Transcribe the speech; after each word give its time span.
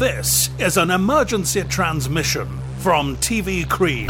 This 0.00 0.48
is 0.58 0.78
an 0.78 0.90
emergency 0.90 1.62
transmission 1.64 2.48
from 2.78 3.18
TV 3.18 3.68
Cream. 3.68 4.06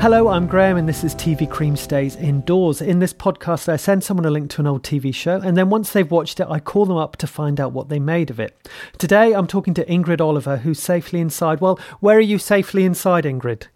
Hello, 0.00 0.26
I'm 0.26 0.48
Graham, 0.48 0.76
and 0.76 0.88
this 0.88 1.04
is 1.04 1.14
TV 1.14 1.48
Cream 1.48 1.76
Stays 1.76 2.16
Indoors. 2.16 2.82
In 2.82 2.98
this 2.98 3.12
podcast, 3.14 3.68
I 3.68 3.76
send 3.76 4.02
someone 4.02 4.26
a 4.26 4.30
link 4.30 4.50
to 4.50 4.60
an 4.60 4.66
old 4.66 4.82
TV 4.82 5.14
show, 5.14 5.36
and 5.36 5.56
then 5.56 5.70
once 5.70 5.92
they've 5.92 6.10
watched 6.10 6.40
it, 6.40 6.48
I 6.50 6.58
call 6.58 6.84
them 6.84 6.96
up 6.96 7.14
to 7.18 7.28
find 7.28 7.60
out 7.60 7.70
what 7.70 7.90
they 7.90 8.00
made 8.00 8.30
of 8.30 8.40
it. 8.40 8.68
Today, 8.98 9.34
I'm 9.34 9.46
talking 9.46 9.72
to 9.74 9.84
Ingrid 9.84 10.20
Oliver, 10.20 10.56
who's 10.56 10.80
safely 10.80 11.20
inside. 11.20 11.60
Well, 11.60 11.78
where 12.00 12.16
are 12.16 12.20
you 12.20 12.40
safely 12.40 12.84
inside, 12.84 13.22
Ingrid? 13.22 13.68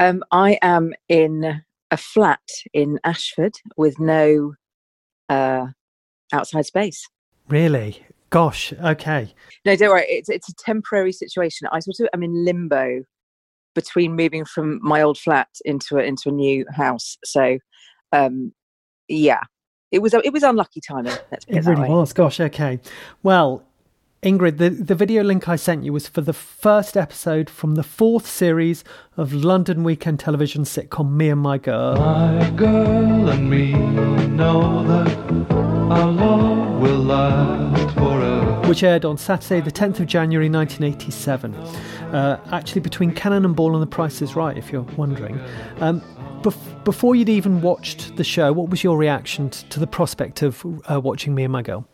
Um, 0.00 0.24
I 0.32 0.58
am 0.60 0.92
in 1.08 1.62
a 1.90 1.96
flat 1.96 2.40
in 2.72 2.98
Ashford 3.04 3.54
with 3.76 3.98
no 3.98 4.54
uh, 5.28 5.66
outside 6.32 6.66
space. 6.66 7.06
Really? 7.48 8.04
Gosh, 8.30 8.74
okay. 8.84 9.32
No, 9.64 9.74
don't 9.74 9.88
worry. 9.88 10.04
It's 10.08 10.28
it's 10.28 10.48
a 10.50 10.54
temporary 10.54 11.12
situation. 11.12 11.66
I 11.72 11.80
sort 11.80 12.00
of 12.00 12.08
am 12.12 12.22
in 12.22 12.44
limbo 12.44 13.02
between 13.74 14.16
moving 14.16 14.44
from 14.44 14.80
my 14.82 15.00
old 15.00 15.18
flat 15.18 15.48
into 15.64 15.96
a, 15.96 16.02
into 16.02 16.28
a 16.28 16.32
new 16.32 16.66
house. 16.74 17.16
So, 17.24 17.58
um, 18.12 18.52
yeah, 19.08 19.40
it 19.92 20.00
was 20.00 20.12
it 20.12 20.32
was 20.32 20.42
unlucky 20.42 20.80
timing. 20.86 21.14
It, 21.32 21.44
It 21.48 21.64
really 21.64 21.82
way. 21.82 21.88
was. 21.88 22.12
Gosh, 22.12 22.38
okay. 22.40 22.80
Well, 23.22 23.62
Ingrid, 24.22 24.58
the, 24.58 24.70
the 24.70 24.96
video 24.96 25.22
link 25.22 25.48
I 25.48 25.54
sent 25.54 25.84
you 25.84 25.92
was 25.92 26.08
for 26.08 26.22
the 26.22 26.32
first 26.32 26.96
episode 26.96 27.48
from 27.48 27.76
the 27.76 27.84
fourth 27.84 28.26
series 28.26 28.82
of 29.16 29.32
London 29.32 29.84
Weekend 29.84 30.18
Television 30.18 30.64
sitcom 30.64 31.12
Me 31.12 31.28
and 31.28 31.40
My 31.40 31.56
Girl. 31.56 31.94
My 31.94 32.50
girl 32.56 33.28
and 33.28 33.48
me 33.48 33.74
know 33.74 34.84
that 34.88 35.16
our 35.92 36.10
love 36.10 36.80
will 36.80 36.98
last 36.98 37.94
forever. 37.94 38.68
which 38.68 38.82
aired 38.82 39.04
on 39.04 39.16
Saturday, 39.18 39.60
the 39.60 39.70
10th 39.70 40.00
of 40.00 40.06
January 40.06 40.50
1987. 40.50 41.54
Uh, 41.54 42.40
actually, 42.50 42.80
between 42.80 43.12
Cannon 43.12 43.44
and 43.44 43.54
Ball 43.54 43.74
and 43.74 43.82
The 43.82 43.86
Price 43.86 44.20
is 44.20 44.34
Right, 44.34 44.58
if 44.58 44.72
you're 44.72 44.82
wondering. 44.96 45.40
Um, 45.78 46.00
bef- 46.42 46.82
before 46.82 47.14
you'd 47.14 47.28
even 47.28 47.60
watched 47.60 48.16
the 48.16 48.24
show, 48.24 48.52
what 48.52 48.68
was 48.68 48.82
your 48.82 48.98
reaction 48.98 49.50
to 49.50 49.78
the 49.78 49.86
prospect 49.86 50.42
of 50.42 50.66
uh, 50.90 50.98
watching 51.00 51.36
Me 51.36 51.44
and 51.44 51.52
My 51.52 51.62
Girl? 51.62 51.86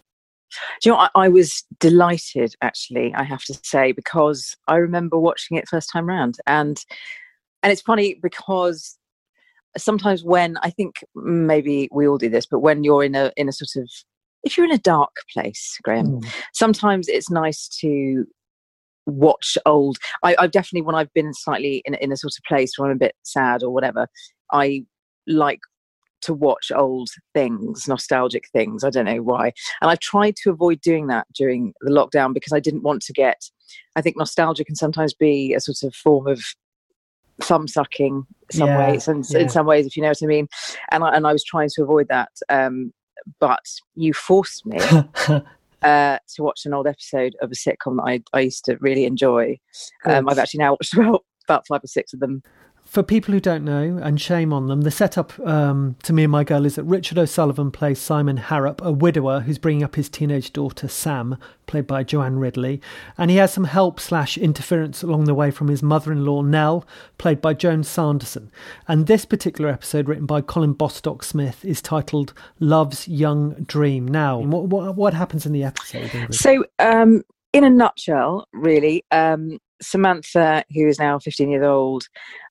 Do 0.80 0.88
you 0.88 0.92
know. 0.92 0.98
I, 0.98 1.08
I 1.14 1.28
was 1.28 1.64
delighted, 1.80 2.54
actually, 2.62 3.14
I 3.14 3.24
have 3.24 3.44
to 3.44 3.58
say, 3.62 3.92
because 3.92 4.56
I 4.68 4.76
remember 4.76 5.18
watching 5.18 5.56
it 5.56 5.68
first 5.68 5.90
time 5.92 6.06
round, 6.06 6.38
and 6.46 6.78
and 7.62 7.72
it's 7.72 7.82
funny 7.82 8.18
because 8.22 8.98
sometimes 9.76 10.22
when 10.24 10.56
I 10.62 10.70
think 10.70 11.04
maybe 11.14 11.88
we 11.92 12.06
all 12.06 12.18
do 12.18 12.28
this, 12.28 12.46
but 12.46 12.60
when 12.60 12.84
you're 12.84 13.04
in 13.04 13.14
a 13.14 13.32
in 13.36 13.48
a 13.48 13.52
sort 13.52 13.82
of 13.82 13.90
if 14.42 14.56
you're 14.56 14.66
in 14.66 14.72
a 14.72 14.78
dark 14.78 15.16
place, 15.32 15.78
Graham, 15.82 16.06
hmm. 16.06 16.28
sometimes 16.52 17.08
it's 17.08 17.30
nice 17.30 17.68
to 17.80 18.26
watch 19.06 19.58
old. 19.66 19.98
I, 20.22 20.36
I've 20.38 20.50
definitely 20.50 20.82
when 20.82 20.94
I've 20.94 21.12
been 21.14 21.32
slightly 21.34 21.82
in, 21.84 21.94
in 21.94 22.12
a 22.12 22.16
sort 22.16 22.34
of 22.38 22.44
place 22.46 22.72
where 22.76 22.90
I'm 22.90 22.96
a 22.96 22.98
bit 22.98 23.14
sad 23.22 23.62
or 23.62 23.70
whatever, 23.70 24.06
I 24.52 24.84
like 25.26 25.60
to 26.24 26.34
watch 26.34 26.70
old 26.74 27.08
things, 27.32 27.86
nostalgic 27.88 28.48
things. 28.52 28.84
I 28.84 28.90
don't 28.90 29.06
know 29.06 29.22
why. 29.22 29.52
And 29.80 29.90
I've 29.90 30.00
tried 30.00 30.36
to 30.42 30.50
avoid 30.50 30.80
doing 30.80 31.06
that 31.08 31.26
during 31.34 31.72
the 31.80 31.90
lockdown 31.90 32.34
because 32.34 32.52
I 32.52 32.60
didn't 32.60 32.82
want 32.82 33.02
to 33.02 33.12
get, 33.12 33.42
I 33.96 34.00
think 34.00 34.16
nostalgia 34.16 34.64
can 34.64 34.76
sometimes 34.76 35.14
be 35.14 35.54
a 35.54 35.60
sort 35.60 35.82
of 35.82 35.94
form 35.94 36.26
of 36.26 36.42
thumb 37.42 37.66
sucking 37.66 38.26
some 38.50 38.68
Yeah, 38.68 38.78
ways 38.78 39.08
and 39.08 39.24
yeah. 39.30 39.40
in 39.40 39.48
some 39.48 39.66
ways, 39.66 39.86
if 39.86 39.96
you 39.96 40.02
know 40.02 40.08
what 40.10 40.22
I 40.22 40.26
mean. 40.26 40.48
And 40.90 41.04
I, 41.04 41.14
and 41.14 41.26
I 41.26 41.32
was 41.32 41.44
trying 41.44 41.68
to 41.74 41.82
avoid 41.82 42.08
that. 42.08 42.30
Um, 42.48 42.92
but 43.40 43.64
you 43.94 44.12
forced 44.12 44.66
me 44.66 44.78
uh, 45.82 46.18
to 46.34 46.42
watch 46.42 46.66
an 46.66 46.74
old 46.74 46.86
episode 46.86 47.34
of 47.40 47.50
a 47.50 47.54
sitcom 47.54 47.96
that 47.96 48.04
I, 48.06 48.22
I 48.32 48.40
used 48.40 48.64
to 48.66 48.76
really 48.80 49.04
enjoy. 49.04 49.58
Um, 50.04 50.28
I've 50.28 50.38
actually 50.38 50.58
now 50.58 50.72
watched 50.72 50.94
about, 50.94 51.24
about 51.48 51.66
five 51.66 51.82
or 51.82 51.88
six 51.88 52.12
of 52.12 52.20
them. 52.20 52.42
For 52.94 53.02
people 53.02 53.34
who 53.34 53.40
don't 53.40 53.64
know, 53.64 53.98
and 54.00 54.20
shame 54.20 54.52
on 54.52 54.68
them, 54.68 54.82
the 54.82 54.90
setup 54.92 55.36
um, 55.40 55.96
to 56.04 56.12
Me 56.12 56.22
and 56.22 56.30
My 56.30 56.44
Girl 56.44 56.64
is 56.64 56.76
that 56.76 56.84
Richard 56.84 57.18
O'Sullivan 57.18 57.72
plays 57.72 57.98
Simon 57.98 58.36
Harrop, 58.36 58.80
a 58.84 58.92
widower 58.92 59.40
who's 59.40 59.58
bringing 59.58 59.82
up 59.82 59.96
his 59.96 60.08
teenage 60.08 60.52
daughter 60.52 60.86
Sam, 60.86 61.36
played 61.66 61.88
by 61.88 62.04
Joanne 62.04 62.38
Ridley, 62.38 62.80
and 63.18 63.32
he 63.32 63.38
has 63.38 63.52
some 63.52 63.64
help 63.64 63.98
slash 63.98 64.38
interference 64.38 65.02
along 65.02 65.24
the 65.24 65.34
way 65.34 65.50
from 65.50 65.66
his 65.66 65.82
mother-in-law 65.82 66.42
Nell, 66.42 66.86
played 67.18 67.40
by 67.40 67.52
Joan 67.52 67.82
Sanderson. 67.82 68.52
And 68.86 69.08
this 69.08 69.24
particular 69.24 69.70
episode, 69.70 70.08
written 70.08 70.26
by 70.26 70.40
Colin 70.40 70.74
Bostock 70.74 71.24
Smith, 71.24 71.64
is 71.64 71.82
titled 71.82 72.32
"Love's 72.60 73.08
Young 73.08 73.54
Dream." 73.64 74.06
Now, 74.06 74.38
what 74.38 74.68
what, 74.68 74.94
what 74.94 75.14
happens 75.14 75.46
in 75.46 75.52
the 75.52 75.64
episode? 75.64 76.32
So, 76.32 76.64
um, 76.78 77.24
in 77.52 77.64
a 77.64 77.70
nutshell, 77.70 78.46
really, 78.52 79.04
um, 79.10 79.58
Samantha, 79.84 80.64
who 80.74 80.86
is 80.88 80.98
now 80.98 81.18
15 81.18 81.50
years 81.50 81.64
old, 81.64 82.08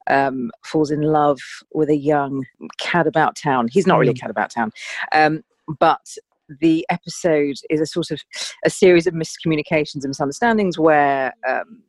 um, 0.07 0.51
falls 0.63 0.91
in 0.91 1.01
love 1.01 1.39
with 1.73 1.89
a 1.89 1.97
young 1.97 2.45
cad 2.77 3.07
about 3.07 3.35
town. 3.35 3.67
He's 3.71 3.87
not 3.87 3.99
really 3.99 4.11
a 4.11 4.15
cad 4.15 4.29
about 4.29 4.51
town, 4.51 4.71
um, 5.13 5.43
but 5.79 6.15
the 6.59 6.85
episode 6.89 7.55
is 7.69 7.79
a 7.79 7.85
sort 7.85 8.11
of 8.11 8.21
a 8.65 8.69
series 8.69 9.07
of 9.07 9.13
miscommunications 9.13 10.03
and 10.03 10.09
misunderstandings 10.09 10.77
where 10.77 11.33
um, 11.47 11.83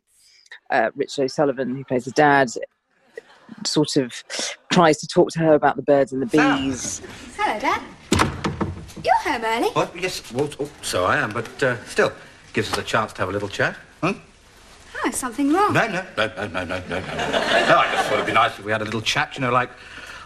uh, 0.71 0.91
Richard 0.95 1.25
O'Sullivan, 1.25 1.75
who 1.75 1.85
plays 1.85 2.05
the 2.05 2.13
dad, 2.13 2.51
sort 3.67 3.97
of 3.97 4.13
tries 4.73 4.99
to 4.99 5.07
talk 5.07 5.31
to 5.31 5.39
her 5.41 5.55
about 5.55 5.77
the 5.77 5.83
birds 5.83 6.13
and 6.13 6.23
the 6.23 6.27
bees. 6.27 7.03
Hello, 7.37 7.59
Dad. 7.59 7.83
You're 9.05 9.15
home 9.17 9.45
early. 9.45 9.69
What? 9.69 9.95
Yes, 10.01 10.33
well, 10.33 10.49
oh, 10.61 10.71
so 10.83 11.05
I 11.05 11.19
am, 11.19 11.33
but 11.33 11.63
uh, 11.63 11.85
still, 11.85 12.13
gives 12.53 12.73
us 12.73 12.79
a 12.79 12.83
chance 12.83 13.13
to 13.15 13.21
have 13.21 13.29
a 13.29 13.33
little 13.33 13.49
chat. 13.49 13.77
Hmm? 14.03 14.13
Oh, 15.03 15.09
is 15.09 15.17
something 15.17 15.53
wrong? 15.53 15.73
No, 15.73 15.87
no, 15.87 16.05
no, 16.17 16.27
no, 16.27 16.47
no, 16.47 16.65
no, 16.65 16.65
no, 16.65 16.79
no. 16.89 17.01
No, 17.01 17.79
I 17.79 17.91
just 17.93 18.09
thought 18.09 18.15
it'd 18.15 18.27
be 18.27 18.33
nice 18.33 18.59
if 18.59 18.65
we 18.65 18.73
had 18.73 18.83
a 18.83 18.85
little 18.85 19.01
chat, 19.01 19.35
you 19.37 19.41
know, 19.41 19.51
like 19.51 19.71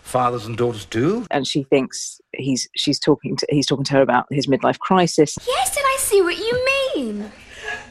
fathers 0.02 0.46
and 0.46 0.56
daughters 0.56 0.84
do. 0.84 1.26
And 1.30 1.46
she 1.46 1.62
thinks 1.64 2.20
he's 2.32 2.68
she's 2.76 2.98
talking 2.98 3.36
to 3.36 3.46
he's 3.50 3.66
talking 3.66 3.84
to 3.84 3.94
her 3.94 4.02
about 4.02 4.26
his 4.30 4.46
midlife 4.46 4.78
crisis. 4.78 5.38
Yes, 5.46 5.76
and 5.76 5.84
I 5.86 5.96
see 5.98 6.22
what 6.22 6.38
you 6.38 6.66
mean. 6.94 7.32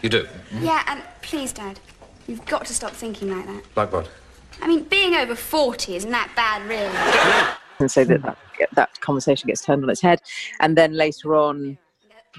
You 0.02 0.10
do? 0.10 0.28
Yeah, 0.60 0.84
and 0.88 1.02
please, 1.22 1.52
Dad, 1.54 1.80
you've 2.28 2.46
got 2.46 2.66
to 2.66 2.74
stop 2.74 2.92
thinking 2.92 3.30
like 3.36 3.46
that. 3.46 3.64
Like 3.76 3.94
what? 3.94 4.10
I 4.62 4.68
mean, 4.68 4.84
being 4.84 5.14
over 5.14 5.36
40 5.36 5.96
isn't 5.96 6.10
that 6.10 6.32
bad, 6.36 6.64
really. 6.68 7.58
and 7.80 7.92
so 7.92 8.04
that, 8.06 8.22
that 8.24 8.38
that 8.74 9.00
conversation 9.02 9.48
gets 9.48 9.64
turned 9.64 9.84
on 9.84 9.90
its 9.90 10.02
head 10.02 10.22
and 10.60 10.76
then 10.76 10.94
later 10.94 11.36
on 11.36 11.78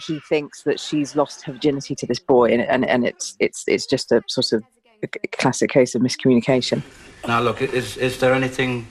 he 0.06 0.20
thinks 0.28 0.62
that 0.62 0.78
she's 0.80 1.16
lost 1.16 1.44
her 1.44 1.52
virginity 1.52 1.94
to 1.94 2.06
this 2.06 2.18
boy 2.18 2.50
and, 2.52 2.62
and, 2.62 2.84
and 2.86 3.06
it's 3.06 3.36
it's 3.40 3.64
it's 3.66 3.86
just 3.86 4.12
a 4.12 4.22
sort 4.28 4.52
of 4.52 4.62
a 5.02 5.06
c- 5.06 5.28
classic 5.32 5.70
case 5.70 5.94
of 5.94 6.02
miscommunication 6.02 6.82
Now, 7.26 7.40
look, 7.40 7.60
is, 7.62 7.96
is 7.96 8.18
there 8.18 8.32
anything 8.32 8.86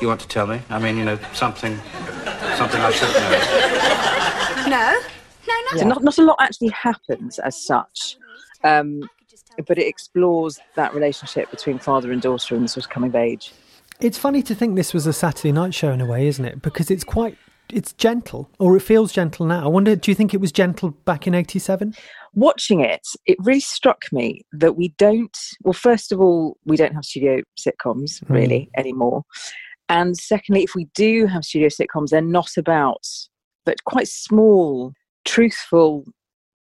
you 0.00 0.08
want 0.08 0.20
to 0.20 0.28
tell 0.28 0.46
me? 0.46 0.60
I 0.70 0.78
mean, 0.78 0.96
you 0.96 1.04
know, 1.04 1.18
something, 1.32 1.76
something 2.56 2.80
I 2.80 2.90
should 2.90 3.12
know. 3.14 4.70
No? 4.70 5.00
No, 5.46 5.54
no. 5.72 5.78
so 5.78 5.86
not, 5.86 6.02
not 6.02 6.18
a 6.18 6.22
lot 6.22 6.36
actually 6.40 6.70
happens 6.70 7.38
as 7.38 7.56
such 7.56 8.16
um, 8.62 9.08
but 9.66 9.78
it 9.78 9.86
explores 9.86 10.58
that 10.74 10.94
relationship 10.94 11.50
between 11.50 11.78
father 11.78 12.10
and 12.12 12.22
daughter 12.22 12.54
and 12.54 12.64
the 12.64 12.68
sort 12.68 12.86
of 12.86 12.90
coming 12.90 13.10
of 13.10 13.16
age 13.16 13.52
It's 14.00 14.18
funny 14.18 14.42
to 14.42 14.54
think 14.54 14.76
this 14.76 14.94
was 14.94 15.06
a 15.06 15.12
Saturday 15.12 15.52
night 15.52 15.74
show 15.74 15.92
in 15.92 16.00
a 16.00 16.06
way, 16.06 16.26
isn't 16.26 16.44
it? 16.44 16.62
Because 16.62 16.90
it's 16.90 17.04
quite 17.04 17.36
it's 17.72 17.92
gentle, 17.92 18.50
or 18.58 18.76
it 18.76 18.80
feels 18.80 19.12
gentle 19.12 19.46
now. 19.46 19.64
I 19.64 19.68
wonder, 19.68 19.96
do 19.96 20.10
you 20.10 20.14
think 20.14 20.34
it 20.34 20.40
was 20.40 20.52
gentle 20.52 20.90
back 20.90 21.26
in 21.26 21.34
'87? 21.34 21.94
watching 22.34 22.80
it, 22.80 23.06
it 23.26 23.36
really 23.40 23.60
struck 23.60 24.04
me 24.12 24.42
that 24.52 24.76
we 24.76 24.88
don't, 24.98 25.36
well, 25.62 25.72
first 25.72 26.12
of 26.12 26.20
all, 26.20 26.56
we 26.64 26.76
don't 26.76 26.94
have 26.94 27.04
studio 27.04 27.40
sitcoms 27.58 28.22
really 28.28 28.70
anymore. 28.76 29.22
And 29.88 30.16
secondly, 30.16 30.62
if 30.62 30.74
we 30.74 30.86
do 30.94 31.26
have 31.26 31.44
studio 31.44 31.68
sitcoms, 31.68 32.08
they're 32.08 32.20
not 32.20 32.56
about, 32.56 33.06
but 33.64 33.84
quite 33.84 34.08
small, 34.08 34.92
truthful 35.24 36.04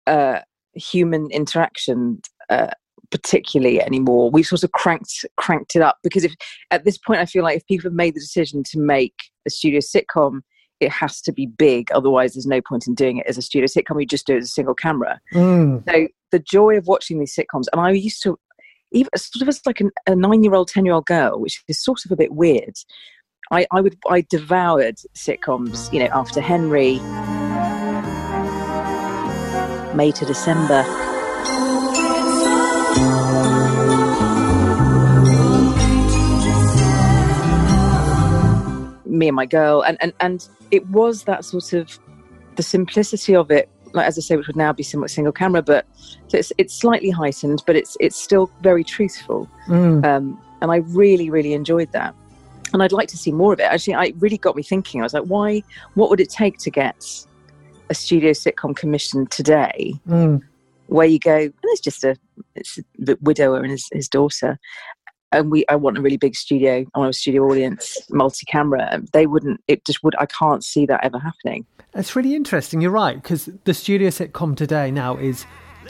uh, 0.07 0.39
human 0.73 1.29
interaction. 1.31 2.21
Uh, 2.49 2.67
particularly 3.11 3.79
anymore 3.79 4.31
we've 4.31 4.47
sort 4.47 4.63
of 4.63 4.71
cranked 4.71 5.23
cranked 5.37 5.75
it 5.75 5.83
up 5.83 5.97
because 6.01 6.23
if 6.23 6.33
at 6.71 6.83
this 6.83 6.97
point 6.97 7.19
i 7.19 7.27
feel 7.27 7.43
like 7.43 7.55
if 7.55 7.65
people 7.67 7.87
have 7.87 7.95
made 7.95 8.15
the 8.15 8.19
decision 8.19 8.63
to 8.63 8.79
make 8.79 9.13
a 9.45 9.51
studio 9.51 9.79
sitcom 9.79 10.39
it 10.83 10.91
has 10.91 11.21
to 11.21 11.31
be 11.31 11.45
big 11.45 11.91
otherwise 11.91 12.33
there's 12.33 12.45
no 12.45 12.61
point 12.61 12.87
in 12.87 12.93
doing 12.93 13.17
it 13.17 13.25
as 13.27 13.37
a 13.37 13.41
studio 13.41 13.65
sitcom 13.65 13.99
you 13.99 14.05
just 14.05 14.27
do 14.27 14.35
it 14.35 14.37
as 14.37 14.45
a 14.45 14.47
single 14.47 14.75
camera 14.75 15.19
Mm. 15.33 15.83
so 15.89 16.07
the 16.33 16.39
joy 16.39 16.75
of 16.77 16.87
watching 16.87 17.19
these 17.19 17.33
sitcoms, 17.33 17.67
and 17.71 17.79
I 17.79 17.91
used 17.91 18.21
to, 18.23 18.37
even 18.91 19.09
sort 19.15 19.43
of 19.43 19.47
as 19.47 19.61
like 19.65 19.79
an, 19.79 19.91
a 20.07 20.15
nine-year-old, 20.15 20.67
ten-year-old 20.67 21.05
girl, 21.05 21.39
which 21.39 21.63
is 21.69 21.81
sort 21.81 22.03
of 22.03 22.11
a 22.11 22.17
bit 22.17 22.33
weird. 22.33 22.73
I, 23.51 23.67
I 23.71 23.81
would, 23.81 23.97
I 24.09 24.25
devoured 24.29 24.97
sitcoms. 25.15 25.93
You 25.93 25.99
know, 25.99 26.09
after 26.11 26.41
Henry, 26.41 26.95
May 29.95 30.11
to 30.11 30.25
December. 30.25 30.83
Me 39.13 39.27
and 39.27 39.35
My 39.35 39.45
Girl, 39.45 39.81
and 39.81 39.97
and 40.01 40.13
and 40.19 40.47
it 40.71 40.85
was 40.89 41.23
that 41.23 41.45
sort 41.45 41.73
of 41.73 41.99
the 42.55 42.63
simplicity 42.63 43.35
of 43.35 43.51
it. 43.51 43.69
Like 43.93 44.07
as 44.07 44.17
I 44.17 44.21
say, 44.21 44.35
which 44.35 44.47
would 44.47 44.55
now 44.55 44.73
be 44.73 44.83
somewhat 44.83 45.11
single 45.11 45.31
camera, 45.31 45.61
but 45.61 45.85
so 46.27 46.37
it's 46.37 46.51
it's 46.57 46.73
slightly 46.73 47.11
heightened, 47.11 47.63
but 47.67 47.75
it's 47.75 47.95
it's 47.99 48.15
still 48.15 48.49
very 48.61 48.83
truthful. 48.83 49.47
Mm. 49.67 50.03
Um, 50.05 50.41
and 50.61 50.71
I 50.71 50.77
really 50.77 51.29
really 51.29 51.53
enjoyed 51.53 51.91
that. 51.91 52.15
And 52.73 52.81
I'd 52.81 52.91
like 52.91 53.07
to 53.09 53.17
see 53.17 53.31
more 53.31 53.53
of 53.53 53.59
it. 53.59 53.63
Actually, 53.63 53.93
I 53.93 54.05
it 54.05 54.15
really 54.19 54.39
got 54.39 54.55
me 54.55 54.63
thinking. 54.63 55.01
I 55.01 55.03
was 55.03 55.13
like, 55.13 55.25
why? 55.25 55.61
What 55.93 56.09
would 56.09 56.19
it 56.19 56.29
take 56.29 56.57
to 56.59 56.71
get 56.71 57.05
a 57.89 57.93
studio 57.93 58.31
sitcom 58.31 58.75
commissioned 58.75 59.29
today? 59.29 59.93
Mm. 60.07 60.41
where 60.87 61.05
you 61.07 61.19
go, 61.19 61.37
and 61.37 61.53
it's 61.63 61.81
just 61.81 62.03
a 62.03 62.15
it's 62.55 62.79
the 62.97 63.17
widower 63.21 63.57
and 63.61 63.71
his, 63.71 63.87
his 63.91 64.09
daughter. 64.09 64.59
And 65.33 65.49
we, 65.49 65.65
I 65.67 65.75
want 65.75 65.97
a 65.97 66.01
really 66.01 66.17
big 66.17 66.35
studio. 66.35 66.85
I 66.93 66.99
want 66.99 67.09
a 67.09 67.17
studio 67.17 67.43
audience, 67.49 67.97
multi-camera. 68.11 69.01
They 69.13 69.25
wouldn't. 69.25 69.61
It 69.67 69.83
just 69.83 70.03
would. 70.03 70.13
I 70.19 70.27
can't 70.27 70.63
see 70.63 70.85
that 70.85 71.03
ever 71.03 71.17
happening. 71.17 71.65
It's 71.95 72.15
really 72.15 72.35
interesting. 72.35 72.81
You're 72.81 72.91
right 72.91 73.21
because 73.21 73.49
the 73.63 73.73
studio 73.73 74.09
sitcom 74.09 74.55
today 74.55 74.91
now 74.91 75.17
is 75.17 75.47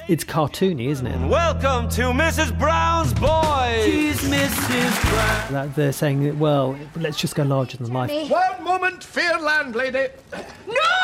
it's 0.08 0.24
cartoony, 0.24 0.88
isn't 0.88 1.06
it? 1.06 1.28
Welcome 1.28 1.90
to 1.90 2.04
Mrs. 2.04 2.58
Brown's 2.58 3.14
Boys. 3.14 3.84
She's 3.84 4.22
Mrs. 4.22 5.12
Brown. 5.12 5.54
That 5.54 5.76
they're 5.76 5.92
saying, 5.92 6.40
well, 6.40 6.78
let's 6.96 7.18
just 7.18 7.36
go 7.36 7.44
larger 7.44 7.78
than 7.78 7.92
life. 7.92 8.32
One 8.32 8.64
moment, 8.64 9.04
fear 9.04 9.38
landlady. 9.40 10.08
No! 10.68 11.04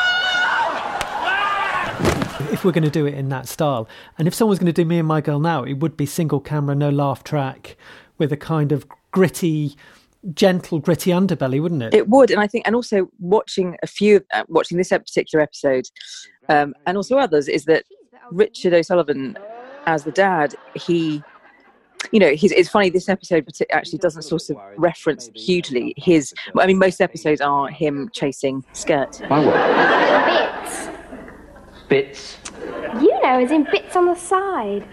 if 2.52 2.64
we're 2.64 2.72
going 2.72 2.84
to 2.84 2.90
do 2.90 3.06
it 3.06 3.14
in 3.14 3.28
that 3.28 3.48
style, 3.48 3.88
and 4.18 4.26
if 4.26 4.34
someone's 4.34 4.58
going 4.58 4.66
to 4.66 4.72
do 4.72 4.84
Me 4.84 4.98
and 4.98 5.06
My 5.06 5.20
Girl 5.20 5.38
now, 5.38 5.62
it 5.62 5.74
would 5.74 5.96
be 5.96 6.06
single 6.06 6.40
camera, 6.40 6.74
no 6.74 6.90
laugh 6.90 7.22
track, 7.22 7.76
with 8.20 8.32
a 8.32 8.36
kind 8.36 8.70
of 8.70 8.86
gritty, 9.10 9.74
gentle, 10.32 10.78
gritty 10.78 11.10
underbelly, 11.10 11.60
wouldn't 11.60 11.82
it? 11.82 11.94
It 11.94 12.08
would, 12.08 12.30
and 12.30 12.38
I 12.38 12.46
think, 12.46 12.66
and 12.66 12.76
also 12.76 13.10
watching 13.18 13.76
a 13.82 13.88
few, 13.88 14.20
uh, 14.32 14.44
watching 14.46 14.78
this 14.78 14.90
particular 14.90 15.42
episode, 15.42 15.86
um, 16.48 16.74
and 16.86 16.96
also 16.96 17.18
others, 17.18 17.48
is 17.48 17.64
that 17.64 17.84
Richard 18.30 18.74
O'Sullivan, 18.74 19.36
as 19.86 20.04
the 20.04 20.12
dad, 20.12 20.54
he, 20.74 21.22
you 22.12 22.20
know, 22.20 22.30
he's, 22.30 22.52
it's 22.52 22.68
funny. 22.68 22.90
This 22.90 23.08
episode 23.08 23.46
partic- 23.46 23.66
actually 23.72 23.98
doesn't 23.98 24.22
sort 24.22 24.48
of 24.50 24.56
reference 24.76 25.30
hugely 25.34 25.94
his. 25.96 26.32
I 26.58 26.66
mean, 26.66 26.78
most 26.78 27.00
episodes 27.00 27.40
are 27.40 27.68
him 27.68 28.08
chasing 28.12 28.64
Skirt. 28.72 29.20
My 29.28 29.44
what? 29.44 30.64
Bits. 30.68 30.88
Bits. 31.88 32.36
You 33.00 33.20
know, 33.22 33.40
as 33.40 33.50
in 33.50 33.64
bits 33.64 33.96
on 33.96 34.06
the 34.06 34.14
side. 34.14 34.86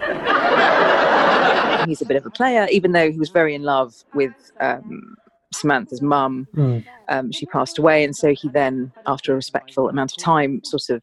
He's 1.88 2.02
a 2.02 2.06
bit 2.06 2.18
of 2.18 2.26
a 2.26 2.30
player, 2.30 2.68
even 2.72 2.92
though 2.92 3.12
he 3.12 3.18
was 3.18 3.30
very 3.30 3.56
in 3.56 3.64
love 3.64 4.04
with 4.14 4.34
um, 4.60 5.16
Samantha's 5.54 6.02
mum. 6.02 6.48
Mm. 6.56 6.84
Um, 7.10 7.32
she 7.32 7.46
passed 7.46 7.78
away, 7.78 8.04
and 8.04 8.16
so 8.16 8.34
he 8.34 8.50
then, 8.50 8.92
after 9.06 9.32
a 9.32 9.36
respectful 9.36 9.90
amount 9.90 10.12
of 10.12 10.24
time, 10.24 10.62
sort 10.64 10.90
of 10.90 11.02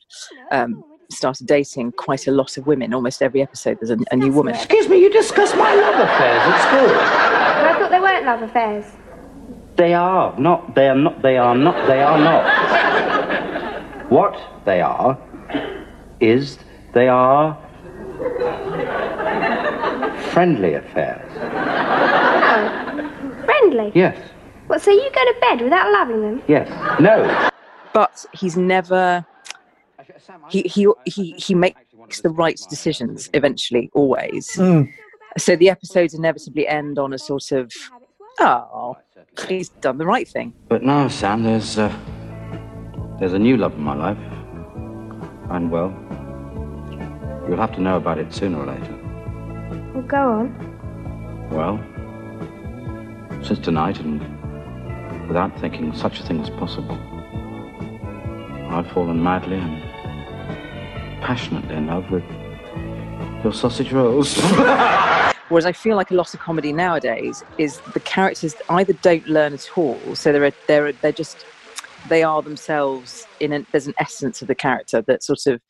um, 0.50 0.84
started 1.10 1.46
dating 1.46 1.92
quite 1.92 2.26
a 2.26 2.30
lot 2.30 2.56
of 2.56 2.66
women. 2.66 2.92
Almost 2.94 3.22
every 3.22 3.42
episode, 3.42 3.78
there's 3.80 3.90
a, 3.90 3.98
a 4.10 4.16
new 4.16 4.32
woman. 4.32 4.54
Excuse 4.54 4.88
me, 4.88 5.00
you 5.00 5.10
discuss 5.10 5.54
my 5.54 5.74
love 5.74 5.94
affairs 5.94 6.42
at 6.42 6.68
school. 6.68 6.88
But 6.88 7.66
I 7.66 7.78
thought 7.78 7.90
they 7.90 8.00
weren't 8.00 8.26
love 8.26 8.42
affairs. 8.42 8.84
They 9.76 9.94
are 9.94 10.38
not. 10.38 10.74
They 10.74 10.88
are 10.88 10.96
not. 10.96 11.22
They 11.22 11.36
are 11.36 11.56
not. 11.56 11.86
They 11.86 12.02
are 12.02 12.18
not. 12.18 14.10
What 14.10 14.38
they 14.64 14.80
are 14.80 15.18
is 16.20 16.58
they 16.92 17.08
are 17.08 17.58
friendly 20.34 20.74
affairs. 20.74 21.30
Friendly. 23.44 23.92
Yes. 23.94 24.18
What, 24.66 24.82
so 24.82 24.90
you 24.90 25.08
go 25.14 25.24
to 25.24 25.34
bed 25.40 25.60
without 25.62 25.92
loving 25.92 26.22
them? 26.22 26.42
Yes. 26.48 26.68
No. 27.00 27.50
But 27.92 28.26
he's 28.32 28.56
never. 28.56 29.24
He 30.50 30.62
he 30.62 30.88
he 31.06 31.32
he 31.32 31.54
makes 31.54 32.20
the 32.22 32.30
right 32.30 32.60
decisions 32.68 33.30
eventually, 33.32 33.90
always. 33.94 34.50
Mm. 34.56 34.92
So 35.38 35.56
the 35.56 35.70
episodes 35.70 36.14
inevitably 36.14 36.66
end 36.66 36.98
on 36.98 37.12
a 37.12 37.18
sort 37.18 37.52
of, 37.52 37.72
oh, 38.40 38.96
he's 39.48 39.68
done 39.68 39.98
the 39.98 40.06
right 40.06 40.28
thing. 40.28 40.52
But 40.68 40.82
now, 40.82 41.08
Sam, 41.08 41.44
there's 41.44 41.78
uh, 41.78 41.94
there's 43.18 43.32
a 43.32 43.38
new 43.38 43.56
love 43.56 43.74
in 43.74 43.82
my 43.82 43.94
life, 43.94 44.18
and 45.50 45.70
well, 45.70 45.94
you'll 47.48 47.58
have 47.58 47.74
to 47.74 47.80
know 47.80 47.96
about 47.96 48.18
it 48.18 48.34
sooner 48.34 48.58
or 48.58 48.66
later. 48.66 48.93
Well, 49.94 50.02
go 50.02 50.32
on. 50.32 51.50
Well, 51.50 51.78
since 53.44 53.60
tonight, 53.60 54.00
and 54.00 54.20
without 55.28 55.56
thinking 55.60 55.94
such 55.94 56.18
a 56.18 56.24
thing 56.24 56.40
was 56.40 56.50
possible, 56.50 56.98
I've 58.70 58.90
fallen 58.90 59.22
madly 59.22 59.56
and 59.56 59.80
passionately 61.22 61.76
in 61.76 61.86
love 61.86 62.10
with 62.10 62.24
your 63.44 63.52
sausage 63.52 63.92
rolls. 63.92 64.36
Whereas 65.48 65.64
I 65.64 65.72
feel 65.72 65.94
like 65.94 66.10
a 66.10 66.14
lot 66.14 66.34
of 66.34 66.40
comedy 66.40 66.72
nowadays 66.72 67.44
is 67.58 67.78
the 67.92 68.00
characters 68.00 68.56
either 68.68 68.94
don't 68.94 69.26
learn 69.28 69.54
at 69.54 69.78
all, 69.78 70.16
so 70.16 70.32
they're 70.32 70.52
they're 70.66 70.90
they're 70.90 71.12
just 71.12 71.46
they 72.08 72.24
are 72.24 72.42
themselves. 72.42 73.28
In 73.38 73.52
an, 73.52 73.64
there's 73.70 73.86
an 73.86 73.94
essence 73.98 74.42
of 74.42 74.48
the 74.48 74.56
character 74.56 75.02
that 75.02 75.22
sort 75.22 75.46
of 75.46 75.60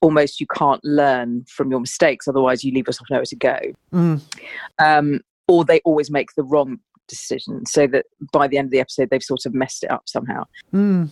almost 0.00 0.40
you 0.40 0.46
can't 0.46 0.84
learn 0.84 1.44
from 1.48 1.70
your 1.70 1.80
mistakes, 1.80 2.28
otherwise 2.28 2.64
you 2.64 2.72
leave 2.72 2.86
yourself 2.86 3.08
nowhere 3.10 3.24
to 3.24 3.36
go. 3.36 3.58
Mm. 3.92 4.20
Um, 4.78 5.20
or 5.48 5.64
they 5.64 5.80
always 5.84 6.10
make 6.10 6.28
the 6.36 6.42
wrong 6.42 6.78
decision, 7.08 7.66
so 7.66 7.86
that 7.88 8.06
by 8.32 8.48
the 8.48 8.58
end 8.58 8.66
of 8.66 8.72
the 8.72 8.80
episode 8.80 9.10
they've 9.10 9.22
sort 9.22 9.46
of 9.46 9.54
messed 9.54 9.84
it 9.84 9.90
up 9.90 10.02
somehow. 10.06 10.44
Mm. 10.72 11.10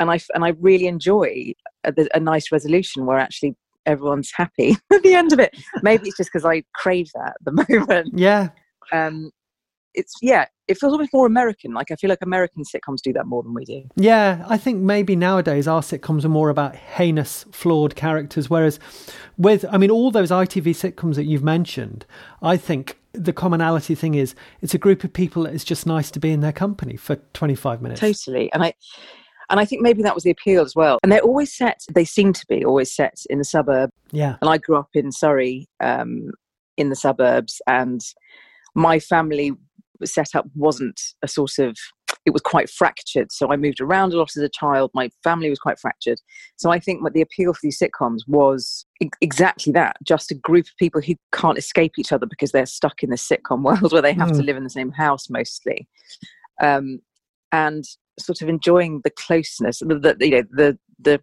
And 0.00 0.10
I 0.10 0.18
and 0.34 0.44
I 0.44 0.50
really 0.60 0.86
enjoy 0.86 1.52
a, 1.84 1.92
a 2.14 2.20
nice 2.20 2.50
resolution 2.50 3.06
where 3.06 3.18
actually 3.18 3.56
everyone's 3.86 4.32
happy 4.34 4.76
at 4.92 5.02
the 5.02 5.14
end 5.14 5.32
of 5.32 5.38
it. 5.38 5.56
Maybe 5.82 6.08
it's 6.08 6.16
just 6.16 6.30
because 6.32 6.44
I 6.44 6.62
crave 6.74 7.10
that 7.14 7.34
at 7.40 7.44
the 7.44 7.66
moment. 7.78 8.18
Yeah. 8.18 8.48
Um, 8.92 9.30
it's 9.94 10.14
yeah, 10.20 10.46
it 10.68 10.78
feels 10.78 10.92
almost 10.92 11.12
more 11.12 11.26
American. 11.26 11.72
Like 11.72 11.90
I 11.90 11.96
feel 11.96 12.10
like 12.10 12.18
American 12.22 12.64
sitcoms 12.64 13.00
do 13.02 13.12
that 13.12 13.26
more 13.26 13.42
than 13.42 13.54
we 13.54 13.64
do. 13.64 13.82
Yeah, 13.96 14.44
I 14.48 14.56
think 14.56 14.80
maybe 14.80 15.16
nowadays 15.16 15.68
our 15.68 15.80
sitcoms 15.80 16.24
are 16.24 16.30
more 16.30 16.50
about 16.50 16.74
heinous, 16.74 17.44
flawed 17.52 17.94
characters, 17.94 18.50
whereas 18.50 18.78
with, 19.38 19.64
I 19.70 19.78
mean, 19.78 19.90
all 19.90 20.10
those 20.10 20.30
ITV 20.30 20.70
sitcoms 20.70 21.14
that 21.14 21.24
you've 21.24 21.44
mentioned, 21.44 22.04
I 22.42 22.56
think 22.56 22.98
the 23.12 23.32
commonality 23.32 23.94
thing 23.94 24.14
is 24.14 24.34
it's 24.60 24.74
a 24.74 24.78
group 24.78 25.04
of 25.04 25.12
people 25.12 25.44
that 25.44 25.54
it's 25.54 25.64
just 25.64 25.86
nice 25.86 26.10
to 26.10 26.20
be 26.20 26.32
in 26.32 26.40
their 26.40 26.52
company 26.52 26.96
for 26.96 27.16
25 27.32 27.80
minutes. 27.80 28.00
Totally, 28.00 28.52
and 28.52 28.62
I. 28.62 28.74
And 29.50 29.60
I 29.60 29.66
think 29.66 29.82
maybe 29.82 30.02
that 30.02 30.14
was 30.14 30.24
the 30.24 30.30
appeal 30.30 30.62
as 30.62 30.74
well. 30.74 30.98
And 31.02 31.12
they're 31.12 31.20
always 31.20 31.54
set, 31.54 31.82
they 31.94 32.06
seem 32.06 32.32
to 32.32 32.46
be 32.48 32.64
always 32.64 32.90
set 32.90 33.18
in 33.28 33.36
the 33.36 33.44
suburb. 33.44 33.90
Yeah. 34.10 34.36
And 34.40 34.48
I 34.48 34.56
grew 34.56 34.78
up 34.78 34.88
in 34.94 35.12
Surrey, 35.12 35.68
um, 35.80 36.30
in 36.78 36.88
the 36.88 36.96
suburbs, 36.96 37.60
and 37.66 38.00
my 38.74 38.98
family 38.98 39.52
set 40.04 40.34
up 40.34 40.46
wasn't 40.54 41.00
a 41.22 41.28
sort 41.28 41.58
of 41.58 41.76
it 42.26 42.32
was 42.32 42.42
quite 42.42 42.70
fractured. 42.70 43.30
So 43.30 43.52
i 43.52 43.56
moved 43.56 43.80
around 43.80 44.12
a 44.12 44.16
lot 44.16 44.30
as 44.36 44.42
a 44.42 44.48
child. 44.48 44.90
My 44.94 45.10
family 45.22 45.50
was 45.50 45.58
quite 45.58 45.78
fractured. 45.78 46.20
So 46.56 46.70
i 46.70 46.78
think 46.78 47.02
what 47.02 47.12
the 47.12 47.20
appeal 47.22 47.52
for 47.52 47.60
these 47.62 47.78
sitcoms 47.78 48.20
was 48.26 48.86
exactly 49.20 49.72
that 49.72 49.96
just 50.04 50.30
a 50.30 50.34
group 50.34 50.66
of 50.66 50.72
people 50.78 51.00
who 51.00 51.14
can't 51.32 51.58
escape 51.58 51.92
each 51.98 52.12
other 52.12 52.26
because 52.26 52.52
they're 52.52 52.66
stuck 52.66 53.02
in 53.02 53.10
the 53.10 53.16
sitcom 53.16 53.62
world 53.68 53.92
where 53.92 54.02
they 54.02 54.12
have 54.12 54.32
to 54.32 54.38
Mm. 54.42 54.46
live 54.46 54.56
in 54.56 54.64
the 54.64 54.70
same 54.70 54.92
house 54.92 55.28
mostly. 55.30 55.88
Um, 56.62 57.00
and 57.52 57.84
sort 58.18 58.42
of 58.42 58.48
enjoying 58.48 59.00
the 59.04 59.10
closeness 59.10 59.78
the, 59.80 60.14
the 60.18 60.26
you 60.26 60.30
know 60.30 60.42
the 60.50 60.78
the 61.00 61.20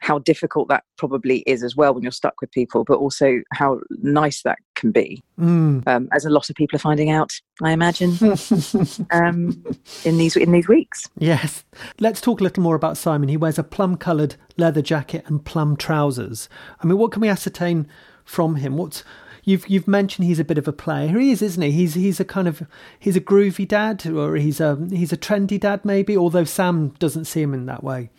how 0.00 0.18
difficult 0.20 0.68
that 0.68 0.84
probably 0.96 1.38
is 1.40 1.62
as 1.64 1.74
well 1.76 1.92
when 1.92 2.02
you're 2.02 2.12
stuck 2.12 2.40
with 2.40 2.50
people, 2.52 2.84
but 2.84 2.98
also 2.98 3.40
how 3.52 3.80
nice 4.02 4.42
that 4.42 4.58
can 4.74 4.92
be, 4.92 5.22
Mm. 5.38 5.86
um, 5.88 6.08
as 6.12 6.24
a 6.24 6.30
lot 6.30 6.48
of 6.50 6.56
people 6.56 6.76
are 6.76 6.80
finding 6.80 7.10
out. 7.10 7.32
I 7.62 7.72
imagine 7.72 8.12
um, 9.10 9.64
in 10.04 10.18
these 10.18 10.36
in 10.36 10.52
these 10.52 10.68
weeks. 10.68 11.08
Yes. 11.18 11.64
Let's 12.00 12.20
talk 12.20 12.40
a 12.40 12.44
little 12.44 12.62
more 12.62 12.76
about 12.76 12.96
Simon. 12.96 13.28
He 13.28 13.36
wears 13.36 13.58
a 13.58 13.64
plum 13.64 13.96
coloured 13.96 14.36
leather 14.56 14.82
jacket 14.82 15.24
and 15.26 15.44
plum 15.44 15.76
trousers. 15.76 16.48
I 16.82 16.86
mean, 16.86 16.98
what 16.98 17.12
can 17.12 17.20
we 17.22 17.28
ascertain 17.28 17.88
from 18.24 18.56
him? 18.56 18.76
What's 18.76 19.04
You've 19.44 19.66
you've 19.66 19.88
mentioned 19.88 20.26
he's 20.28 20.38
a 20.40 20.44
bit 20.44 20.58
of 20.58 20.68
a 20.68 20.72
player. 20.74 21.08
He 21.18 21.30
is, 21.30 21.40
isn't 21.40 21.62
he? 21.62 21.70
He's 21.70 21.94
he's 21.94 22.20
a 22.20 22.24
kind 22.24 22.46
of 22.46 22.62
he's 22.98 23.16
a 23.16 23.20
groovy 23.20 23.66
dad, 23.66 24.06
or 24.06 24.36
he's 24.36 24.60
a 24.60 24.76
he's 24.90 25.10
a 25.12 25.16
trendy 25.16 25.58
dad, 25.58 25.86
maybe. 25.86 26.18
Although 26.18 26.44
Sam 26.44 26.90
doesn't 26.98 27.24
see 27.24 27.40
him 27.40 27.54
in 27.54 27.64
that 27.64 27.82
way. 27.82 28.10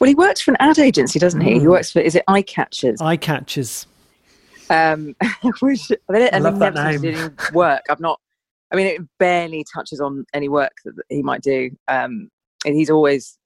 Well, 0.00 0.08
he 0.08 0.14
works 0.14 0.40
for 0.40 0.50
an 0.52 0.56
ad 0.60 0.78
agency, 0.78 1.18
doesn't 1.18 1.40
he? 1.42 1.54
He 1.54 1.66
Mm. 1.66 1.70
works 1.70 1.92
for 1.92 2.00
is 2.00 2.14
it 2.14 2.24
Eye 2.26 2.42
Catchers? 2.42 3.00
Eye 3.02 3.16
catchers. 3.18 3.86
Um, 4.70 5.14
which 5.60 5.90
I 6.08 6.38
love 6.38 6.58
that 6.60 6.74
never 6.74 6.98
seems 6.98 7.02
to 7.02 7.12
name. 7.28 7.36
work. 7.52 7.82
I've 7.90 8.00
not. 8.00 8.18
I 8.72 8.76
mean, 8.76 8.86
it 8.86 9.00
barely 9.18 9.64
touches 9.74 10.00
on 10.00 10.24
any 10.32 10.48
work 10.48 10.72
that 10.84 10.94
he 11.08 11.22
might 11.22 11.42
do. 11.42 11.70
Um, 11.88 12.30
and 12.64 12.74
he's 12.76 12.88
always 12.88 13.36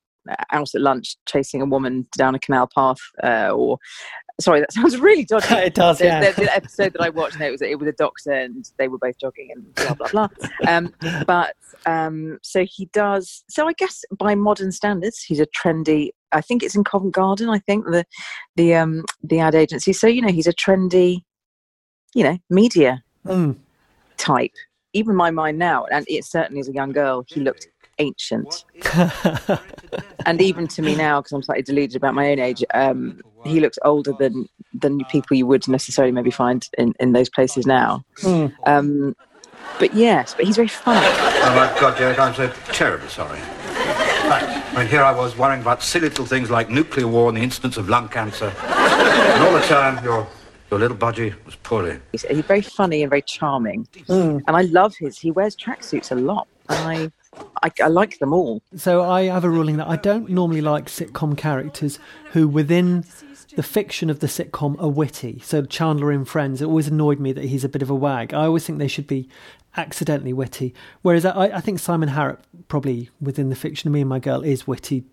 out 0.53 0.75
at 0.75 0.81
lunch 0.81 1.17
chasing 1.27 1.61
a 1.63 1.67
woman 1.67 2.07
down 2.17 2.35
a 2.35 2.39
canal 2.39 2.69
path, 2.75 2.99
uh, 3.23 3.51
or 3.51 3.79
Sorry, 4.41 4.59
that 4.61 4.73
sounds 4.73 4.99
really 4.99 5.25
dodgy. 5.25 5.55
It 5.55 5.75
does, 5.75 5.99
The- 5.99 6.07
yeah. 6.07 6.33
Episode 6.55 6.93
that 6.95 7.01
I 7.03 7.09
watched, 7.09 7.41
it 7.41 7.51
was 7.51 7.63
it 7.63 7.79
was 7.79 7.89
a 7.89 7.93
doctor, 7.93 8.33
and 8.33 8.69
they 8.79 8.89
were 8.89 8.99
both 8.99 9.19
jogging, 9.19 9.49
and 9.55 9.75
blah 9.77 9.95
blah 9.95 10.09
blah. 10.09 10.29
Um, 10.69 10.93
but 11.27 11.55
um, 11.87 12.39
so 12.43 12.65
he 12.69 12.87
does. 12.93 13.45
So 13.49 13.67
I 13.69 13.73
guess 13.75 14.05
by 14.19 14.35
modern 14.35 14.73
standards, 14.73 15.23
he's 15.23 15.41
a 15.41 15.47
trendy. 15.47 16.11
I 16.35 16.41
think 16.41 16.63
it's 16.63 16.75
in 16.75 16.85
Covent 16.85 17.15
Garden. 17.15 17.49
I 17.49 17.59
think 17.61 17.87
the 17.87 18.05
the 18.57 18.75
um, 18.75 19.05
the 19.23 19.41
ad 19.41 19.55
agency. 19.55 19.93
So 19.93 20.07
you 20.07 20.21
know, 20.21 20.33
he's 20.33 20.47
a 20.47 20.53
trendy, 20.53 21.23
you 22.15 22.25
know, 22.25 22.39
media 22.51 23.03
Mm. 23.27 23.57
type. 24.19 24.53
Even 24.93 25.17
my 25.17 25.31
mind 25.31 25.59
now, 25.59 25.87
and 25.87 26.05
it 26.09 26.25
certainly 26.25 26.61
as 26.61 26.69
a 26.69 26.73
young 26.75 26.93
girl, 26.93 27.25
he 27.27 27.41
looked 27.41 27.69
ancient. 27.99 28.65
and 30.27 30.41
even 30.43 30.69
to 30.69 30.83
me 30.83 30.95
now, 30.95 31.21
because 31.21 31.33
I'm 31.33 31.43
slightly 31.43 31.63
deluded 31.63 31.97
about 31.97 32.15
my 32.15 32.31
own 32.31 32.39
age, 32.39 32.63
um, 32.75 33.21
he 33.45 33.61
looks 33.61 33.79
older 33.85 34.13
than 34.13 34.47
than 34.75 35.05
people 35.07 35.37
you 35.37 35.47
would 35.47 35.67
necessarily 35.69 36.13
maybe 36.13 36.31
find 36.31 36.69
in, 36.79 36.93
in 37.01 37.13
those 37.13 37.31
places 37.31 37.67
now. 37.67 38.05
Mm. 38.23 38.53
Um, 38.67 39.17
but 39.79 39.95
yes, 39.95 40.35
but 40.35 40.45
he's 40.45 40.57
very 40.57 40.69
funny. 40.69 41.07
Oh 41.07 41.55
my 41.57 41.81
God, 41.81 41.97
Derek, 41.97 42.19
I'm 42.19 42.35
so 42.35 42.49
terribly 42.73 43.09
sorry. 43.09 43.41
In 44.75 44.81
fact, 44.81 44.89
I 44.89 44.91
mean, 44.91 44.91
here 44.91 45.05
I 45.05 45.17
was 45.17 45.39
worrying 45.39 45.63
about 45.63 45.85
silly 45.85 46.09
little 46.09 46.27
things 46.27 46.51
like 46.51 46.69
nuclear 46.69 47.07
war 47.07 47.29
and 47.29 47.39
the 47.39 47.43
incidence 47.43 47.77
of 47.77 47.89
lung 47.89 48.09
cancer. 48.09 48.53
and 48.59 49.45
all 49.45 49.53
the 49.53 49.65
time, 49.69 50.03
your, 50.03 50.27
your 50.69 50.81
little 50.81 50.97
budgie 50.97 51.33
was 51.47 51.55
poorly. 51.55 52.01
He's, 52.11 52.23
he's 52.23 52.41
very 52.41 52.61
funny 52.61 53.05
and 53.05 53.11
very 53.11 53.23
charming, 53.23 53.87
hmm. 54.09 54.39
and 54.49 54.57
I 54.57 54.63
love 54.63 54.97
his. 54.97 55.17
He 55.17 55.31
wears 55.31 55.55
tracksuits 55.55 56.11
a 56.11 56.17
lot, 56.17 56.49
and 56.69 57.13
I, 57.33 57.39
I 57.63 57.71
I 57.85 57.87
like 57.87 58.19
them 58.19 58.33
all. 58.33 58.63
So 58.75 59.05
I 59.09 59.27
have 59.27 59.45
a 59.45 59.51
ruling 59.51 59.77
that 59.77 59.87
I 59.87 59.95
don't 59.95 60.29
normally 60.29 60.61
like 60.61 60.87
sitcom 60.87 61.39
characters 61.39 62.01
who, 62.33 62.49
within 62.49 63.05
the 63.55 63.63
fiction 63.63 64.11
of 64.11 64.19
the 64.19 64.27
sitcom, 64.27 64.75
are 64.83 64.89
witty. 64.89 65.39
So 65.45 65.65
Chandler 65.65 66.11
in 66.11 66.25
Friends, 66.25 66.61
it 66.61 66.65
always 66.65 66.89
annoyed 66.89 67.21
me 67.21 67.33
that 67.33 67.45
he's 67.45 67.63
a 67.63 67.69
bit 67.69 67.83
of 67.83 67.91
a 67.91 67.95
wag. 67.95 68.35
I 68.35 68.47
always 68.47 68.67
think 68.67 68.81
they 68.81 68.89
should 68.89 69.07
be 69.07 69.29
accidentally 69.77 70.33
witty. 70.33 70.75
Whereas 71.03 71.25
I, 71.25 71.47
I 71.47 71.61
think 71.61 71.79
Simon 71.79 72.09
Harrop, 72.09 72.41
probably 72.69 73.11
within 73.21 73.49
the 73.49 73.57
fiction 73.57 73.89
of 73.89 73.93
Me 73.93 74.01
and 74.01 74.09
My 74.09 74.19
Girl, 74.19 74.43
is 74.43 74.67
witty. 74.67 75.05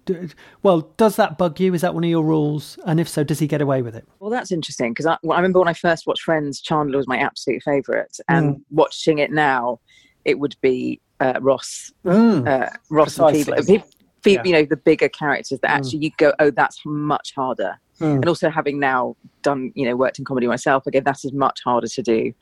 Well, 0.63 0.82
does 0.98 1.15
that 1.15 1.38
bug 1.38 1.60
you? 1.60 1.74
Is 1.74 1.82
that 1.82 1.94
one 1.94 2.03
of 2.03 2.10
your 2.10 2.24
rules? 2.24 2.77
And 2.86 3.00
if 3.00 3.08
so, 3.10 3.24
does 3.24 3.39
he 3.39 3.48
get 3.48 3.62
away 3.62 3.82
with 3.82 3.96
it? 3.96 4.08
Well, 4.20 4.30
that's 4.30 4.51
interesting 4.51 4.91
because 4.91 5.06
I, 5.06 5.18
well, 5.24 5.36
I 5.38 5.39
remember 5.41 5.60
when 5.60 5.68
I 5.68 5.74
first 5.74 6.06
watched 6.08 6.24
Friends, 6.24 6.62
Chandler 6.62 6.98
was 6.98 7.08
my 7.08 7.18
absolute 7.18 7.63
favourite, 7.63 8.18
and 8.27 8.56
Mm. 8.56 8.62
watching 8.72 9.20
it 9.20 9.32
now, 9.32 9.80
it 10.25 10.39
would 10.39 10.56
be 10.62 11.01
uh, 11.20 11.39
Ross, 11.39 11.91
Mm. 12.03 12.48
uh, 12.48 12.70
Ross 12.89 13.20
and. 13.20 13.46
Phoebe. 13.46 13.84
Phoebe, 14.24 14.36
Yeah. 14.36 14.41
You 14.44 14.51
know, 14.53 14.65
the 14.65 14.77
bigger 14.77 15.10
characters 15.10 15.60
that 15.62 15.70
Mm. 15.70 15.75
actually 15.75 16.00
you 16.00 16.12
go, 16.18 16.34
oh, 16.39 16.50
that's 16.51 16.80
much 16.86 17.34
harder. 17.36 17.80
Mm. 18.00 18.15
And 18.15 18.27
also 18.27 18.50
having 18.50 18.80
now 18.80 19.15
done, 19.44 19.72
you 19.75 19.86
know, 19.86 19.96
worked 19.96 20.18
in 20.18 20.25
comedy 20.25 20.48
myself, 20.48 20.88
again, 20.88 21.03
that 21.03 21.24
is 21.24 21.32
much 21.34 21.60
harder 21.63 21.88
to 21.88 22.01
do 22.01 22.34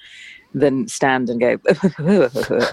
than 0.53 0.87
stand 0.87 1.29
and 1.29 1.39
go. 1.39 1.57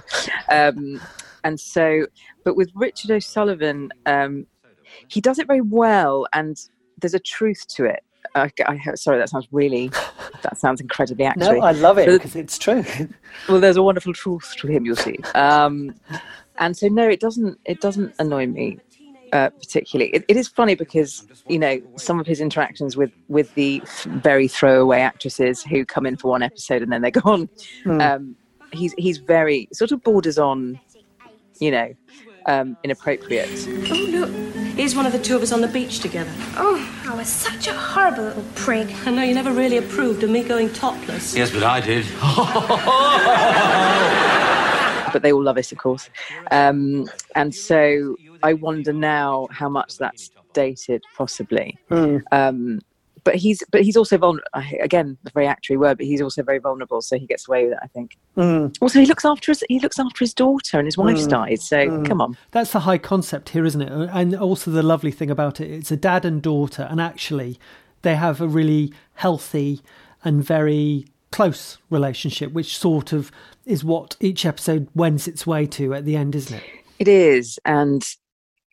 um, 0.51 1.01
and 1.45 1.61
so, 1.61 2.07
but 2.45 2.57
with 2.57 2.71
Richard 2.75 3.11
O'Sullivan, 3.11 3.91
um, 4.07 4.47
he 5.09 5.21
does 5.21 5.39
it 5.39 5.47
very 5.47 5.61
well, 5.61 6.27
and 6.33 6.57
there's 7.01 7.15
a 7.15 7.21
truth 7.21 7.67
to 7.69 7.85
it. 7.85 8.03
I, 8.35 8.51
I, 8.67 8.79
sorry, 8.95 9.19
that 9.19 9.29
sounds 9.29 9.47
really, 9.53 9.89
that 10.43 10.59
sounds 10.59 10.81
incredibly 10.81 11.25
actually. 11.25 11.61
No, 11.61 11.67
I 11.67 11.73
love 11.73 11.99
it 11.99 12.07
because 12.07 12.37
it's 12.37 12.59
true. 12.59 12.85
well, 13.49 13.61
there's 13.61 13.77
a 13.77 13.83
wonderful 13.83 14.13
truth 14.13 14.55
to 14.59 14.67
him. 14.67 14.85
You'll 14.85 14.97
see. 14.97 15.19
Um, 15.35 15.95
and 16.59 16.77
so, 16.77 16.89
no, 16.89 17.09
it 17.09 17.21
doesn't. 17.21 17.59
It 17.65 17.81
doesn't 17.81 18.15
annoy 18.19 18.47
me 18.47 18.79
uh, 19.33 19.51
particularly. 19.51 20.11
It, 20.15 20.25
it 20.29 20.37
is 20.37 20.49
funny 20.49 20.75
because 20.75 21.27
you 21.49 21.59
know 21.59 21.81
some 21.97 22.21
of 22.21 22.27
his 22.27 22.41
interactions 22.41 22.97
with 22.97 23.13
with 23.29 23.55
the 23.55 23.83
very 24.07 24.49
throwaway 24.49 25.01
actresses 25.01 25.63
who 25.63 25.85
come 25.85 26.07
in 26.07 26.17
for 26.17 26.31
one 26.31 26.43
episode 26.43 26.83
and 26.83 26.93
then 26.93 27.03
they're 27.03 27.11
gone. 27.23 27.49
Hmm. 27.85 28.01
Um, 28.01 28.37
he's 28.73 28.95
he's 28.99 29.19
very 29.19 29.69
sort 29.73 29.93
of 29.93 30.03
borders 30.03 30.39
on, 30.39 30.81
you 31.59 31.71
know, 31.71 31.95
um, 32.47 32.77
inappropriate. 32.83 33.49
Oh, 33.91 34.09
look. 34.11 34.31
Here's 34.77 34.95
one 34.95 35.07
of 35.07 35.13
the 35.13 35.19
two 35.19 35.35
of 35.35 35.43
us 35.43 35.53
on 35.53 35.63
the 35.63 35.69
beach 35.69 36.01
together. 36.01 36.31
Oh, 36.57 37.05
I 37.07 37.15
was 37.15 37.29
such 37.29 37.67
a 37.67 37.73
horrible 37.73 38.25
little 38.25 38.45
prig. 38.55 38.95
I 39.07 39.11
know 39.11 39.23
you 39.23 39.35
never 39.35 39.51
really 39.51 39.79
approved 39.79 40.23
of 40.23 40.29
me 40.29 40.43
going 40.43 40.71
topless. 40.75 41.35
Yes, 41.35 41.51
but 41.51 41.63
I 41.63 41.81
did. 41.81 42.05
but 45.15 45.23
they 45.23 45.33
all 45.33 45.43
love 45.43 45.57
it, 45.57 45.73
of 45.73 45.79
course. 45.79 46.11
Um, 46.51 47.09
and 47.35 47.55
so 47.55 48.17
I 48.47 48.53
wonder 48.55 48.93
now 48.93 49.49
how 49.51 49.69
much 49.69 49.91
that's 49.99 50.31
dated, 50.53 51.03
possibly. 51.17 51.69
Um, 52.33 52.81
but 53.25 53.35
he's 53.35 53.61
but 53.73 53.83
he's 53.83 53.97
also 53.97 54.17
vulnerable. 54.19 54.47
Again, 54.81 55.19
a 55.27 55.31
very 55.31 55.47
actory 55.47 55.77
word, 55.77 55.97
but 55.99 56.07
he's 56.07 56.23
also 56.23 56.45
very 56.45 56.61
vulnerable, 56.61 57.03
so 57.03 57.19
he 57.19 57.27
gets 57.27 57.49
away 57.49 57.65
with 57.65 57.73
it. 57.73 57.81
I 57.83 57.89
think. 57.89 58.17
Mm. 58.37 58.77
Also, 58.81 59.01
he 59.01 59.07
looks 59.07 59.25
after 59.25 59.51
his 59.51 59.65
he 59.69 59.81
looks 59.81 59.99
after 59.99 60.21
his 60.21 60.33
daughter, 60.33 60.79
and 60.79 60.87
his 60.87 60.97
wife's 60.97 61.27
Mm. 61.27 61.31
died. 61.31 61.61
So 61.61 61.79
Mm. 61.89 62.05
come 62.09 62.21
on. 62.21 62.37
That's 62.53 62.71
the 62.71 62.81
high 62.81 62.99
concept 62.99 63.49
here, 63.49 63.65
isn't 63.65 63.83
it? 63.83 64.11
And 64.13 64.37
also 64.37 64.71
the 64.71 64.83
lovely 64.95 65.11
thing 65.11 65.31
about 65.31 65.61
it, 65.61 65.69
it's 65.71 65.91
a 65.91 65.97
dad 65.97 66.25
and 66.25 66.41
daughter, 66.41 66.87
and 66.89 67.01
actually 67.01 67.59
they 68.03 68.15
have 68.15 68.41
a 68.41 68.47
really 68.47 68.93
healthy 69.15 69.81
and 70.25 70.45
very 70.45 71.07
close 71.33 71.79
relationship, 71.91 72.53
which 72.53 72.79
sort 72.79 73.13
of 73.13 73.33
is 73.65 73.83
what 73.83 74.17
each 74.21 74.47
episode 74.47 74.87
wends 74.95 75.27
its 75.27 75.45
way 75.49 75.67
to 75.67 75.93
at 75.95 76.05
the 76.05 76.15
end, 76.17 76.37
isn't 76.37 76.57
it? 76.59 76.65
It 77.01 77.09
is, 77.09 77.59
and 77.65 78.03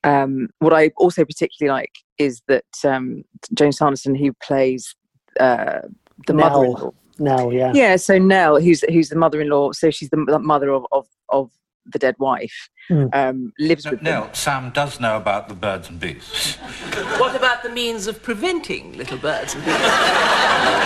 um, 0.03 0.49
what 0.59 0.73
I 0.73 0.91
also 0.97 1.23
particularly 1.25 1.77
like 1.81 1.91
is 2.17 2.41
that 2.47 2.65
um, 2.85 3.23
Joan 3.53 3.71
Sanderson, 3.71 4.15
who 4.15 4.33
plays 4.43 4.95
uh, 5.39 5.79
the 6.27 6.33
Nell. 6.33 6.49
mother-in-law, 6.49 6.91
No, 7.19 7.49
yeah. 7.51 7.71
yeah. 7.73 7.95
So 7.95 8.17
Nell, 8.17 8.59
who's 8.59 8.81
who's 8.89 9.09
the 9.09 9.15
mother-in-law, 9.15 9.71
so 9.73 9.89
she's 9.91 10.09
the 10.09 10.17
mother 10.39 10.69
of 10.71 10.85
of, 10.91 11.07
of 11.29 11.51
the 11.85 11.99
dead 11.99 12.15
wife, 12.17 12.69
Hmm. 12.87 13.05
um, 13.13 13.53
lives 13.59 13.83
with 13.89 14.01
them. 14.01 14.13
No, 14.25 14.29
Sam 14.33 14.71
does 14.71 14.99
know 15.01 15.17
about 15.17 15.49
the 15.49 15.53
birds 15.55 15.89
and 15.89 15.99
beasts. 15.99 16.55
What 17.19 17.35
about 17.35 17.61
the 17.63 17.69
means 17.69 18.07
of 18.07 18.21
preventing 18.23 18.93
little 18.97 19.17
birds 19.17 19.53
and 19.55 19.63
bees? 19.65 19.75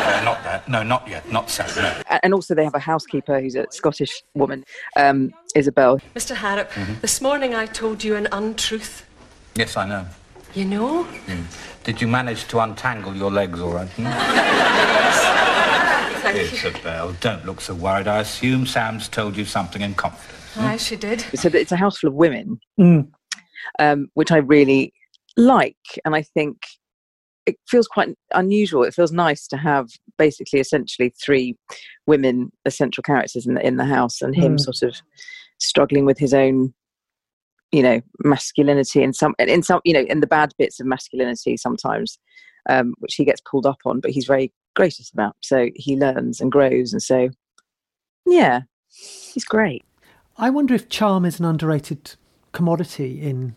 Uh, 0.07 0.21
not 0.23 0.43
that. 0.43 0.67
No, 0.67 0.81
not 0.83 1.07
yet. 1.07 1.29
Not 1.31 1.49
Sam, 1.49 1.67
no. 1.75 2.01
And 2.23 2.33
also, 2.33 2.55
they 2.55 2.63
have 2.63 2.73
a 2.73 2.79
housekeeper 2.79 3.39
who's 3.39 3.55
a 3.55 3.65
Scottish 3.71 4.23
woman, 4.33 4.63
um, 4.95 5.31
Isabel. 5.55 5.99
Mr. 6.15 6.35
Harrop, 6.35 6.69
Mhm. 6.71 7.01
this 7.01 7.21
morning 7.21 7.53
I 7.53 7.65
told 7.67 8.03
you 8.03 8.15
an 8.15 8.27
untruth. 8.31 9.05
Yes, 9.57 9.75
I 9.75 9.87
know. 9.87 10.05
You 10.53 10.65
know? 10.65 11.03
Mm. 11.25 11.43
Did 11.83 11.99
you 11.99 12.07
manage 12.07 12.47
to 12.49 12.59
untangle 12.59 13.15
your 13.15 13.31
legs 13.31 13.59
all 13.59 13.71
right? 13.71 13.89
Hmm? 13.89 14.03
Thank 16.21 16.35
you. 16.37 16.69
Isabel, 16.69 17.13
don't 17.21 17.43
look 17.45 17.61
so 17.61 17.73
worried. 17.73 18.07
I 18.07 18.19
assume 18.19 18.65
Sam's 18.67 19.07
told 19.09 19.35
you 19.35 19.45
something 19.45 19.81
in 19.81 19.95
confidence. 19.95 20.57
Aye, 20.57 20.77
she 20.77 20.95
did. 20.95 21.21
So 21.35 21.49
that 21.49 21.59
it's 21.59 21.71
a 21.71 21.75
house 21.77 21.97
full 21.99 22.09
of 22.09 22.13
women, 22.13 22.59
Mm. 22.79 23.09
um, 23.79 24.07
which 24.13 24.31
I 24.31 24.37
really 24.37 24.93
like, 25.37 25.77
and 26.05 26.15
I 26.15 26.21
think 26.21 26.57
it 27.45 27.55
feels 27.67 27.87
quite 27.87 28.09
unusual. 28.35 28.83
It 28.83 28.93
feels 28.93 29.11
nice 29.11 29.47
to 29.47 29.57
have 29.57 29.87
basically, 30.17 30.59
essentially, 30.59 31.13
three 31.23 31.55
women 32.05 32.51
as 32.65 32.75
central 32.77 33.03
characters 33.03 33.47
in 33.47 33.53
the 33.55 33.65
in 33.65 33.77
the 33.77 33.85
house, 33.85 34.21
and 34.21 34.35
him 34.35 34.57
Mm. 34.57 34.59
sort 34.59 34.81
of 34.83 35.01
struggling 35.59 36.05
with 36.05 36.19
his 36.19 36.33
own, 36.33 36.73
you 37.71 37.83
know, 37.83 38.01
masculinity 38.23 39.03
and 39.03 39.15
some 39.15 39.35
in 39.39 39.63
some 39.63 39.81
you 39.83 39.93
know 39.93 40.01
in 40.01 40.19
the 40.19 40.27
bad 40.27 40.53
bits 40.57 40.79
of 40.79 40.85
masculinity 40.85 41.57
sometimes, 41.57 42.17
um, 42.69 42.93
which 42.99 43.15
he 43.15 43.25
gets 43.25 43.41
pulled 43.41 43.65
up 43.65 43.79
on, 43.85 43.99
but 43.99 44.11
he's 44.11 44.25
very 44.25 44.51
gracious 44.75 45.09
about. 45.11 45.35
So 45.41 45.69
he 45.75 45.97
learns 45.97 46.39
and 46.39 46.51
grows, 46.51 46.93
and 46.93 47.01
so 47.01 47.29
yeah, 48.25 48.61
he's 48.89 49.45
great. 49.45 49.83
I 50.37 50.49
wonder 50.49 50.73
if 50.73 50.89
charm 50.89 51.25
is 51.25 51.39
an 51.39 51.45
underrated 51.45 52.15
commodity 52.51 53.21
in 53.21 53.55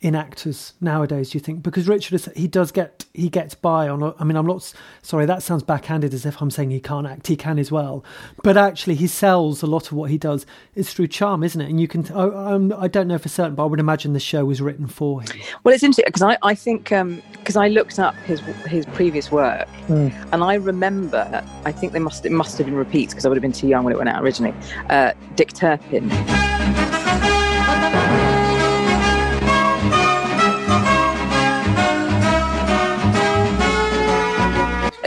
in 0.00 0.14
actors 0.14 0.74
nowadays. 0.80 1.30
Do 1.30 1.38
you 1.38 1.40
think? 1.40 1.62
Because 1.62 1.88
Richard, 1.88 2.14
is, 2.14 2.28
he 2.36 2.46
does 2.46 2.70
get 2.70 3.06
he 3.14 3.28
gets 3.28 3.54
by 3.54 3.88
on. 3.88 4.14
I 4.18 4.24
mean, 4.24 4.36
I'm 4.36 4.46
not 4.46 4.72
sorry. 5.02 5.24
That 5.24 5.42
sounds 5.42 5.62
backhanded, 5.62 6.12
as 6.12 6.26
if 6.26 6.40
I'm 6.40 6.50
saying 6.50 6.70
he 6.70 6.80
can't 6.80 7.06
act. 7.06 7.26
He 7.26 7.36
can 7.36 7.58
as 7.58 7.72
well. 7.72 8.04
But 8.42 8.56
actually, 8.56 8.96
he 8.96 9.06
sells 9.06 9.62
a 9.62 9.66
lot 9.66 9.86
of 9.86 9.94
what 9.94 10.10
he 10.10 10.18
does 10.18 10.44
is 10.74 10.92
through 10.92 11.08
charm, 11.08 11.42
isn't 11.42 11.60
it? 11.60 11.70
And 11.70 11.80
you 11.80 11.88
can. 11.88 12.06
I, 12.12 12.52
I'm, 12.52 12.72
I 12.74 12.88
don't 12.88 13.08
know 13.08 13.18
for 13.18 13.30
certain, 13.30 13.54
but 13.54 13.64
I 13.64 13.66
would 13.66 13.80
imagine 13.80 14.12
the 14.12 14.20
show 14.20 14.44
was 14.44 14.60
written 14.60 14.86
for 14.86 15.22
him. 15.22 15.28
Well, 15.64 15.74
it's 15.74 15.82
interesting 15.82 16.04
because 16.06 16.22
I, 16.22 16.36
I 16.42 16.54
think 16.54 16.90
because 16.90 17.56
I 17.56 17.68
looked 17.68 17.98
up 17.98 18.14
his 18.16 18.40
his 18.66 18.84
previous 18.86 19.32
work 19.32 19.68
and 19.88 20.44
I 20.44 20.54
remember 20.54 21.44
I 21.64 21.72
think 21.72 21.92
they 21.92 21.98
must 21.98 22.26
it 22.26 22.32
must 22.32 22.58
have 22.58 22.66
been 22.66 22.76
repeats 22.76 23.14
because 23.14 23.24
I 23.24 23.28
would 23.28 23.36
have 23.36 23.42
been 23.42 23.52
too 23.52 23.68
young 23.68 23.84
when 23.84 23.94
it 23.94 23.96
went 23.96 24.08
out 24.08 24.22
originally. 24.22 24.54
Uh, 24.90 25.12
Dick 25.36 25.52
Turpin. 25.52 26.10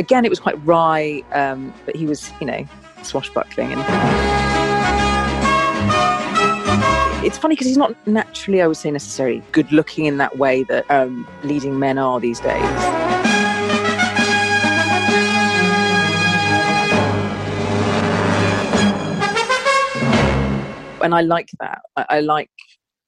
again, 0.10 0.26
it 0.26 0.30
was 0.30 0.40
quite 0.40 0.56
wry, 0.66 1.22
um, 1.34 1.72
but 1.86 1.96
he 1.96 2.08
was, 2.08 2.32
you 2.42 2.48
know, 2.48 2.66
swashbuckling. 3.04 3.72
And 3.72 3.80
it's 7.24 7.38
funny 7.38 7.54
because 7.54 7.68
he's 7.68 7.78
not 7.78 7.96
naturally, 8.08 8.64
I 8.64 8.66
would 8.66 8.76
say, 8.76 8.90
necessarily 8.90 9.44
good 9.52 9.72
looking 9.72 10.06
in 10.06 10.18
that 10.18 10.40
way 10.40 10.64
that 10.64 10.90
um, 10.90 11.28
leading 11.44 11.78
men 11.78 12.00
are 12.00 12.20
these 12.20 12.40
days. 12.40 12.60
and 21.02 21.14
I 21.14 21.22
like 21.22 21.50
that. 21.60 21.82
I, 21.96 22.06
I, 22.10 22.20
like 22.22 22.50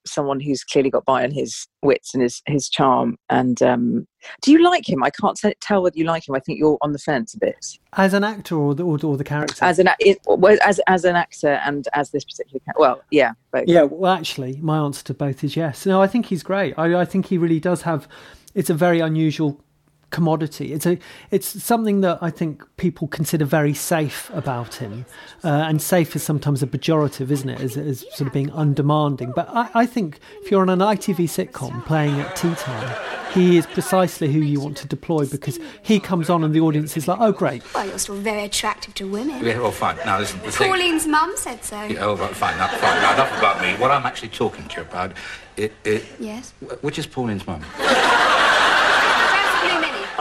someone 0.06 0.40
who's 0.40 0.64
clearly 0.64 0.90
got 0.90 1.06
by 1.06 1.24
on 1.24 1.32
his 1.32 1.68
wits 1.82 2.14
and 2.14 2.24
his 2.24 2.42
his 2.46 2.70
charm. 2.70 3.18
And 3.30 3.62
um, 3.62 4.08
do 4.42 4.52
you 4.52 4.64
like 4.64 4.88
him? 4.88 5.04
I 5.04 5.10
can't 5.10 5.38
t- 5.38 5.54
tell 5.62 5.84
whether 5.84 5.98
you 5.98 6.06
like 6.06 6.28
him. 6.28 6.36
I 6.36 6.40
think 6.40 6.60
you're 6.60 6.78
on 6.82 6.92
the 6.92 7.00
fence 7.00 7.34
a 7.34 7.40
bit. 7.40 7.66
As 7.94 8.14
an 8.14 8.24
actor 8.24 8.56
or 8.56 8.76
the, 8.76 8.84
or, 8.84 9.00
or 9.04 9.18
the 9.18 9.24
character? 9.24 9.64
As 9.64 9.80
an 9.80 9.90
it, 10.00 10.20
as 10.64 10.80
as 10.88 11.06
an 11.06 11.16
actor 11.16 11.60
and 11.66 11.88
as 11.94 12.12
this 12.12 12.24
particular 12.24 12.60
character. 12.66 12.80
Well, 12.80 13.02
yeah, 13.12 13.34
both. 13.52 13.66
Yeah, 13.68 13.84
well, 13.84 14.14
actually, 14.14 14.58
my 14.62 14.78
answer 14.78 15.04
to 15.06 15.14
both 15.14 15.44
is 15.44 15.56
yes. 15.56 15.86
No, 15.86 16.02
I 16.02 16.08
think 16.08 16.28
he's 16.28 16.44
great. 16.44 16.74
I, 16.78 17.02
I 17.02 17.06
think 17.06 17.28
he 17.28 17.38
really 17.38 17.60
does 17.60 17.84
have. 17.84 18.08
It's 18.54 18.70
a 18.70 18.74
very 18.74 19.00
unusual 19.00 19.64
commodity. 20.12 20.74
It's 20.74 20.86
a 20.86 20.98
it's 21.32 21.48
something 21.64 22.02
that 22.02 22.20
I 22.22 22.30
think 22.30 22.64
people 22.78 23.08
consider 23.08 23.46
very 23.46 23.74
safe 23.74 24.30
about 24.34 24.76
him, 24.76 25.06
uh, 25.44 25.48
and 25.48 25.82
safe 25.82 26.16
is 26.16 26.24
sometimes 26.24 26.62
a 26.62 26.68
pejorative, 26.68 27.32
isn't 27.32 27.50
it? 27.50 27.60
As, 27.62 27.78
as 27.78 28.02
sort 28.12 28.28
of 28.28 28.34
being 28.34 28.52
undemanding. 28.52 29.34
But 29.36 29.50
I, 29.50 29.70
I 29.74 29.86
think 29.86 30.20
if 30.44 30.52
you're 30.52 30.62
on 30.62 30.70
an 30.70 30.80
ITV 30.80 31.26
sitcom 31.26 31.86
playing 31.86 32.20
at 32.20 32.36
tea 32.36 32.54
time, 32.56 32.96
he 33.34 33.58
is 33.58 33.66
precisely 33.66 34.32
who 34.32 34.40
you 34.40 34.60
want 34.60 34.78
to 34.78 34.88
deploy 34.88 35.26
because 35.26 35.58
he 35.82 36.00
comes 36.00 36.30
on 36.30 36.44
and 36.44 36.54
the 36.54 36.60
audience 36.60 36.96
is 36.98 37.08
like, 37.08 37.20
oh 37.20 37.32
great. 37.32 37.64
Well, 37.74 37.88
you're 37.88 37.98
still 37.98 38.16
very 38.16 38.44
attractive 38.44 38.94
to 38.96 39.08
women. 39.08 39.44
Yeah, 39.44 39.60
well, 39.60 39.72
fine. 39.72 39.98
Now, 40.06 40.20
listen, 40.20 40.40
the 40.44 40.52
thing... 40.52 40.70
Pauline's 40.70 41.08
mum 41.08 41.34
said 41.38 41.64
so. 41.64 41.82
Yeah, 41.84 42.06
oh, 42.06 42.18
right, 42.18 42.36
fine, 42.36 42.58
now, 42.58 42.68
fine. 42.68 43.02
Now, 43.02 43.14
enough 43.14 43.38
about 43.40 43.62
me. 43.62 43.74
What 43.82 43.92
I'm 43.92 44.06
actually 44.06 44.30
talking 44.30 44.68
to 44.68 44.76
you 44.78 44.82
about, 44.82 45.14
it, 45.56 45.72
it, 45.86 46.04
Yes. 46.20 46.54
wh- 46.60 46.84
which 46.84 47.00
is 47.00 47.08
Pauline's 47.08 47.48
mum? 47.48 47.64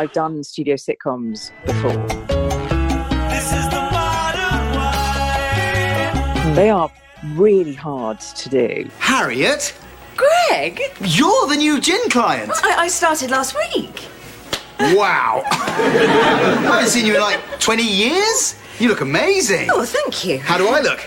I've 0.01 0.13
done 0.15 0.43
studio 0.43 0.77
sitcoms 0.77 1.53
before. 1.67 1.93
They 6.55 6.71
are 6.71 6.91
really 7.35 7.75
hard 7.75 8.19
to 8.19 8.49
do. 8.49 8.89
Harriet, 8.99 9.79
Greg, 10.17 10.81
you're 11.03 11.47
the 11.49 11.57
new 11.57 11.83
gin 11.83 12.01
client. 12.09 12.51
I, 12.65 12.77
I 12.85 12.89
started 12.89 13.31
last 13.31 13.55
week. 13.55 14.09
Wow. 14.97 15.43
I 15.45 16.61
haven't 16.63 16.89
seen 16.89 17.05
you 17.05 17.17
in 17.17 17.21
like 17.21 17.61
20 17.61 17.83
years. 17.83 18.55
You 18.79 18.89
look 18.89 19.03
amazing. 19.03 19.69
Oh, 19.71 19.85
thank 19.85 20.25
you. 20.25 20.39
How 20.39 20.57
do 20.57 20.67
I 20.69 20.81
look? 20.81 21.01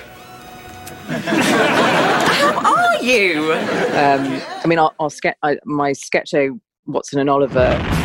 How 1.07 2.75
are 2.75 3.03
you? 3.03 3.53
Um, 3.53 4.39
I 4.63 4.67
mean, 4.67 4.77
our, 4.77 4.91
our 5.00 5.09
ske- 5.09 5.33
I, 5.41 5.57
my 5.65 5.93
sketch 5.93 6.29
show, 6.29 6.59
Watson 6.85 7.17
and 7.17 7.27
Oliver. 7.31 8.02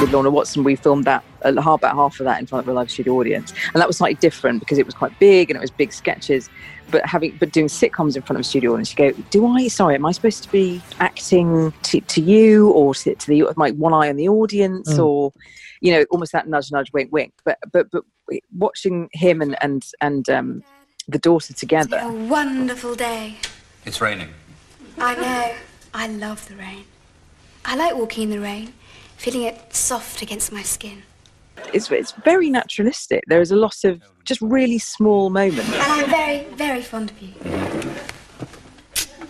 With 0.00 0.12
Lorna 0.12 0.30
Watson, 0.30 0.62
we 0.62 0.76
filmed 0.76 1.06
that 1.06 1.24
uh, 1.42 1.48
about 1.54 1.94
half 1.94 2.20
of 2.20 2.24
that 2.24 2.38
in 2.38 2.46
front 2.46 2.64
of 2.64 2.68
a 2.68 2.72
live 2.74 2.90
studio 2.90 3.14
audience, 3.14 3.54
and 3.72 3.80
that 3.80 3.86
was 3.86 3.96
slightly 3.96 4.16
different 4.16 4.60
because 4.60 4.76
it 4.76 4.84
was 4.84 4.94
quite 4.94 5.18
big 5.18 5.48
and 5.50 5.56
it 5.56 5.60
was 5.60 5.70
big 5.70 5.90
sketches. 5.90 6.50
But 6.90 7.06
having 7.06 7.34
but 7.40 7.50
doing 7.52 7.68
sitcoms 7.68 8.14
in 8.14 8.20
front 8.20 8.36
of 8.36 8.40
a 8.40 8.44
studio 8.44 8.72
audience, 8.74 8.90
you 8.92 9.10
go, 9.10 9.22
do 9.30 9.46
I? 9.46 9.68
Sorry, 9.68 9.94
am 9.94 10.04
I 10.04 10.12
supposed 10.12 10.42
to 10.42 10.52
be 10.52 10.82
acting 11.00 11.72
to, 11.84 12.00
to 12.02 12.20
you 12.20 12.70
or 12.72 12.94
to, 12.94 13.14
to 13.14 13.26
the 13.26 13.44
like 13.56 13.74
one 13.76 13.94
eye 13.94 14.08
on 14.10 14.16
the 14.16 14.28
audience 14.28 14.92
Mm. 14.94 15.04
or 15.04 15.32
you 15.80 15.92
know 15.92 16.04
almost 16.10 16.32
that 16.32 16.46
nudge 16.46 16.70
nudge 16.70 16.92
wink 16.92 17.10
wink 17.10 17.32
but 17.44 17.58
but 17.72 17.90
but 17.90 18.04
watching 18.56 19.08
him 19.12 19.40
and 19.40 19.56
and 19.62 19.86
and 20.00 20.28
um 20.28 20.62
the 21.08 21.18
daughter 21.18 21.54
together 21.54 21.98
A 22.02 22.12
wonderful 22.12 22.94
day. 22.94 23.36
It's 23.86 24.00
raining. 24.00 24.28
I 24.98 25.14
know. 25.14 25.54
I 25.94 26.06
love 26.08 26.46
the 26.48 26.56
rain. 26.56 26.84
I 27.64 27.76
like 27.76 27.96
walking 27.96 28.24
in 28.24 28.30
the 28.30 28.40
rain, 28.40 28.72
feeling 29.16 29.42
it 29.42 29.74
soft 29.74 30.22
against 30.22 30.52
my 30.52 30.62
skin. 30.62 31.02
it's 31.72 31.90
it's 31.90 32.12
very 32.24 32.50
naturalistic 32.50 33.22
there 33.28 33.40
is 33.40 33.50
a 33.50 33.56
lot 33.56 33.76
of 33.84 34.00
just 34.24 34.40
really 34.40 34.78
small 34.78 35.30
moments 35.30 35.72
And 35.72 35.82
I'm 35.82 36.10
very, 36.10 36.44
very 36.54 36.82
fond 36.82 37.10
of 37.10 37.22
you. 37.22 37.32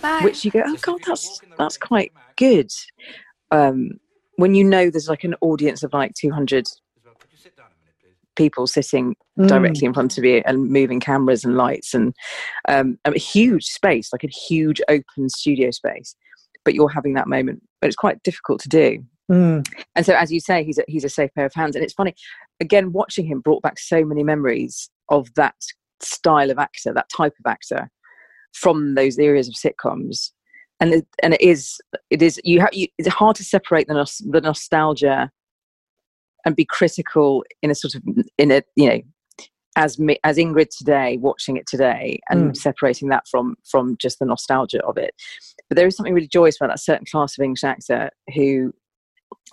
Bye. 0.02 0.20
which 0.22 0.44
you 0.44 0.50
go 0.50 0.62
oh 0.66 0.76
god 0.82 1.00
that's 1.06 1.40
that's 1.58 1.76
quite 1.78 2.12
good 2.36 2.70
um 3.50 3.90
when 4.36 4.54
you 4.54 4.62
know 4.64 4.90
there's 4.90 5.08
like 5.08 5.24
an 5.24 5.34
audience 5.40 5.82
of 5.82 5.92
like 5.94 6.12
200 6.14 6.66
people 8.36 8.66
sitting 8.66 9.14
Mm. 9.38 9.48
directly 9.48 9.84
in 9.86 9.92
front 9.92 10.16
of 10.16 10.24
you 10.24 10.42
and 10.46 10.70
moving 10.70 10.98
cameras 10.98 11.44
and 11.44 11.58
lights 11.58 11.92
and 11.92 12.14
um, 12.70 12.98
a 13.04 13.18
huge 13.18 13.64
space 13.66 14.10
like 14.10 14.24
a 14.24 14.28
huge 14.28 14.80
open 14.88 15.28
studio 15.28 15.70
space 15.70 16.16
but 16.64 16.74
you're 16.74 16.88
having 16.88 17.12
that 17.14 17.28
moment 17.28 17.62
but 17.80 17.86
it's 17.88 17.96
quite 17.96 18.22
difficult 18.22 18.60
to 18.62 18.68
do 18.70 19.04
Mm. 19.30 19.66
and 19.96 20.06
so 20.06 20.14
as 20.14 20.30
you 20.30 20.38
say 20.38 20.62
he's 20.62 20.78
a, 20.78 20.84
he's 20.86 21.02
a 21.02 21.08
safe 21.08 21.30
pair 21.34 21.46
of 21.46 21.52
hands 21.52 21.74
and 21.74 21.82
it's 21.84 21.94
funny 21.94 22.14
again 22.60 22.92
watching 22.92 23.26
him 23.26 23.40
brought 23.40 23.60
back 23.60 23.76
so 23.76 24.04
many 24.04 24.22
memories 24.22 24.88
of 25.08 25.34
that 25.34 25.56
style 26.00 26.48
of 26.50 26.58
actor 26.58 26.92
that 26.94 27.08
type 27.16 27.34
of 27.44 27.50
actor 27.50 27.90
from 28.52 28.94
those 28.94 29.18
areas 29.18 29.48
of 29.48 29.54
sitcoms 29.54 30.30
and 30.80 30.94
it, 30.94 31.06
and 31.22 31.34
it 31.34 31.40
is 31.40 31.78
it 32.10 32.22
is 32.22 32.40
you 32.44 32.60
have 32.60 32.72
you, 32.72 32.86
it's 32.98 33.08
hard 33.08 33.34
to 33.36 33.44
separate 33.44 33.88
the 33.88 33.94
nos- 33.94 34.22
the 34.30 34.40
nostalgia 34.40 35.30
and 36.44 36.54
be 36.54 36.64
critical 36.64 37.44
in 37.62 37.70
a 37.70 37.74
sort 37.74 37.94
of 37.96 38.02
in 38.38 38.52
a 38.52 38.62
you 38.76 38.88
know 38.88 39.00
as 39.78 39.98
me, 39.98 40.18
as 40.24 40.38
Ingrid 40.38 40.68
today 40.76 41.18
watching 41.18 41.56
it 41.56 41.66
today 41.66 42.18
and 42.30 42.52
Mm. 42.52 42.56
separating 42.56 43.08
that 43.08 43.26
from 43.28 43.56
from 43.68 43.96
just 43.98 44.18
the 44.20 44.24
nostalgia 44.24 44.82
of 44.84 44.96
it 44.96 45.14
but 45.68 45.76
there 45.76 45.86
is 45.86 45.96
something 45.96 46.14
really 46.14 46.28
joyous 46.28 46.56
about 46.60 46.68
that 46.68 46.80
certain 46.80 47.06
class 47.10 47.36
of 47.36 47.42
English 47.42 47.64
actor 47.64 48.10
who 48.34 48.72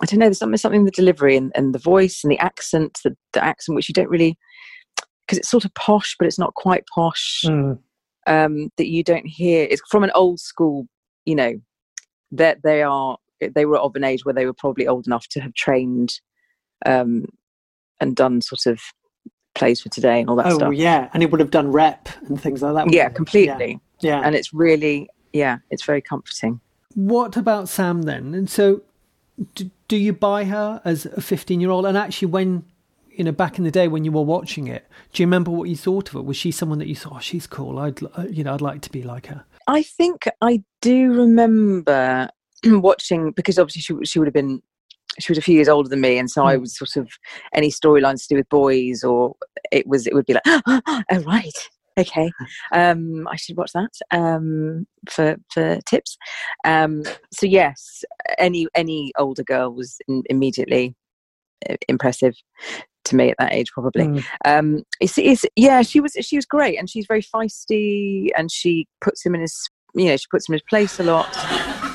I 0.02 0.06
don't 0.06 0.18
know 0.18 0.26
there's 0.26 0.38
something 0.38 0.56
something 0.56 0.80
in 0.80 0.84
the 0.86 0.90
delivery 0.90 1.36
and, 1.36 1.52
and 1.54 1.74
the 1.74 1.78
voice 1.78 2.22
and 2.24 2.30
the 2.30 2.38
accent 2.38 3.00
the, 3.04 3.16
the 3.32 3.44
accent 3.44 3.76
which 3.76 3.88
you 3.88 3.92
don't 3.92 4.08
really 4.08 4.36
because 5.26 5.38
it's 5.38 5.50
sort 5.50 5.64
of 5.64 5.72
posh 5.74 6.16
but 6.18 6.26
it's 6.26 6.38
not 6.38 6.54
quite 6.54 6.84
posh 6.94 7.44
Mm. 7.46 7.78
um, 8.26 8.70
that 8.76 8.88
you 8.88 9.02
don't 9.04 9.26
hear. 9.26 9.66
It's 9.70 9.82
from 9.90 10.04
an 10.04 10.10
old 10.14 10.40
school, 10.40 10.86
you 11.26 11.34
know, 11.34 11.54
that 12.32 12.62
they 12.62 12.82
are 12.82 13.16
they 13.54 13.66
were 13.66 13.78
of 13.78 13.94
an 13.96 14.04
age 14.04 14.24
where 14.24 14.32
they 14.34 14.46
were 14.46 14.54
probably 14.54 14.86
old 14.86 15.06
enough 15.06 15.28
to 15.28 15.40
have 15.40 15.54
trained 15.54 16.20
um, 16.86 17.26
and 18.00 18.16
done 18.16 18.40
sort 18.40 18.66
of 18.66 18.80
plays 19.54 19.80
for 19.80 19.88
today 19.90 20.20
and 20.20 20.28
all 20.30 20.36
that 20.36 20.46
stuff. 20.46 20.54
Oh 20.54 20.58
stuff. 20.66 20.74
yeah, 20.74 21.08
and 21.14 21.22
it 21.22 21.30
would 21.30 21.40
have 21.40 21.50
done 21.50 21.70
rep 21.70 22.08
and 22.26 22.40
things 22.40 22.62
like 22.62 22.74
that. 22.74 22.92
Yeah, 22.92 23.08
completely. 23.08 23.78
Yeah. 24.00 24.20
And 24.24 24.34
it's 24.34 24.52
really, 24.52 25.08
yeah, 25.32 25.58
it's 25.70 25.84
very 25.84 26.00
comforting. 26.02 26.60
What 26.94 27.36
about 27.36 27.68
Sam 27.68 28.02
then? 28.02 28.34
And 28.34 28.48
so, 28.50 28.82
do, 29.54 29.70
do 29.88 29.96
you 29.96 30.12
buy 30.12 30.44
her 30.44 30.80
as 30.84 31.06
a 31.06 31.20
15 31.20 31.60
year 31.60 31.70
old? 31.70 31.86
And 31.86 31.96
actually, 31.96 32.26
when, 32.28 32.64
you 33.10 33.24
know, 33.24 33.32
back 33.32 33.58
in 33.58 33.64
the 33.64 33.70
day 33.70 33.88
when 33.88 34.04
you 34.04 34.12
were 34.12 34.22
watching 34.22 34.66
it, 34.68 34.86
do 35.12 35.22
you 35.22 35.26
remember 35.26 35.50
what 35.50 35.68
you 35.68 35.76
thought 35.76 36.08
of 36.08 36.14
her? 36.14 36.22
Was 36.22 36.36
she 36.36 36.50
someone 36.50 36.78
that 36.78 36.88
you 36.88 36.96
thought, 36.96 37.14
oh, 37.16 37.20
she's 37.20 37.46
cool? 37.46 37.78
I'd, 37.78 38.02
uh, 38.02 38.26
you 38.30 38.44
know, 38.44 38.54
I'd 38.54 38.60
like 38.60 38.80
to 38.82 38.90
be 38.90 39.02
like 39.02 39.26
her. 39.26 39.44
I 39.66 39.82
think 39.82 40.28
I 40.40 40.62
do 40.82 41.12
remember 41.12 42.28
watching 42.64 43.32
because 43.32 43.58
obviously 43.58 43.82
she 43.82 44.04
she 44.04 44.18
would 44.18 44.26
have 44.28 44.34
been 44.34 44.62
she 45.20 45.30
was 45.30 45.38
a 45.38 45.42
few 45.42 45.54
years 45.54 45.68
older 45.68 45.88
than 45.88 46.00
me, 46.00 46.18
and 46.18 46.28
so 46.30 46.44
I 46.44 46.56
Mm. 46.56 46.60
was 46.62 46.76
sort 46.76 46.96
of 46.96 47.08
any 47.52 47.70
storylines 47.70 48.22
to 48.22 48.28
do 48.28 48.36
with 48.36 48.48
boys, 48.48 49.04
or 49.04 49.36
it 49.70 49.86
was 49.86 50.06
it 50.06 50.14
would 50.14 50.26
be 50.26 50.34
like, 50.34 50.42
oh 50.66 51.20
right, 51.24 51.70
okay, 51.98 52.30
um, 52.72 53.26
I 53.28 53.36
should 53.36 53.56
watch 53.56 53.72
that 53.72 53.92
um, 54.10 54.86
for 55.08 55.36
for 55.52 55.78
tips. 55.86 56.16
Um, 56.64 57.02
so 57.32 57.46
yes, 57.46 58.04
any 58.38 58.66
any 58.74 59.12
older 59.18 59.42
girl 59.42 59.72
was 59.72 59.98
in, 60.08 60.22
immediately 60.28 60.94
uh, 61.68 61.76
impressive 61.88 62.34
to 63.04 63.16
me 63.16 63.30
at 63.30 63.36
that 63.38 63.52
age, 63.52 63.70
probably. 63.72 64.04
Mm. 64.04 64.24
Um, 64.44 64.82
it's, 65.00 65.18
it's 65.18 65.44
yeah, 65.56 65.82
she 65.82 66.00
was 66.00 66.16
she 66.20 66.36
was 66.36 66.46
great, 66.46 66.78
and 66.78 66.88
she's 66.88 67.06
very 67.06 67.22
feisty, 67.22 68.28
and 68.36 68.50
she 68.50 68.86
puts 69.00 69.24
him 69.24 69.34
in 69.34 69.40
his 69.40 69.68
you 69.94 70.06
know 70.06 70.16
she 70.16 70.26
puts 70.30 70.48
him 70.48 70.54
in 70.54 70.56
his 70.56 70.68
place 70.68 70.98
a 71.00 71.04
lot. 71.04 71.28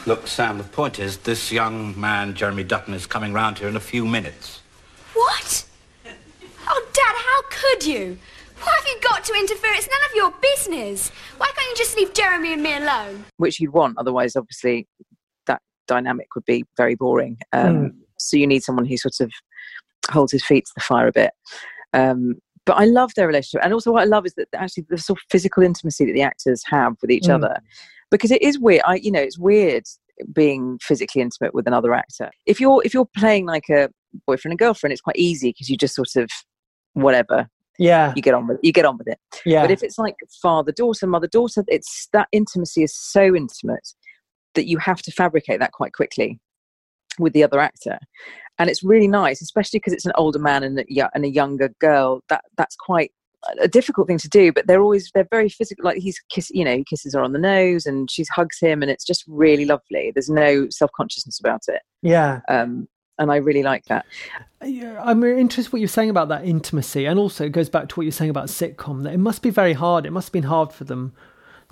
Look, 0.05 0.27
Sam, 0.27 0.57
the 0.57 0.63
point 0.63 0.97
is, 0.97 1.17
this 1.17 1.51
young 1.51 1.99
man, 1.99 2.33
Jeremy 2.33 2.63
Dutton, 2.63 2.93
is 2.93 3.05
coming 3.05 3.33
round 3.33 3.59
here 3.59 3.67
in 3.67 3.75
a 3.75 3.81
few 3.81 4.05
minutes. 4.05 4.61
What? 5.13 5.65
Oh, 6.67 6.87
Dad, 6.93 7.15
how 7.15 7.41
could 7.49 7.85
you? 7.85 8.17
Why 8.63 8.73
have 8.77 8.87
you 8.87 8.99
got 9.01 9.23
to 9.25 9.33
interfere? 9.33 9.71
It's 9.73 9.87
none 9.89 10.09
of 10.09 10.15
your 10.15 10.33
business. 10.41 11.09
Why 11.37 11.47
can't 11.55 11.69
you 11.69 11.75
just 11.75 11.95
leave 11.97 12.13
Jeremy 12.13 12.53
and 12.53 12.63
me 12.63 12.75
alone? 12.77 13.25
which 13.37 13.59
you'd 13.59 13.73
want. 13.73 13.97
Otherwise, 13.97 14.35
obviously, 14.35 14.87
that 15.47 15.61
dynamic 15.87 16.27
would 16.35 16.45
be 16.45 16.63
very 16.77 16.95
boring. 16.95 17.37
Um, 17.53 17.75
Mm. 17.75 17.91
So 18.21 18.35
you 18.35 18.47
need 18.47 18.63
someone 18.63 18.85
who 18.85 18.97
sort 18.97 19.21
of 19.21 19.31
holds 20.09 20.33
his 20.33 20.43
feet 20.43 20.65
to 20.65 20.71
the 20.75 20.81
fire 20.81 21.07
a 21.07 21.11
bit. 21.13 21.31
Um, 21.93 22.35
but 22.65 22.73
I 22.73 22.83
love 22.85 23.11
their 23.15 23.27
relationship, 23.27 23.63
and 23.63 23.73
also 23.73 23.93
what 23.93 24.01
I 24.01 24.05
love 24.05 24.25
is 24.25 24.33
that 24.35 24.49
actually 24.53 24.85
the 24.89 24.97
sort 24.97 25.19
of 25.19 25.23
physical 25.31 25.63
intimacy 25.63 26.05
that 26.05 26.11
the 26.13 26.21
actors 26.21 26.61
have 26.65 26.95
with 27.01 27.09
each 27.11 27.23
Mm. 27.23 27.35
other, 27.35 27.57
because 28.11 28.29
it 28.31 28.41
is 28.41 28.59
weird. 28.59 28.81
I, 28.85 28.95
you 28.95 29.09
know, 29.11 29.21
it's 29.21 29.39
weird 29.39 29.85
being 30.33 30.77
physically 30.81 31.21
intimate 31.21 31.53
with 31.53 31.65
another 31.65 31.93
actor. 31.93 32.29
If 32.45 32.59
you're 32.59 32.81
if 32.83 32.93
you're 32.93 33.07
playing 33.17 33.45
like 33.45 33.69
a 33.69 33.89
boyfriend 34.27 34.51
and 34.51 34.59
girlfriend, 34.59 34.91
it's 34.91 35.01
quite 35.01 35.15
easy 35.15 35.49
because 35.51 35.69
you 35.69 35.77
just 35.77 35.95
sort 35.95 36.13
of 36.17 36.29
whatever 36.93 37.47
Yeah. 37.79 38.13
you 38.15 38.21
get 38.21 38.33
on 38.33 38.47
with 38.47 38.59
you 38.61 38.71
get 38.71 38.85
on 38.85 38.97
with 38.97 39.07
it. 39.07 39.17
Yeah. 39.45 39.61
But 39.61 39.71
if 39.71 39.81
it's 39.83 39.97
like 39.97 40.15
father 40.41 40.71
daughter, 40.71 41.07
mother 41.07 41.27
daughter, 41.27 41.63
it's 41.67 42.07
that 42.13 42.27
intimacy 42.31 42.83
is 42.83 42.95
so 42.95 43.33
intimate 43.35 43.87
that 44.55 44.67
you 44.67 44.77
have 44.77 45.01
to 45.03 45.11
fabricate 45.11 45.59
that 45.59 45.71
quite 45.71 45.93
quickly 45.93 46.39
with 47.17 47.33
the 47.33 47.43
other 47.43 47.59
actor. 47.59 47.97
and 48.59 48.69
it's 48.69 48.83
really 48.83 49.07
nice, 49.07 49.41
especially 49.41 49.79
because 49.79 49.93
it's 49.93 50.05
an 50.05 50.11
older 50.15 50.39
man 50.39 50.63
and 50.63 50.79
a, 50.79 51.09
and 51.15 51.25
a 51.25 51.29
younger 51.29 51.69
girl. 51.79 52.21
That 52.29 52.43
that's 52.57 52.75
quite 52.75 53.11
a 53.61 53.67
difficult 53.67 54.07
thing 54.07 54.17
to 54.17 54.29
do. 54.29 54.51
But 54.51 54.67
they're 54.67 54.81
always 54.81 55.09
they're 55.13 55.27
very 55.31 55.49
physical. 55.49 55.85
Like 55.85 55.97
he's 55.97 56.19
kiss, 56.29 56.49
you 56.51 56.65
know, 56.65 56.75
he 56.75 56.83
kisses 56.83 57.13
her 57.13 57.21
on 57.21 57.33
the 57.33 57.39
nose, 57.39 57.85
and 57.85 58.11
she 58.11 58.25
hugs 58.29 58.57
him, 58.59 58.81
and 58.81 58.91
it's 58.91 59.05
just 59.05 59.23
really 59.27 59.65
lovely. 59.65 60.11
There's 60.13 60.29
no 60.29 60.67
self 60.69 60.91
consciousness 60.95 61.39
about 61.39 61.61
it. 61.67 61.81
Yeah. 62.01 62.41
Um, 62.49 62.87
and 63.19 63.31
I 63.31 63.35
really 63.35 63.63
like 63.63 63.85
that. 63.85 64.05
I'm 64.61 65.23
interested 65.23 65.71
what 65.71 65.79
you're 65.79 65.87
saying 65.87 66.09
about 66.09 66.29
that 66.29 66.45
intimacy, 66.45 67.05
and 67.05 67.19
also 67.19 67.45
it 67.45 67.51
goes 67.51 67.69
back 67.69 67.89
to 67.89 67.95
what 67.95 68.03
you're 68.03 68.11
saying 68.11 68.31
about 68.31 68.47
sitcom. 68.47 69.03
That 69.03 69.13
it 69.13 69.19
must 69.19 69.41
be 69.41 69.49
very 69.49 69.73
hard. 69.73 70.05
It 70.05 70.11
must 70.11 70.29
have 70.29 70.33
been 70.33 70.43
hard 70.43 70.73
for 70.73 70.85
them 70.85 71.13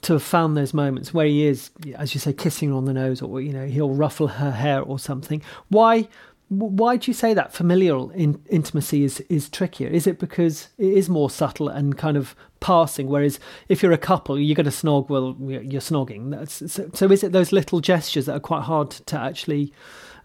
to 0.02 0.14
have 0.14 0.24
found 0.24 0.56
those 0.56 0.74
moments 0.74 1.14
where 1.14 1.26
he 1.26 1.46
is, 1.46 1.72
as 1.96 2.14
you 2.14 2.20
say, 2.20 2.32
kissing 2.32 2.70
her 2.70 2.76
on 2.76 2.86
the 2.86 2.94
nose, 2.94 3.22
or 3.22 3.42
you 3.42 3.52
know, 3.52 3.66
he'll 3.66 3.94
ruffle 3.94 4.28
her 4.28 4.52
hair 4.52 4.82
or 4.82 5.00
something. 5.00 5.42
Why? 5.70 6.08
Why 6.50 6.96
do 6.96 7.12
you 7.12 7.14
say 7.14 7.34
that 7.34 7.52
familial 7.52 8.10
in, 8.12 8.42
intimacy 8.50 9.04
is 9.04 9.20
is 9.22 9.50
trickier? 9.50 9.90
Is 9.90 10.08
it 10.08 10.18
because 10.18 10.70
it 10.78 10.94
is 10.94 11.10
more 11.10 11.30
subtle 11.30 11.68
and 11.68 11.98
kind 11.98 12.16
of 12.16 12.38
passing? 12.62 13.08
Whereas 13.08 13.38
if 13.68 13.84
you're 13.84 13.92
a 13.92 13.98
couple, 13.98 14.40
you're 14.40 14.56
going 14.56 14.64
to 14.64 14.72
snog. 14.72 15.10
Well, 15.10 15.36
you're 15.40 15.82
snogging. 15.82 16.32
That's, 16.32 16.72
so, 16.72 16.90
so 16.94 17.12
is 17.12 17.22
it 17.22 17.34
those 17.34 17.52
little 17.52 17.82
gestures 17.82 18.28
that 18.28 18.34
are 18.34 18.40
quite 18.40 18.64
hard 18.64 18.92
to 18.92 19.20
actually 19.20 19.74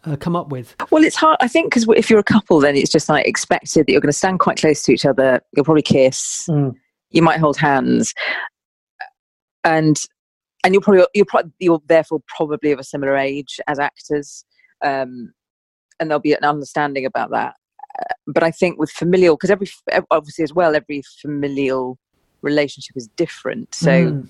uh, 0.04 0.16
come 0.16 0.34
up 0.36 0.48
with? 0.50 0.74
Well, 0.90 1.04
it's 1.04 1.16
hard, 1.16 1.36
I 1.40 1.48
think, 1.48 1.66
because 1.66 1.86
if 1.96 2.10
you're 2.10 2.18
a 2.18 2.24
couple, 2.24 2.60
then 2.60 2.76
it's 2.76 2.90
just 2.90 3.08
like 3.08 3.26
expected 3.26 3.86
that 3.86 3.92
you're 3.92 4.00
going 4.00 4.08
to 4.12 4.16
stand 4.16 4.40
quite 4.40 4.58
close 4.58 4.82
to 4.84 4.92
each 4.92 5.06
other. 5.06 5.40
You'll 5.54 5.64
probably 5.64 5.82
kiss. 5.82 6.46
Mm. 6.48 6.74
You 7.10 7.22
might 7.22 7.40
hold 7.40 7.56
hands, 7.56 8.14
and 9.64 9.98
and 10.64 10.74
you're 10.74 10.80
probably 10.80 11.04
you're 11.14 11.24
probably 11.26 11.52
you're 11.58 11.82
therefore 11.86 12.20
probably 12.26 12.72
of 12.72 12.78
a 12.78 12.84
similar 12.84 13.16
age 13.16 13.60
as 13.66 13.78
actors, 13.78 14.44
um, 14.84 15.32
and 16.00 16.10
there'll 16.10 16.20
be 16.20 16.32
an 16.32 16.44
understanding 16.44 17.04
about 17.04 17.30
that. 17.30 17.54
Uh, 18.00 18.14
but 18.26 18.42
I 18.42 18.50
think 18.50 18.78
with 18.78 18.90
familial, 18.90 19.36
because 19.36 19.50
every 19.50 19.68
obviously 20.10 20.42
as 20.44 20.54
well, 20.54 20.74
every 20.74 21.02
familial 21.20 21.98
relationship 22.40 22.96
is 22.96 23.08
different. 23.16 23.74
So, 23.74 23.90
Mm. 23.90 24.28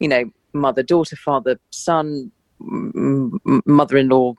you 0.00 0.08
know, 0.08 0.24
mother, 0.52 0.82
daughter, 0.82 1.16
father, 1.16 1.60
son, 1.70 2.32
m- 2.60 3.38
m- 3.46 3.62
mother-in-law, 3.66 4.34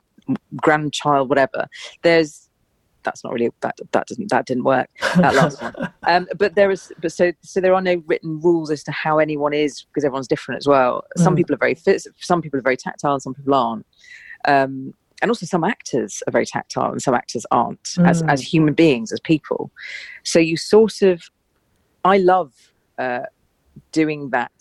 grandchild, 0.56 1.28
whatever. 1.28 1.66
There's 2.02 2.48
that's 3.02 3.22
not 3.22 3.34
really 3.34 3.50
that 3.60 3.76
that 3.92 4.06
doesn't 4.06 4.30
that 4.30 4.46
didn't 4.46 4.64
work 4.64 4.88
that 5.16 5.34
last 5.34 5.60
one. 5.62 5.74
Um, 6.06 6.26
but 6.38 6.54
there 6.54 6.70
is 6.70 6.92
but 7.00 7.12
so 7.12 7.32
so 7.42 7.60
there 7.62 7.74
are 7.74 7.80
no 7.80 8.02
written 8.06 8.38
rules 8.40 8.70
as 8.70 8.82
to 8.84 8.92
how 8.92 9.18
anyone 9.18 9.54
is 9.54 9.84
because 9.84 10.04
everyone's 10.04 10.28
different 10.28 10.58
as 10.58 10.66
well. 10.66 11.02
Some 11.16 11.32
Mm. 11.34 11.38
people 11.38 11.54
are 11.54 11.58
very 11.58 11.74
fit, 11.74 12.02
some 12.20 12.42
people 12.42 12.58
are 12.58 12.62
very 12.62 12.76
tactile, 12.76 13.14
and 13.14 13.22
some 13.22 13.32
people 13.34 13.54
aren't. 13.54 13.86
Um, 14.46 14.92
and 15.22 15.30
also 15.30 15.46
some 15.46 15.64
actors 15.64 16.22
are 16.26 16.30
very 16.30 16.44
tactile 16.44 16.92
and 16.92 17.00
some 17.00 17.14
actors 17.14 17.46
aren't 17.50 17.88
as 18.04 18.22
Mm. 18.22 18.30
as 18.32 18.42
human 18.42 18.74
beings 18.74 19.12
as 19.12 19.20
people. 19.20 19.70
So 20.24 20.38
you 20.38 20.56
sort 20.58 21.00
of 21.02 21.22
I 22.04 22.18
love 22.18 22.52
uh, 22.98 23.22
doing 23.92 24.28
that 24.30 24.52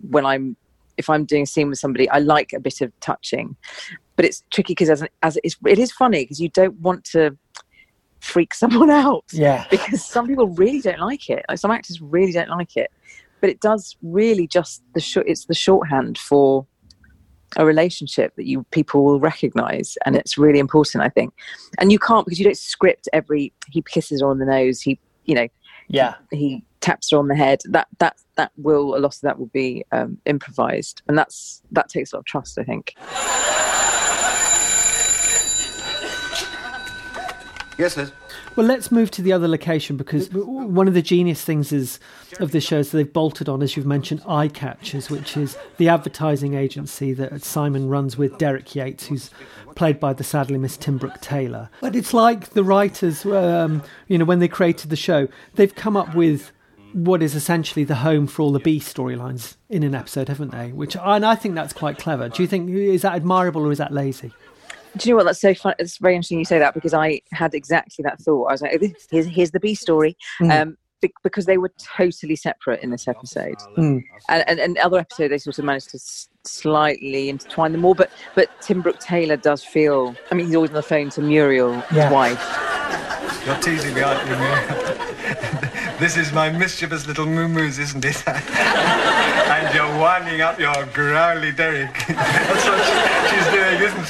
when 0.00 0.26
I'm 0.26 0.56
if 0.98 1.08
I'm 1.10 1.24
doing 1.24 1.42
a 1.42 1.46
scene 1.46 1.70
with 1.70 1.78
somebody, 1.78 2.08
I 2.10 2.18
like 2.18 2.52
a 2.52 2.60
bit 2.60 2.80
of 2.82 2.92
touching, 3.00 3.56
but 4.16 4.24
it's 4.24 4.42
tricky 4.52 4.72
because 4.74 4.90
as 4.90 5.04
as 5.22 5.38
it's, 5.44 5.56
it 5.66 5.78
is 5.78 5.90
funny 5.92 6.22
because 6.24 6.40
you 6.40 6.48
don't 6.50 6.78
want 6.80 7.04
to 7.04 7.36
freak 8.20 8.54
someone 8.62 8.90
out 8.90 9.24
Yeah. 9.32 9.66
because 9.70 10.04
some 10.04 10.26
people 10.26 10.48
really 10.48 10.80
don't 10.80 11.00
like 11.00 11.28
it. 11.28 11.44
Like 11.48 11.58
some 11.58 11.70
actors 11.70 12.00
really 12.00 12.32
don't 12.32 12.48
like 12.50 12.76
it, 12.76 12.90
but 13.40 13.50
it 13.50 13.60
does 13.60 13.96
really 14.02 14.46
just 14.46 14.82
the 14.94 15.00
short. 15.00 15.26
It's 15.28 15.44
the 15.46 15.54
shorthand 15.54 16.18
for 16.18 16.66
a 17.56 17.64
relationship 17.64 18.34
that 18.36 18.46
you 18.46 18.64
people 18.70 19.04
will 19.04 19.20
recognize, 19.20 19.96
and 20.06 20.16
it's 20.16 20.36
really 20.38 20.58
important, 20.58 21.04
I 21.04 21.08
think. 21.08 21.32
And 21.78 21.92
you 21.92 21.98
can't 21.98 22.24
because 22.24 22.38
you 22.38 22.44
don't 22.44 22.56
script 22.56 23.08
every. 23.12 23.52
He 23.70 23.82
kisses 23.82 24.20
her 24.22 24.28
on 24.28 24.38
the 24.38 24.46
nose. 24.46 24.80
He, 24.80 24.98
you 25.24 25.34
know, 25.36 25.46
Yeah. 25.88 26.14
he 26.32 26.64
taps 26.80 27.10
her 27.12 27.18
on 27.18 27.28
the 27.28 27.36
head. 27.36 27.60
That 27.66 27.86
that 27.98 28.16
that 28.36 28.50
will 28.56 28.96
a 28.96 28.98
lot 28.98 29.14
of 29.14 29.20
that 29.20 29.38
will 29.38 29.50
be 29.52 29.84
um, 29.92 30.18
improvised, 30.26 31.02
and 31.06 31.16
that's 31.16 31.62
that 31.72 31.88
takes 31.90 32.12
a 32.12 32.16
lot 32.16 32.20
of 32.20 32.24
trust, 32.26 32.58
I 32.58 32.64
think. 32.64 32.94
Yes, 37.76 37.96
Liz. 37.96 38.12
Well, 38.54 38.66
let's 38.66 38.92
move 38.92 39.10
to 39.12 39.22
the 39.22 39.32
other 39.32 39.48
location 39.48 39.96
because 39.96 40.28
one 40.30 40.86
of 40.86 40.94
the 40.94 41.02
genius 41.02 41.42
things 41.42 41.72
is 41.72 41.98
of 42.38 42.52
this 42.52 42.64
show 42.64 42.78
is 42.78 42.90
that 42.90 42.98
they've 42.98 43.12
bolted 43.12 43.48
on, 43.48 43.62
as 43.62 43.76
you've 43.76 43.86
mentioned, 43.86 44.22
Eye 44.28 44.48
Catchers, 44.48 45.10
which 45.10 45.36
is 45.36 45.56
the 45.76 45.88
advertising 45.88 46.54
agency 46.54 47.12
that 47.14 47.42
Simon 47.42 47.88
runs 47.88 48.16
with 48.16 48.38
Derek 48.38 48.74
Yates, 48.74 49.06
who's 49.06 49.30
played 49.74 49.98
by 49.98 50.12
the 50.12 50.22
sadly 50.22 50.56
Miss 50.56 50.76
Tim 50.76 50.98
Brooke 50.98 51.20
Taylor. 51.20 51.68
But 51.80 51.96
it's 51.96 52.14
like 52.14 52.50
the 52.50 52.62
writers, 52.62 53.26
um, 53.26 53.82
you 54.06 54.18
know, 54.18 54.24
when 54.24 54.38
they 54.38 54.48
created 54.48 54.90
the 54.90 54.96
show, 54.96 55.26
they've 55.54 55.74
come 55.74 55.96
up 55.96 56.14
with 56.14 56.52
what 56.92 57.24
is 57.24 57.34
essentially 57.34 57.84
the 57.84 57.96
home 57.96 58.28
for 58.28 58.42
all 58.42 58.52
the 58.52 58.60
B 58.60 58.78
storylines 58.78 59.56
in 59.68 59.82
an 59.82 59.96
episode, 59.96 60.28
haven't 60.28 60.52
they? 60.52 60.70
Which 60.70 60.96
and 60.96 61.26
I 61.26 61.34
think 61.34 61.56
that's 61.56 61.72
quite 61.72 61.98
clever. 61.98 62.28
Do 62.28 62.40
you 62.40 62.46
think 62.46 62.70
is 62.70 63.02
that 63.02 63.14
admirable 63.14 63.66
or 63.66 63.72
is 63.72 63.78
that 63.78 63.92
lazy? 63.92 64.32
Do 64.96 65.08
you 65.08 65.12
know 65.12 65.16
what? 65.18 65.24
That's 65.24 65.40
so 65.40 65.54
fun. 65.54 65.74
It's 65.78 65.98
very 65.98 66.14
interesting 66.14 66.38
you 66.38 66.44
say 66.44 66.58
that 66.58 66.74
because 66.74 66.94
I 66.94 67.20
had 67.32 67.54
exactly 67.54 68.02
that 68.04 68.20
thought. 68.20 68.46
I 68.46 68.52
was 68.52 68.62
like, 68.62 68.78
"Oh, 68.80 68.88
here's, 69.10 69.26
here's 69.26 69.50
the 69.50 69.60
B 69.60 69.74
story. 69.74 70.16
Mm. 70.40 70.62
Um, 70.62 70.76
because 71.22 71.44
they 71.44 71.58
were 71.58 71.72
totally 71.78 72.36
separate 72.36 72.82
in 72.82 72.90
this 72.90 73.06
episode. 73.08 73.56
Mm. 73.76 74.02
And, 74.28 74.48
and, 74.48 74.58
and 74.58 74.78
other 74.78 74.98
episode, 74.98 75.28
they 75.28 75.36
sort 75.38 75.58
of 75.58 75.64
managed 75.64 75.90
to 75.90 75.96
s- 75.98 76.28
slightly 76.44 77.28
intertwine 77.28 77.72
them 77.72 77.82
more. 77.82 77.94
But, 77.94 78.10
but 78.34 78.48
Tim 78.62 78.80
Brooke 78.80 79.00
Taylor 79.00 79.36
does 79.36 79.62
feel, 79.62 80.14
I 80.30 80.34
mean, 80.34 80.46
he's 80.46 80.54
always 80.54 80.70
on 80.70 80.76
the 80.76 80.82
phone 80.82 81.10
to 81.10 81.20
Muriel, 81.20 81.74
his 81.80 81.96
Yeah. 81.98 82.10
wife. 82.10 82.40
You're 83.46 83.56
teasing 83.56 83.94
me, 83.94 84.00
aren't 84.02 84.26
you, 84.28 84.36
Muriel? 84.36 85.98
this 85.98 86.16
is 86.16 86.32
my 86.32 86.50
mischievous 86.50 87.06
little 87.06 87.26
moo-moos, 87.26 87.78
isn't 87.78 88.04
it? 88.04 88.22
and 88.28 89.63
you're 89.74 89.98
winding 89.98 90.40
up 90.40 90.58
your 90.58 90.86
growly 90.86 91.52
Derek. 91.52 91.92
That's 92.08 92.66
what 92.66 93.28
she- 93.28 93.36
she's 93.36 93.52
doing, 93.52 93.82
isn't 93.82 94.06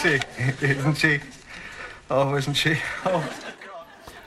she? 0.61 0.66
Isn't 0.66 0.94
she? 0.94 1.20
Oh, 2.11 2.35
isn't 2.37 2.55
she? 2.55 2.77
Oh. 3.07 3.40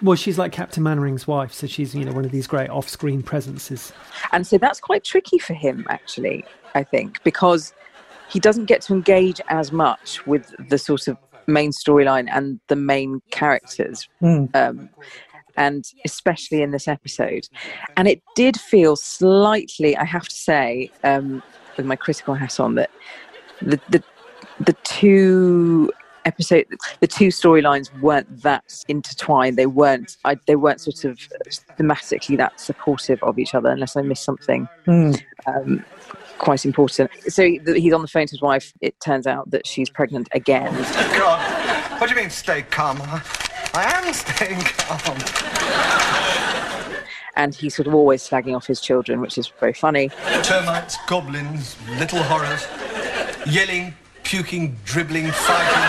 Well, 0.01 0.15
she's 0.15 0.37
like 0.37 0.51
Captain 0.51 0.83
Mainwaring's 0.83 1.27
wife, 1.27 1.53
so 1.53 1.65
she's 1.65 1.95
you 1.95 2.05
know 2.05 2.11
one 2.11 2.25
of 2.25 2.31
these 2.31 2.45
great 2.47 2.69
off-screen 2.69 3.23
presences. 3.23 3.91
And 4.31 4.45
so 4.45 4.57
that's 4.57 4.79
quite 4.79 5.03
tricky 5.03 5.39
for 5.39 5.53
him, 5.53 5.85
actually, 5.89 6.45
I 6.75 6.83
think, 6.83 7.23
because 7.23 7.73
he 8.29 8.39
doesn't 8.39 8.65
get 8.65 8.81
to 8.83 8.93
engage 8.93 9.41
as 9.47 9.71
much 9.71 10.25
with 10.27 10.53
the 10.69 10.77
sort 10.77 11.07
of 11.07 11.17
main 11.47 11.71
storyline 11.71 12.27
and 12.31 12.59
the 12.67 12.75
main 12.75 13.21
characters. 13.31 14.07
Mm. 14.21 14.55
Um, 14.55 14.89
and 15.57 15.91
especially 16.05 16.61
in 16.61 16.71
this 16.71 16.87
episode. 16.87 17.49
And 17.97 18.07
it 18.07 18.21
did 18.35 18.57
feel 18.57 18.95
slightly, 18.95 19.97
I 19.97 20.05
have 20.05 20.27
to 20.27 20.35
say, 20.35 20.91
um, 21.03 21.43
with 21.75 21.85
my 21.85 21.95
critical 21.95 22.35
hat 22.35 22.59
on, 22.59 22.75
that 22.75 22.91
the, 23.61 23.79
the, 23.89 24.03
the 24.59 24.73
two 24.83 25.91
episode 26.25 26.65
the 26.99 27.07
two 27.07 27.27
storylines 27.29 27.89
weren't 28.01 28.41
that 28.41 28.83
intertwined 28.89 29.55
they 29.55 29.65
weren't 29.65 30.17
I, 30.25 30.35
they 30.45 30.57
weren't 30.57 30.81
sort 30.81 31.05
of 31.05 31.17
thematically 31.79 32.35
that 32.35 32.59
supportive 32.59 33.23
of 33.23 33.39
each 33.39 33.55
other 33.55 33.69
unless 33.69 33.95
i 33.95 34.01
missed 34.01 34.25
something 34.25 34.67
Mm. 34.87 35.21
um, 35.45 35.85
quite 36.37 36.65
important 36.65 37.09
so 37.29 37.43
he's 37.45 37.93
on 37.93 38.01
the 38.01 38.09
phone 38.09 38.27
to 38.27 38.31
his 38.31 38.41
wife 38.41 38.73
it 38.81 38.99
turns 38.99 39.25
out 39.25 39.49
that 39.51 39.65
she's 39.65 39.89
pregnant 39.89 40.27
again 40.33 40.73
God. 41.17 41.57
What 41.99 42.09
do 42.09 42.15
you 42.15 42.21
mean, 42.21 42.29
stay 42.29 42.61
calm? 42.61 42.99
I, 43.77 43.83
I 43.83 44.07
am 44.07 44.13
staying 44.13 44.59
calm. 44.61 45.17
and 47.35 47.53
he's 47.53 47.75
sort 47.75 47.87
of 47.87 47.93
always 47.93 48.27
slagging 48.27 48.55
off 48.55 48.65
his 48.65 48.81
children 48.81 49.21
which 49.21 49.37
is 49.37 49.47
very 49.59 49.73
funny 49.73 50.09
Termites, 50.41 50.97
goblins, 51.07 51.75
little 51.99 52.23
horrors, 52.23 52.65
yelling, 53.45 53.93
puking, 54.23 54.75
dribbling, 54.83 55.27
fighting. 55.31 55.83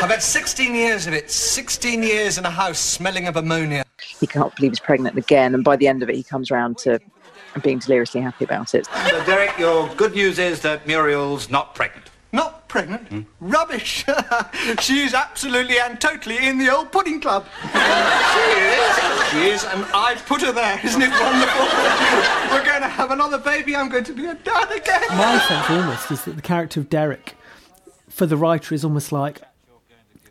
I've 0.00 0.10
had 0.10 0.22
16 0.22 0.76
years 0.76 1.08
of 1.08 1.12
it. 1.12 1.28
16 1.28 2.04
years 2.04 2.38
in 2.38 2.46
a 2.46 2.50
house 2.50 2.78
smelling 2.78 3.26
of 3.26 3.36
ammonia. 3.36 3.84
he 3.98 4.28
can't 4.28 4.54
believe 4.54 4.70
he's 4.70 4.80
pregnant 4.80 5.18
again 5.18 5.54
and 5.54 5.64
by 5.64 5.74
the 5.74 5.88
end 5.88 6.04
of 6.04 6.08
it 6.08 6.14
he 6.14 6.22
comes 6.22 6.52
around 6.52 6.78
to 6.78 7.00
being 7.62 7.80
deliriously 7.80 8.20
happy 8.20 8.44
about 8.44 8.74
it 8.74 8.86
So, 8.86 9.24
Derek, 9.24 9.58
your 9.58 9.88
good 9.96 10.14
news 10.14 10.38
is 10.38 10.60
that 10.60 10.86
Muriel's 10.86 11.50
not 11.50 11.74
pregnant. 11.74 12.10
Not 12.32 12.57
pregnant? 12.68 13.26
Rubbish. 13.40 14.04
She's 14.80 15.14
absolutely 15.14 15.78
and 15.78 16.00
totally 16.00 16.46
in 16.46 16.58
the 16.58 16.74
old 16.74 16.92
pudding 16.92 17.20
club. 17.20 17.46
she 17.62 17.68
is. 17.70 19.30
She 19.30 19.48
is, 19.48 19.64
and 19.64 19.84
I've 19.94 20.24
put 20.26 20.42
her 20.42 20.52
there. 20.52 20.80
Isn't 20.84 21.02
it 21.02 21.10
wonderful? 21.10 21.64
We're 22.52 22.64
going 22.64 22.82
to 22.82 22.88
have 22.88 23.10
another 23.10 23.38
baby. 23.38 23.74
I'm 23.74 23.88
going 23.88 24.04
to 24.04 24.12
be 24.12 24.26
a 24.26 24.34
dad 24.34 24.70
again. 24.70 25.02
My 25.10 25.38
sense 25.46 25.70
almost 25.70 26.10
is 26.10 26.24
that 26.24 26.36
the 26.36 26.42
character 26.42 26.80
of 26.80 26.88
Derek, 26.88 27.34
for 28.08 28.26
the 28.26 28.36
writer, 28.36 28.74
is 28.74 28.84
almost 28.84 29.12
like 29.12 29.40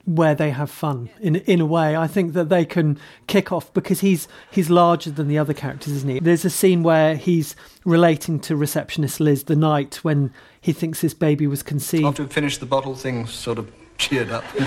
where 0.08 0.34
they 0.34 0.52
have 0.52 0.72
fun 0.72 1.10
in 1.20 1.36
in 1.36 1.60
a 1.60 1.66
way. 1.66 1.96
I 1.96 2.08
think 2.08 2.32
that 2.34 2.48
they 2.48 2.64
can 2.64 2.98
kick 3.28 3.52
off 3.52 3.74
because 3.74 4.00
he's 4.00 4.28
he's 4.50 4.70
larger 4.70 5.12
than 5.12 5.28
the 5.28 5.38
other 5.38 5.54
characters, 5.54 5.94
isn't 5.94 6.10
he? 6.10 6.20
There's 6.20 6.46
a 6.46 6.50
scene 6.50 6.82
where 6.82 7.16
he's 7.16 7.56
relating 7.84 8.40
to 8.42 8.56
receptionist 8.56 9.20
Liz 9.20 9.44
the 9.44 9.56
night 9.56 9.96
when 10.04 10.34
he 10.62 10.72
thinks 10.72 11.02
his 11.02 11.14
baby 11.14 11.46
was 11.46 11.62
conceived. 11.62 12.06
After 12.06 12.24
we 12.24 12.30
finished 12.30 12.62
the 12.62 12.66
bottle, 12.66 12.96
things 12.96 13.34
sort 13.34 13.60
of 13.60 13.70
cheered 13.98 14.30
up. 14.30 14.46
and 14.56 14.66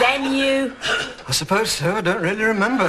then 0.00 0.34
you... 0.34 0.76
I 1.26 1.32
suppose 1.32 1.70
so. 1.70 1.96
I 1.96 2.00
don't 2.00 2.22
really 2.22 2.44
remember. 2.44 2.88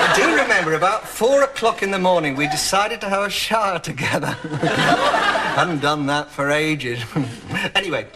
I 0.00 0.12
do 0.16 0.36
remember 0.36 0.74
about 0.74 1.06
four 1.06 1.42
o'clock 1.42 1.82
in 1.82 1.90
the 1.90 1.98
morning 1.98 2.34
we 2.34 2.48
decided 2.48 3.00
to 3.02 3.08
have 3.08 3.26
a 3.26 3.30
shower 3.30 3.78
together. 3.78 4.26
Hadn't 5.56 5.80
done 5.80 6.06
that 6.06 6.30
for 6.30 6.50
ages. 6.50 7.00
anyway, 7.74 8.06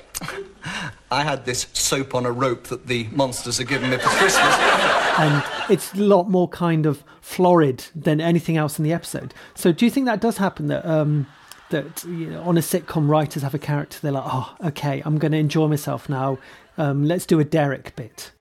I 1.12 1.22
had 1.24 1.44
this 1.44 1.66
soap 1.74 2.14
on 2.14 2.24
a 2.24 2.32
rope 2.32 2.64
that 2.68 2.86
the 2.86 3.06
monsters 3.12 3.58
had 3.58 3.68
given 3.68 3.90
me 3.90 3.98
for 3.98 4.08
Christmas. 4.08 4.56
and 5.18 5.44
it's 5.68 5.92
a 5.92 5.98
lot 5.98 6.30
more 6.30 6.48
kind 6.48 6.86
of 6.86 7.04
florid 7.20 7.84
than 7.94 8.20
anything 8.20 8.56
else 8.56 8.78
in 8.78 8.84
the 8.84 8.94
episode. 8.94 9.34
So, 9.54 9.72
do 9.72 9.84
you 9.84 9.90
think 9.90 10.06
that 10.06 10.20
does 10.20 10.38
happen 10.38 10.68
that 10.68 10.86
um, 10.86 11.26
that 11.68 12.02
you 12.04 12.30
know, 12.30 12.42
on 12.42 12.56
a 12.56 12.60
sitcom, 12.60 13.08
writers 13.08 13.42
have 13.42 13.54
a 13.54 13.58
character 13.58 13.98
they're 14.00 14.12
like, 14.12 14.24
oh, 14.26 14.54
okay, 14.64 15.02
I'm 15.04 15.18
going 15.18 15.32
to 15.32 15.38
enjoy 15.38 15.68
myself 15.68 16.08
now. 16.08 16.38
Um, 16.78 17.04
let's 17.04 17.26
do 17.26 17.38
a 17.40 17.44
Derek 17.44 17.94
bit. 17.94 18.32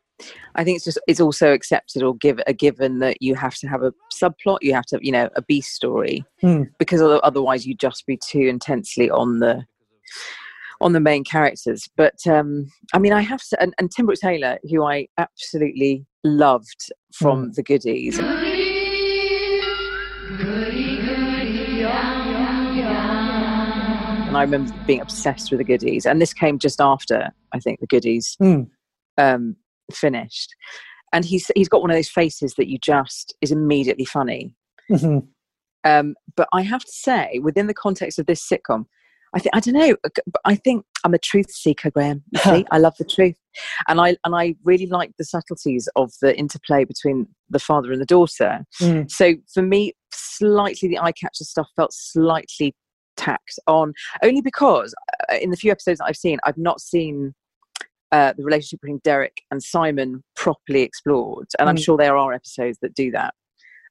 I 0.56 0.64
think 0.64 0.78
it's 0.78 0.86
just 0.86 1.00
it's 1.08 1.20
also 1.20 1.52
accepted 1.52 2.04
or 2.04 2.16
give 2.16 2.40
a 2.48 2.54
given 2.54 3.00
that 3.00 3.22
you 3.22 3.36
have 3.36 3.56
to 3.56 3.68
have 3.68 3.84
a 3.84 3.94
subplot, 4.14 4.60
you 4.62 4.74
have 4.74 4.86
to 4.88 5.00
you 5.02 5.12
know 5.12 5.30
a 5.36 5.42
B 5.42 5.60
story 5.60 6.24
Hmm. 6.40 6.64
because 6.78 7.02
otherwise 7.02 7.66
you'd 7.66 7.80
just 7.80 8.06
be 8.06 8.18
too 8.18 8.42
intensely 8.42 9.10
on 9.10 9.40
the 9.40 9.66
on 10.82 10.94
the 10.94 11.00
main 11.00 11.24
characters. 11.24 11.88
But 11.96 12.15
um, 12.28 12.70
I 12.94 13.00
mean, 13.00 13.13
I 13.13 13.22
have 13.22 13.41
to, 13.50 13.62
and, 13.62 13.74
and 13.80 13.89
Tim 13.91 14.06
Brooke 14.08 14.20
Taylor, 14.20 14.58
who 14.70 14.84
I 14.84 15.08
absolutely 15.17 16.06
loved 16.24 16.89
from 17.13 17.52
The 17.54 17.63
Goodies. 17.63 18.20
And 24.28 24.38
I 24.38 24.44
remember 24.44 24.74
being 24.88 25.02
obsessed 25.02 25.52
with 25.52 25.58
the 25.58 25.65
goodies. 25.65 26.06
And 26.06 26.22
this 26.22 26.34
came 26.34 26.58
just 26.58 26.80
after, 26.80 27.32
I 27.54 27.60
think, 27.60 27.82
the 27.82 27.88
goodies 27.88 28.38
Hmm. 28.39 28.62
um, 29.17 29.58
finished. 29.91 30.56
And 31.12 31.26
he's 31.26 31.52
he's 31.54 31.67
got 31.67 31.82
one 31.82 31.89
of 31.91 31.98
those 31.98 32.08
faces 32.08 32.54
that 32.56 32.70
you 32.70 32.78
just 32.78 33.36
is 33.41 33.52
immediately 33.52 34.06
funny. 34.06 34.56
Mhm. 34.89 35.28
Um, 35.84 36.15
but 36.38 36.48
I 36.54 36.62
have 36.62 36.86
to 36.86 36.91
say, 36.91 37.39
within 37.44 37.67
the 37.67 37.74
context 37.74 38.20
of 38.20 38.26
this 38.26 38.48
sitcom, 38.48 38.86
I 39.34 39.39
think 39.39 39.56
I 39.56 39.60
don't 39.62 39.74
know. 39.76 39.96
uh, 40.04 40.10
But 40.28 40.41
I 40.46 40.56
think 40.56 40.86
I'm 41.04 41.13
a 41.13 41.17
truth 41.20 41.52
seeker, 41.52 41.89
Graham. 41.91 42.24
You 42.32 42.39
see, 42.39 42.65
I 42.72 42.78
love 42.78 42.96
the 42.98 43.06
truth, 43.06 43.38
and 43.88 44.00
I 44.02 44.17
and 44.26 44.36
I 44.36 44.56
really 44.63 44.88
like 44.88 45.12
the 45.17 45.26
subtleties 45.26 45.88
of 45.96 46.12
the 46.22 46.38
interplay 46.38 46.84
between 46.86 47.28
the 47.50 47.60
father 47.60 47.91
and 47.91 48.02
the 48.02 48.06
daughter. 48.06 48.65
Mm. 48.82 49.10
So 49.10 49.36
for 49.54 49.62
me, 49.63 49.94
slightly 50.13 50.89
the 50.89 51.00
eye 51.00 51.13
catcher 51.13 51.44
stuff 51.46 51.70
felt 51.76 51.94
slightly 51.94 52.76
tacked 53.17 53.60
on, 53.67 53.94
only 54.24 54.41
because 54.41 54.94
uh, 55.32 55.36
in 55.36 55.52
the 55.52 55.58
few 55.58 55.72
episodes 55.72 56.00
that 56.00 56.06
I've 56.06 56.17
seen, 56.17 56.39
I've 56.44 56.58
not 56.58 56.82
seen 56.82 57.34
uh, 58.12 58.34
the 58.38 58.44
relationship 58.44 58.82
between 58.82 59.00
Derek 59.04 59.41
and 59.52 59.62
Simon 59.63 60.24
properly 60.36 60.82
explored, 60.82 61.48
and 61.60 61.70
I'm 61.70 61.76
Mm. 61.78 61.84
sure 61.86 61.98
there 61.98 62.17
are 62.17 62.34
episodes 62.34 62.80
that 62.82 62.94
do 62.96 63.12
that. 63.12 63.34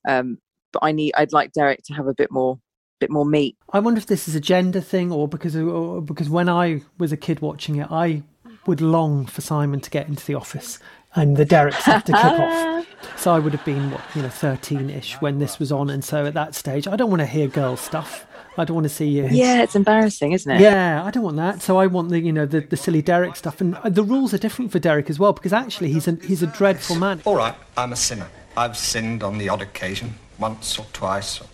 Um, 0.09 0.39
but 0.73 0.81
I 0.85 0.93
need, 0.93 1.15
I'd 1.17 1.33
like 1.33 1.53
Derek 1.53 1.81
to 1.87 1.95
have 1.95 2.07
a 2.07 2.15
bit 2.15 2.31
more, 2.31 2.59
bit 3.01 3.11
more 3.11 3.27
meat. 3.27 3.57
I 3.73 3.81
wonder 3.81 3.99
if 3.99 4.07
this 4.07 4.29
is 4.29 4.35
a 4.35 4.41
gender 4.41 4.81
thing 4.81 5.11
or 5.11 5.27
because 5.27 5.57
or 5.57 6.01
because 6.01 6.29
when 6.29 6.49
I 6.49 6.83
was 6.99 7.11
a 7.11 7.17
kid 7.17 7.41
watching 7.41 7.77
it, 7.77 7.91
I 7.91 8.23
would 8.67 8.81
long 8.81 9.27
for 9.27 9.41
Simon 9.41 9.81
to 9.81 9.91
get 9.91 10.07
into 10.07 10.25
the 10.25 10.35
office 10.35 10.79
and 11.15 11.37
the 11.37 11.45
Derek's 11.45 11.85
have 11.85 12.05
to 12.05 12.13
kick 12.13 12.25
off. 12.25 12.87
So 13.17 13.35
I 13.35 13.39
would 13.39 13.53
have 13.53 13.65
been 13.65 13.91
what 13.91 14.03
you 14.15 14.21
know 14.21 14.29
thirteen 14.29 14.91
ish 14.91 15.15
when 15.23 15.39
this 15.39 15.59
was 15.59 15.73
on, 15.73 15.89
and 15.89 16.05
so 16.05 16.27
at 16.27 16.35
that 16.35 16.55
stage, 16.55 16.87
I 16.87 16.97
don't 16.97 17.09
want 17.09 17.21
to 17.21 17.27
hear 17.27 17.49
girl 17.49 17.77
stuff. 17.77 18.27
I 18.59 18.65
don't 18.65 18.75
want 18.75 18.85
to 18.85 18.91
see 18.91 19.09
you. 19.09 19.27
Yeah, 19.31 19.63
it's 19.63 19.75
embarrassing, 19.75 20.33
isn't 20.33 20.51
it? 20.51 20.61
Yeah, 20.61 21.03
I 21.03 21.11
don't 21.11 21.23
want 21.23 21.37
that. 21.37 21.63
So 21.63 21.79
I 21.79 21.87
want 21.87 22.11
the 22.11 22.21
you 22.21 22.33
know 22.33 22.45
the, 22.45 22.61
the 22.61 22.77
silly 22.77 23.01
Derek 23.01 23.37
stuff, 23.37 23.61
and 23.61 23.75
uh, 23.77 23.89
the 23.89 24.03
rules 24.03 24.35
are 24.35 24.39
different 24.39 24.71
for 24.71 24.79
Derek 24.79 25.09
as 25.09 25.19
well 25.19 25.33
because 25.33 25.53
actually 25.53 25.93
he's 25.93 26.07
a 26.09 26.19
he's 26.23 26.43
a 26.43 26.47
dreadful 26.47 26.97
man. 26.97 27.23
All 27.25 27.37
right, 27.37 27.55
I'm 27.77 27.93
a 27.93 27.97
sinner. 27.97 28.29
I've 28.57 28.77
sinned 28.77 29.23
on 29.23 29.39
the 29.39 29.49
odd 29.49 29.63
occasion, 29.63 30.15
once 30.39 30.79
or 30.79 30.85
twice 30.93 31.41
or 31.41 31.47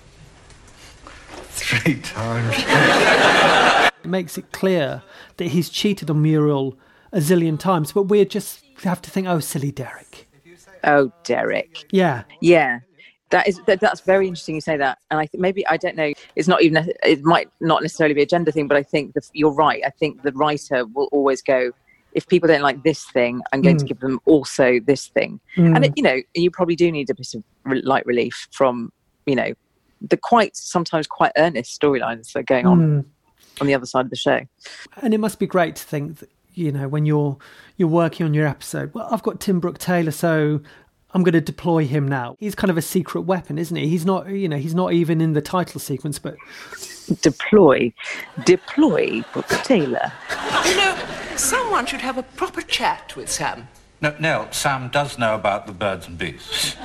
three 1.67 2.01
times. 2.01 2.55
It 4.05 4.09
makes 4.09 4.39
it 4.39 4.53
clear 4.53 5.03
that 5.37 5.49
he's 5.49 5.69
cheated 5.69 6.11
on 6.11 6.23
Muriel 6.23 6.77
a 7.13 7.19
zillion 7.19 7.59
times, 7.59 7.93
but 7.93 8.05
we 8.05 8.25
just 8.25 8.65
have 8.85 9.03
to 9.03 9.11
think, 9.11 9.27
oh, 9.27 9.41
silly 9.41 9.71
Derek. 9.73 10.29
Oh, 10.85 11.11
Derek. 11.25 11.85
Yeah. 11.91 12.23
Yeah. 12.41 12.81
That 13.31 13.49
is 13.49 13.61
that, 13.67 13.81
that's 13.81 14.03
very 14.03 14.29
interesting. 14.29 14.55
You 14.55 14.61
say 14.61 14.77
that, 14.77 14.99
and 15.11 15.19
I 15.19 15.27
think 15.27 15.41
maybe 15.41 15.67
I 15.67 15.77
don't 15.77 15.97
know. 15.97 16.13
It's 16.37 16.47
not 16.47 16.63
even. 16.63 16.89
It 17.03 17.25
might 17.25 17.49
not 17.61 17.83
necessarily 17.83 18.15
be 18.15 18.23
a 18.23 18.27
gender 18.27 18.53
thing, 18.53 18.69
but 18.69 18.77
I 18.77 18.85
think 18.85 19.15
the, 19.15 19.29
you're 19.33 19.51
right. 19.53 19.83
I 19.85 19.91
think 19.91 20.23
the 20.23 20.31
writer 20.31 20.87
will 20.87 21.09
always 21.11 21.43
go. 21.43 21.73
If 22.13 22.29
people 22.29 22.47
don't 22.47 22.63
like 22.63 22.85
this 22.85 23.05
thing, 23.11 23.43
I'm 23.53 23.63
going 23.63 23.79
to 23.79 23.85
Mm. 23.85 23.89
give 23.89 23.99
them 23.99 24.21
also 24.27 24.79
this 24.79 25.09
thing. 25.09 25.41
Mm. 25.57 25.75
And 25.75 25.85
it, 25.87 25.93
you 25.97 26.05
know, 26.05 26.19
you 26.35 26.53
probably 26.53 26.77
do 26.77 26.91
need 26.93 27.11
a 27.11 27.15
bit 27.15 27.35
of 27.35 27.43
re- 27.65 27.83
light 27.83 28.07
relief 28.07 28.47
from 28.53 28.93
you 29.27 29.35
know 29.35 29.53
the 30.01 30.17
quite 30.17 30.57
sometimes 30.57 31.07
quite 31.07 31.33
earnest 31.37 31.81
storylines 31.81 32.33
that 32.33 32.41
are 32.41 32.43
going 32.43 32.67
on 32.67 32.81
Mm. 32.81 33.05
on 33.61 33.67
the 33.67 33.75
other 33.75 33.87
side 33.87 34.05
of 34.05 34.11
the 34.11 34.17
show. 34.17 34.41
And 35.03 35.15
it 35.15 35.19
must 35.19 35.39
be 35.39 35.47
great 35.47 35.77
to 35.77 35.83
think 35.83 36.19
that, 36.19 36.31
you 36.55 36.73
know, 36.73 36.89
when 36.89 37.07
you're 37.07 37.37
you're 37.77 37.89
working 37.89 38.25
on 38.27 38.35
your 38.35 38.47
episode, 38.47 38.93
well, 38.95 39.09
I've 39.11 39.23
got 39.23 39.41
Tim 39.41 39.61
Brooke 39.61 39.79
Taylor, 39.79 40.11
so 40.11 40.61
I'm 41.15 41.23
going 41.23 41.33
to 41.35 41.41
deploy 41.41 41.87
him 41.87 42.07
now. 42.09 42.37
He's 42.41 42.55
kind 42.55 42.71
of 42.71 42.77
a 42.77 42.83
secret 42.83 43.23
weapon, 43.23 43.59
isn't 43.59 43.77
he? 43.77 43.89
He's 43.89 44.05
not, 44.05 44.29
you 44.29 44.49
know, 44.49 44.57
he's 44.59 44.75
not 44.75 44.93
even 44.93 45.21
in 45.21 45.33
the 45.33 45.41
title 45.43 45.81
sequence, 45.81 46.19
but 46.19 46.37
deploy, 47.23 47.93
deploy 48.45 49.23
Brooke 49.33 49.49
Taylor. 49.65 50.13
You 50.67 50.77
know, 50.77 50.99
someone 51.37 51.87
should 51.87 52.01
have 52.01 52.19
a 52.19 52.23
proper 52.23 52.61
chat 52.61 53.15
with 53.17 53.31
Sam. 53.31 53.69
No, 54.03 54.15
Nell, 54.21 54.49
Sam 54.53 54.89
does 54.89 55.19
know 55.19 55.35
about 55.35 55.67
the 55.67 55.73
birds 55.73 56.07
and 56.07 56.19
bees. 56.19 56.75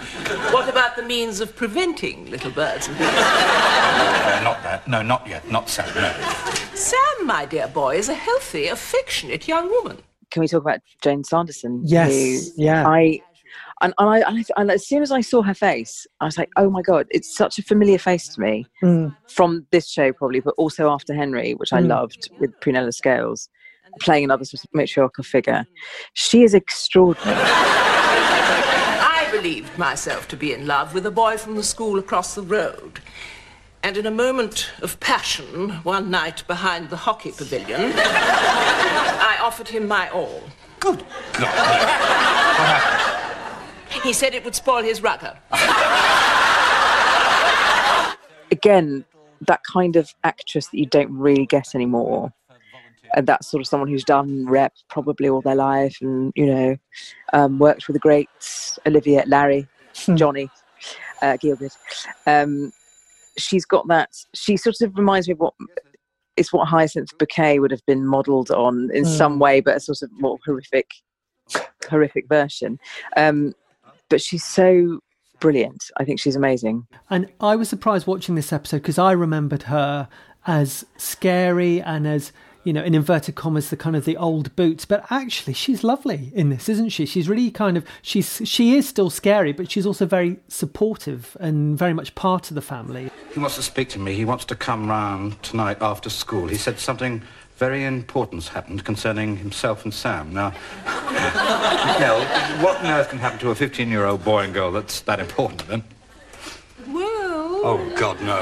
What 0.53 0.69
about 0.69 0.95
the 0.95 1.03
means 1.03 1.39
of 1.41 1.55
preventing 1.55 2.29
little 2.29 2.51
birds 2.51 2.87
and 2.87 2.97
bees? 2.97 3.07
Uh, 3.07 4.41
not 4.43 4.63
that. 4.63 4.87
No, 4.87 5.01
not 5.01 5.27
yet. 5.27 5.49
Not 5.51 5.69
Sam, 5.69 5.87
no. 5.95 6.11
Sam, 6.73 7.25
my 7.25 7.45
dear 7.45 7.67
boy, 7.67 7.97
is 7.97 8.07
a 8.09 8.13
healthy, 8.13 8.67
affectionate 8.67 9.47
young 9.47 9.69
woman. 9.69 9.97
Can 10.29 10.41
we 10.41 10.47
talk 10.47 10.61
about 10.61 10.79
Joan 11.01 11.23
Sanderson? 11.25 11.81
Yes, 11.85 12.11
who 12.55 12.63
yeah. 12.63 12.87
I 12.87 13.21
and, 13.81 13.93
and 13.97 14.09
I, 14.09 14.17
and 14.29 14.37
I 14.39 14.43
and 14.61 14.71
as 14.71 14.87
soon 14.87 15.01
as 15.01 15.11
I 15.11 15.19
saw 15.21 15.41
her 15.41 15.53
face, 15.53 16.07
I 16.21 16.25
was 16.25 16.37
like, 16.37 16.49
oh 16.55 16.69
my 16.69 16.81
god, 16.81 17.07
it's 17.09 17.35
such 17.35 17.59
a 17.59 17.63
familiar 17.63 17.97
face 17.97 18.29
to 18.29 18.39
me 18.41 18.65
Mm. 18.83 19.13
from 19.27 19.65
this 19.71 19.89
show 19.89 20.13
probably, 20.13 20.39
but 20.39 20.53
also 20.57 20.89
After 20.89 21.13
Henry, 21.13 21.53
which 21.55 21.73
I 21.73 21.81
Mm. 21.81 21.87
loved 21.87 22.29
with 22.39 22.51
Prunella 22.61 22.93
Scales 22.93 23.49
playing 23.99 24.23
another 24.23 24.45
sort 24.45 24.63
of 24.63 24.69
matriarchal 24.73 25.23
figure. 25.23 25.65
She 26.13 26.43
is 26.43 26.53
extraordinary. 26.53 27.39
I 27.43 29.27
believed 29.31 29.77
myself 29.77 30.27
to 30.29 30.37
be 30.37 30.53
in 30.53 30.67
love 30.67 30.93
with 30.93 31.05
a 31.05 31.11
boy 31.11 31.37
from 31.37 31.55
the 31.55 31.63
school 31.63 31.99
across 31.99 32.35
the 32.35 32.41
road. 32.41 33.01
And 33.83 33.97
in 33.97 34.05
a 34.05 34.11
moment 34.11 34.69
of 34.81 34.99
passion, 34.99 35.71
one 35.83 36.11
night 36.11 36.43
behind 36.47 36.89
the 36.89 36.97
hockey 36.97 37.31
pavilion, 37.31 37.93
I 37.95 39.39
offered 39.41 39.69
him 39.69 39.87
my 39.87 40.09
all. 40.09 40.43
Good 40.79 41.03
God. 41.33 43.07
He 44.03 44.13
said 44.13 44.33
it 44.33 44.43
would 44.43 44.55
spoil 44.55 44.83
his 44.83 45.03
rugger. 45.03 45.37
Again, 48.51 49.05
that 49.41 49.61
kind 49.71 49.95
of 49.95 50.13
actress 50.23 50.67
that 50.67 50.77
you 50.77 50.85
don't 50.87 51.11
really 51.11 51.45
get 51.45 51.75
anymore. 51.75 52.33
And 53.15 53.27
that's 53.27 53.49
sort 53.49 53.61
of 53.61 53.67
someone 53.67 53.89
who's 53.89 54.03
done 54.03 54.45
rep 54.47 54.73
probably 54.89 55.27
all 55.29 55.41
their 55.41 55.55
life 55.55 55.97
and, 56.01 56.31
you 56.35 56.45
know, 56.45 56.77
um, 57.33 57.59
worked 57.59 57.87
with 57.87 57.95
the 57.95 57.99
greats, 57.99 58.79
Olivier, 58.87 59.23
Larry, 59.27 59.67
Johnny, 60.15 60.49
uh, 61.21 61.37
Gielgud. 61.43 61.75
Um, 62.25 62.71
she's 63.37 63.65
got 63.65 63.87
that, 63.87 64.09
she 64.33 64.55
sort 64.57 64.79
of 64.81 64.97
reminds 64.97 65.27
me 65.27 65.33
of 65.33 65.39
what 65.39 65.53
it's 66.37 66.53
what 66.53 66.67
Hyacinth 66.67 67.15
Bouquet 67.17 67.59
would 67.59 67.71
have 67.71 67.85
been 67.85 68.05
modelled 68.05 68.51
on 68.51 68.89
in 68.93 69.03
Mm. 69.03 69.17
some 69.17 69.37
way, 69.39 69.59
but 69.59 69.75
a 69.75 69.79
sort 69.81 70.01
of 70.01 70.09
more 70.13 70.37
horrific, 70.45 70.89
horrific 71.89 72.27
version. 72.29 72.79
Um, 73.17 73.53
but 74.09 74.21
she's 74.21 74.43
so 74.43 74.99
brilliant. 75.39 75.83
I 75.97 76.05
think 76.05 76.19
she's 76.19 76.35
amazing. 76.37 76.87
And 77.09 77.27
I 77.41 77.55
was 77.57 77.67
surprised 77.67 78.07
watching 78.07 78.35
this 78.35 78.53
episode 78.53 78.77
because 78.77 78.97
I 78.97 79.11
remembered 79.11 79.63
her 79.63 80.07
as 80.47 80.85
scary 80.97 81.81
and 81.81 82.07
as 82.07 82.31
you 82.63 82.73
know, 82.73 82.83
in 82.83 82.93
inverted 82.93 83.35
commas, 83.35 83.69
the 83.69 83.77
kind 83.77 83.95
of 83.95 84.05
the 84.05 84.17
old 84.17 84.55
boots. 84.55 84.85
But 84.85 85.05
actually, 85.09 85.53
she's 85.53 85.83
lovely 85.83 86.31
in 86.33 86.49
this, 86.49 86.69
isn't 86.69 86.89
she? 86.89 87.05
She's 87.05 87.27
really 87.27 87.51
kind 87.51 87.77
of 87.77 87.85
she's 88.01 88.41
she 88.45 88.75
is 88.75 88.87
still 88.87 89.09
scary, 89.09 89.51
but 89.51 89.71
she's 89.71 89.85
also 89.85 90.05
very 90.05 90.37
supportive 90.47 91.35
and 91.39 91.77
very 91.77 91.93
much 91.93 92.13
part 92.15 92.49
of 92.51 92.55
the 92.55 92.61
family. 92.61 93.09
He 93.33 93.39
wants 93.39 93.55
to 93.55 93.63
speak 93.63 93.89
to 93.89 93.99
me. 93.99 94.13
He 94.13 94.25
wants 94.25 94.45
to 94.45 94.55
come 94.55 94.87
round 94.89 95.41
tonight 95.43 95.77
after 95.81 96.09
school. 96.09 96.47
He 96.47 96.57
said 96.57 96.79
something 96.79 97.21
very 97.57 97.83
important's 97.83 98.47
happened 98.47 98.83
concerning 98.83 99.37
himself 99.37 99.83
and 99.83 99.93
Sam. 99.93 100.33
Now, 100.33 100.49
Nell, 101.99 102.19
what 102.63 102.77
on 102.79 102.87
earth 102.87 103.09
can 103.09 103.19
happen 103.19 103.37
to 103.39 103.51
a 103.51 103.55
15-year-old 103.55 104.23
boy 104.23 104.45
and 104.45 104.53
girl 104.53 104.71
that's 104.71 105.01
that 105.01 105.19
important 105.19 105.59
to 105.59 105.67
them? 105.67 105.83
Well, 106.87 107.61
Oh, 107.63 107.93
God, 107.95 108.19
no. 108.21 108.39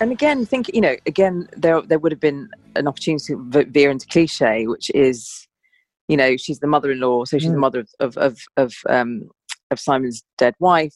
And 0.00 0.12
again, 0.12 0.46
think 0.46 0.70
you 0.72 0.80
know, 0.80 0.96
again, 1.06 1.48
there 1.56 1.80
there 1.82 1.98
would 1.98 2.12
have 2.12 2.20
been 2.20 2.48
an 2.76 2.86
opportunity 2.86 3.34
to 3.34 3.64
veer 3.68 3.90
into 3.90 4.06
cliche, 4.06 4.66
which 4.66 4.90
is 4.94 5.46
you 6.08 6.16
know, 6.16 6.38
she's 6.38 6.60
the 6.60 6.66
mother-in-law, 6.66 7.26
so 7.26 7.36
she's 7.38 7.50
the 7.50 7.56
Mm. 7.56 7.60
mother 7.60 7.80
of 7.80 7.88
of 8.00 8.16
of 8.16 8.38
of, 8.56 8.74
um, 8.88 9.28
of 9.70 9.78
Simon's 9.78 10.22
dead 10.38 10.54
wife. 10.58 10.94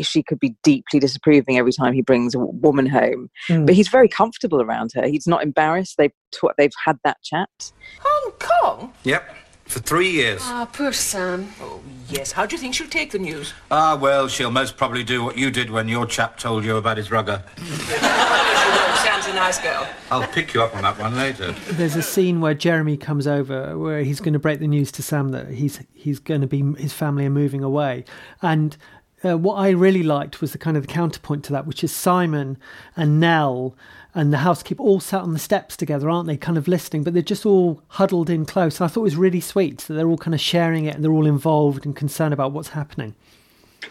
She 0.00 0.22
could 0.22 0.38
be 0.40 0.54
deeply 0.62 1.00
disapproving 1.00 1.56
every 1.56 1.72
time 1.72 1.92
he 1.92 2.02
brings 2.02 2.34
a 2.34 2.38
woman 2.38 2.86
home, 2.86 3.30
Mm. 3.48 3.66
but 3.66 3.74
he's 3.74 3.88
very 3.88 4.08
comfortable 4.08 4.60
around 4.62 4.92
her. 4.94 5.06
He's 5.08 5.26
not 5.26 5.42
embarrassed. 5.42 5.96
They've 5.98 6.12
tw- 6.32 6.54
they've 6.58 6.72
had 6.84 6.98
that 7.04 7.16
chat. 7.22 7.72
Hong 8.00 8.32
Kong? 8.38 8.92
Yep, 9.04 9.34
for 9.74 9.80
three 9.80 10.08
years. 10.10 10.40
Ah, 10.44 10.68
poor 10.72 10.92
Sam. 10.92 11.52
Oh, 11.60 11.80
yes. 12.08 12.30
How 12.30 12.46
do 12.46 12.54
you 12.54 12.60
think 12.60 12.76
she'll 12.76 12.86
take 12.86 13.10
the 13.10 13.18
news? 13.18 13.52
Ah, 13.72 13.98
well, 14.00 14.28
she'll 14.28 14.52
most 14.52 14.76
probably 14.76 15.02
do 15.02 15.24
what 15.24 15.36
you 15.36 15.50
did 15.50 15.68
when 15.68 15.88
your 15.88 16.06
chap 16.06 16.38
told 16.38 16.64
you 16.64 16.76
about 16.76 16.96
his 16.96 17.10
rugger. 17.10 17.42
she 17.56 17.64
Sam's 17.64 19.26
a 19.26 19.34
nice 19.34 19.58
girl. 19.58 19.88
I'll 20.12 20.28
pick 20.28 20.54
you 20.54 20.62
up 20.62 20.76
on 20.76 20.82
that 20.82 20.96
one 20.96 21.16
later. 21.16 21.50
There's 21.72 21.96
a 21.96 22.02
scene 22.02 22.40
where 22.40 22.54
Jeremy 22.54 22.96
comes 22.96 23.26
over 23.26 23.76
where 23.76 24.04
he's 24.04 24.20
going 24.20 24.34
to 24.34 24.38
break 24.38 24.60
the 24.60 24.68
news 24.68 24.92
to 24.92 25.02
Sam 25.02 25.30
that 25.30 25.48
he's 25.48 25.80
he's 25.92 26.20
going 26.20 26.42
to 26.42 26.46
be 26.46 26.62
his 26.80 26.92
family 26.92 27.26
are 27.26 27.30
moving 27.30 27.64
away, 27.64 28.04
and 28.42 28.76
uh, 29.24 29.36
what 29.36 29.56
I 29.56 29.70
really 29.70 30.04
liked 30.04 30.40
was 30.40 30.52
the 30.52 30.58
kind 30.58 30.76
of 30.76 30.86
the 30.86 30.92
counterpoint 30.92 31.44
to 31.46 31.52
that, 31.52 31.66
which 31.66 31.82
is 31.82 31.90
Simon 31.90 32.58
and 32.96 33.18
Nell 33.18 33.74
and 34.14 34.32
the 34.32 34.38
housekeeper 34.38 34.82
all 34.82 35.00
sat 35.00 35.22
on 35.22 35.32
the 35.32 35.38
steps 35.38 35.76
together, 35.76 36.08
aren't 36.08 36.26
they? 36.26 36.36
Kind 36.36 36.56
of 36.58 36.68
listening, 36.68 37.02
but 37.02 37.14
they're 37.14 37.22
just 37.22 37.44
all 37.46 37.82
huddled 37.88 38.30
in 38.30 38.46
close. 38.46 38.80
And 38.80 38.84
I 38.84 38.88
thought 38.88 39.00
it 39.00 39.04
was 39.04 39.16
really 39.16 39.40
sweet 39.40 39.78
that 39.78 39.94
they're 39.94 40.08
all 40.08 40.18
kind 40.18 40.34
of 40.34 40.40
sharing 40.40 40.84
it 40.84 40.94
and 40.94 41.04
they're 41.04 41.12
all 41.12 41.26
involved 41.26 41.84
and 41.84 41.94
concerned 41.96 42.32
about 42.32 42.52
what's 42.52 42.68
happening. 42.68 43.14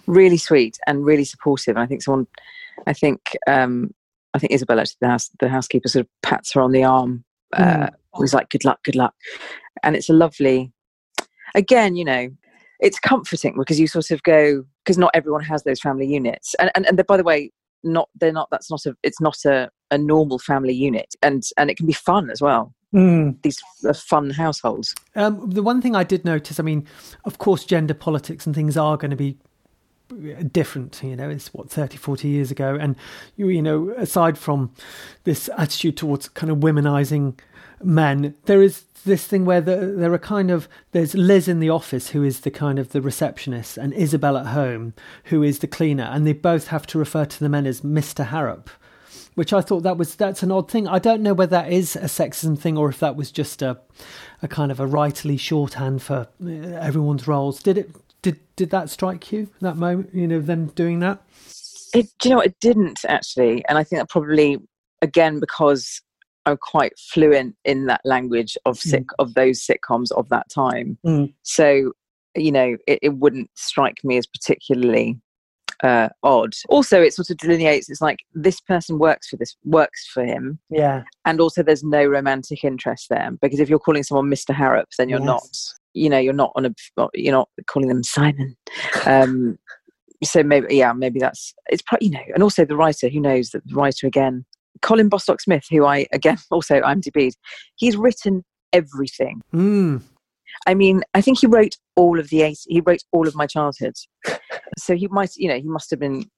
really 0.07 0.37
sweet 0.37 0.77
and 0.87 1.05
really 1.05 1.23
supportive. 1.25 1.75
And 1.75 1.83
I 1.83 1.85
think 1.85 2.01
someone, 2.01 2.27
I 2.87 2.93
think, 2.93 3.37
um, 3.47 3.93
I 4.33 4.39
think 4.39 4.51
Isabel 4.51 4.79
actually, 4.79 4.97
the 5.01 5.07
house, 5.09 5.29
the 5.39 5.49
housekeeper, 5.49 5.87
sort 5.87 6.05
of 6.05 6.09
pats 6.23 6.53
her 6.53 6.61
on 6.61 6.71
the 6.71 6.83
arm. 6.83 7.23
Uh, 7.53 7.89
Mm. 8.15 8.19
Was 8.19 8.33
like, 8.33 8.49
"Good 8.49 8.63
luck, 8.63 8.83
good 8.83 8.95
luck," 8.95 9.15
and 9.81 9.95
it's 9.95 10.07
a 10.09 10.13
lovely. 10.13 10.71
Again, 11.55 11.95
you 11.95 12.05
know, 12.05 12.29
it's 12.79 12.99
comforting 12.99 13.55
because 13.57 13.79
you 13.79 13.87
sort 13.87 14.11
of 14.11 14.21
go 14.23 14.63
because 14.83 14.99
not 14.99 15.11
everyone 15.15 15.43
has 15.43 15.63
those 15.63 15.79
family 15.79 16.05
units, 16.05 16.53
and 16.59 16.69
and, 16.75 16.85
and 16.85 17.03
by 17.07 17.17
the 17.17 17.23
way, 17.23 17.51
not 17.83 18.09
they're 18.19 18.31
not. 18.31 18.49
That's 18.51 18.69
not 18.69 18.85
a. 18.85 18.95
It's 19.01 19.19
not 19.19 19.37
a, 19.45 19.69
a 19.93 19.97
normal 19.97 20.39
family 20.39 20.73
unit, 20.73 21.15
and 21.21 21.43
and 21.57 21.69
it 21.69 21.77
can 21.77 21.85
be 21.85 21.93
fun 21.93 22.29
as 22.29 22.41
well. 22.41 22.73
Mm. 22.93 23.41
These 23.41 23.61
uh, 23.87 23.93
fun 23.93 24.29
households. 24.29 24.93
Um, 25.15 25.49
the 25.49 25.63
one 25.63 25.81
thing 25.81 25.95
I 25.95 26.03
did 26.03 26.25
notice, 26.25 26.59
I 26.59 26.63
mean, 26.63 26.87
of 27.25 27.37
course, 27.37 27.65
gender 27.65 27.93
politics 27.93 28.45
and 28.45 28.53
things 28.53 28.77
are 28.77 28.97
going 28.97 29.11
to 29.11 29.17
be 29.17 29.37
uh, 30.11 30.43
different 30.51 31.01
you 31.01 31.15
know 31.15 31.29
it's 31.29 31.53
what 31.53 31.71
30 31.71 31.97
40 31.97 32.27
years 32.27 32.51
ago 32.51 32.75
and 32.79 32.95
you, 33.35 33.47
you 33.47 33.61
know 33.61 33.89
aside 33.91 34.37
from 34.37 34.71
this 35.23 35.49
attitude 35.57 35.97
towards 35.97 36.27
kind 36.29 36.51
of 36.51 36.57
womenizing 36.57 37.39
men 37.81 38.35
there 38.45 38.61
is 38.61 38.83
this 39.05 39.25
thing 39.25 39.45
where 39.45 39.61
the, 39.61 39.77
there 39.97 40.13
are 40.13 40.19
kind 40.19 40.51
of 40.51 40.67
there's 40.91 41.15
liz 41.15 41.47
in 41.47 41.61
the 41.61 41.69
office 41.69 42.09
who 42.09 42.21
is 42.21 42.41
the 42.41 42.51
kind 42.51 42.79
of 42.79 42.89
the 42.89 43.01
receptionist 43.01 43.77
and 43.77 43.93
isabel 43.93 44.37
at 44.37 44.47
home 44.47 44.93
who 45.25 45.41
is 45.41 45.59
the 45.59 45.67
cleaner 45.67 46.03
and 46.03 46.27
they 46.27 46.33
both 46.33 46.67
have 46.67 46.85
to 46.85 46.99
refer 46.99 47.25
to 47.25 47.39
the 47.39 47.49
men 47.49 47.65
as 47.65 47.81
mr 47.81 48.27
harrap 48.27 48.67
which 49.35 49.53
I 49.53 49.61
thought 49.61 49.83
that 49.83 49.97
was 49.97 50.15
that's 50.15 50.43
an 50.43 50.51
odd 50.51 50.69
thing. 50.69 50.87
I 50.87 50.99
don't 50.99 51.21
know 51.21 51.33
whether 51.33 51.51
that 51.51 51.71
is 51.71 51.95
a 51.95 52.01
sexism 52.01 52.57
thing 52.57 52.77
or 52.77 52.89
if 52.89 52.99
that 52.99 53.15
was 53.15 53.31
just 53.31 53.61
a 53.61 53.79
a 54.41 54.47
kind 54.47 54.71
of 54.71 54.79
a 54.79 54.85
rightly 54.85 55.37
shorthand 55.37 56.01
for 56.01 56.27
uh, 56.43 56.49
everyone's 56.49 57.27
roles. 57.27 57.61
Did 57.61 57.77
it 57.77 57.91
did 58.21 58.39
did 58.55 58.69
that 58.71 58.89
strike 58.89 59.31
you 59.31 59.49
that 59.61 59.77
moment? 59.77 60.13
You 60.13 60.27
know 60.27 60.41
them 60.41 60.67
doing 60.67 60.99
that. 60.99 61.21
It, 61.93 62.07
do 62.19 62.29
you 62.29 62.35
know? 62.35 62.41
It 62.41 62.55
didn't 62.59 63.01
actually, 63.07 63.63
and 63.69 63.77
I 63.77 63.83
think 63.83 63.99
that 63.99 64.09
probably 64.09 64.57
again 65.01 65.39
because 65.39 66.01
I'm 66.45 66.57
quite 66.57 66.93
fluent 66.97 67.55
in 67.63 67.85
that 67.85 68.01
language 68.03 68.57
of 68.65 68.77
sick 68.79 69.05
of 69.19 69.35
those 69.35 69.65
sitcoms 69.65 70.11
of 70.11 70.29
that 70.29 70.49
time. 70.49 70.97
Mm. 71.05 71.33
So 71.43 71.93
you 72.35 72.51
know, 72.51 72.77
it, 72.87 72.99
it 73.01 73.17
wouldn't 73.17 73.51
strike 73.55 74.03
me 74.03 74.17
as 74.17 74.25
particularly 74.25 75.19
uh, 75.83 76.09
odd. 76.23 76.53
Also, 76.69 77.01
it 77.01 77.13
sort 77.13 77.29
of 77.29 77.37
delineates. 77.37 77.89
It's 77.89 78.01
like 78.01 78.19
this 78.33 78.59
person 78.61 78.97
works 78.99 79.27
for 79.27 79.37
this 79.37 79.55
works 79.63 80.07
for 80.13 80.23
him, 80.25 80.59
Yeah. 80.69 81.03
and 81.25 81.39
also 81.39 81.61
there's 81.61 81.83
no 81.83 82.05
romantic 82.05 82.63
interest 82.63 83.07
there 83.09 83.29
because 83.41 83.59
if 83.59 83.69
you're 83.69 83.79
calling 83.79 84.03
someone 84.03 84.29
Mr. 84.29 84.55
Harrap, 84.55 84.85
then 84.97 85.09
you're 85.09 85.19
Yes. 85.19 85.25
not. 85.27 85.57
You 85.93 86.09
know, 86.09 86.17
you're 86.17 86.33
not 86.33 86.51
on 86.55 86.65
a. 86.65 86.73
You're 87.13 87.33
not 87.33 87.49
calling 87.67 87.89
them 87.89 88.03
Simon. 88.03 88.55
Um, 89.05 89.59
so 90.23 90.41
maybe 90.41 90.75
yeah, 90.75 90.93
maybe 90.93 91.19
that's 91.19 91.53
it's. 91.67 91.83
Pro- 91.83 91.99
you 92.01 92.09
know, 92.09 92.23
and 92.33 92.41
also 92.41 92.65
the 92.65 92.75
writer. 92.77 93.09
Who 93.09 93.19
knows 93.19 93.49
that 93.51 93.67
the 93.67 93.75
writer 93.75 94.07
again, 94.07 94.45
Colin 94.81 95.09
Bostock 95.09 95.39
Smith, 95.41 95.65
who 95.69 95.85
I 95.85 96.07
again 96.11 96.37
also 96.51 96.81
IMDb'd. 96.81 97.35
He's 97.75 97.95
written 97.97 98.43
everything. 98.71 99.41
Mm. 99.53 100.01
I 100.67 100.73
mean, 100.73 101.03
I 101.13 101.21
think 101.21 101.39
he 101.39 101.47
wrote 101.47 101.75
all 101.95 102.19
of 102.19 102.29
the 102.29 102.41
eight. 102.41 102.59
He 102.67 102.81
wrote 102.81 103.03
all 103.11 103.27
of 103.27 103.35
my 103.35 103.45
childhood. 103.47 103.95
so 104.77 104.95
he 104.95 105.07
might, 105.07 105.35
you 105.35 105.47
know, 105.49 105.55
he 105.57 105.67
must 105.67 105.89
have 105.89 105.99
been. 105.99 106.29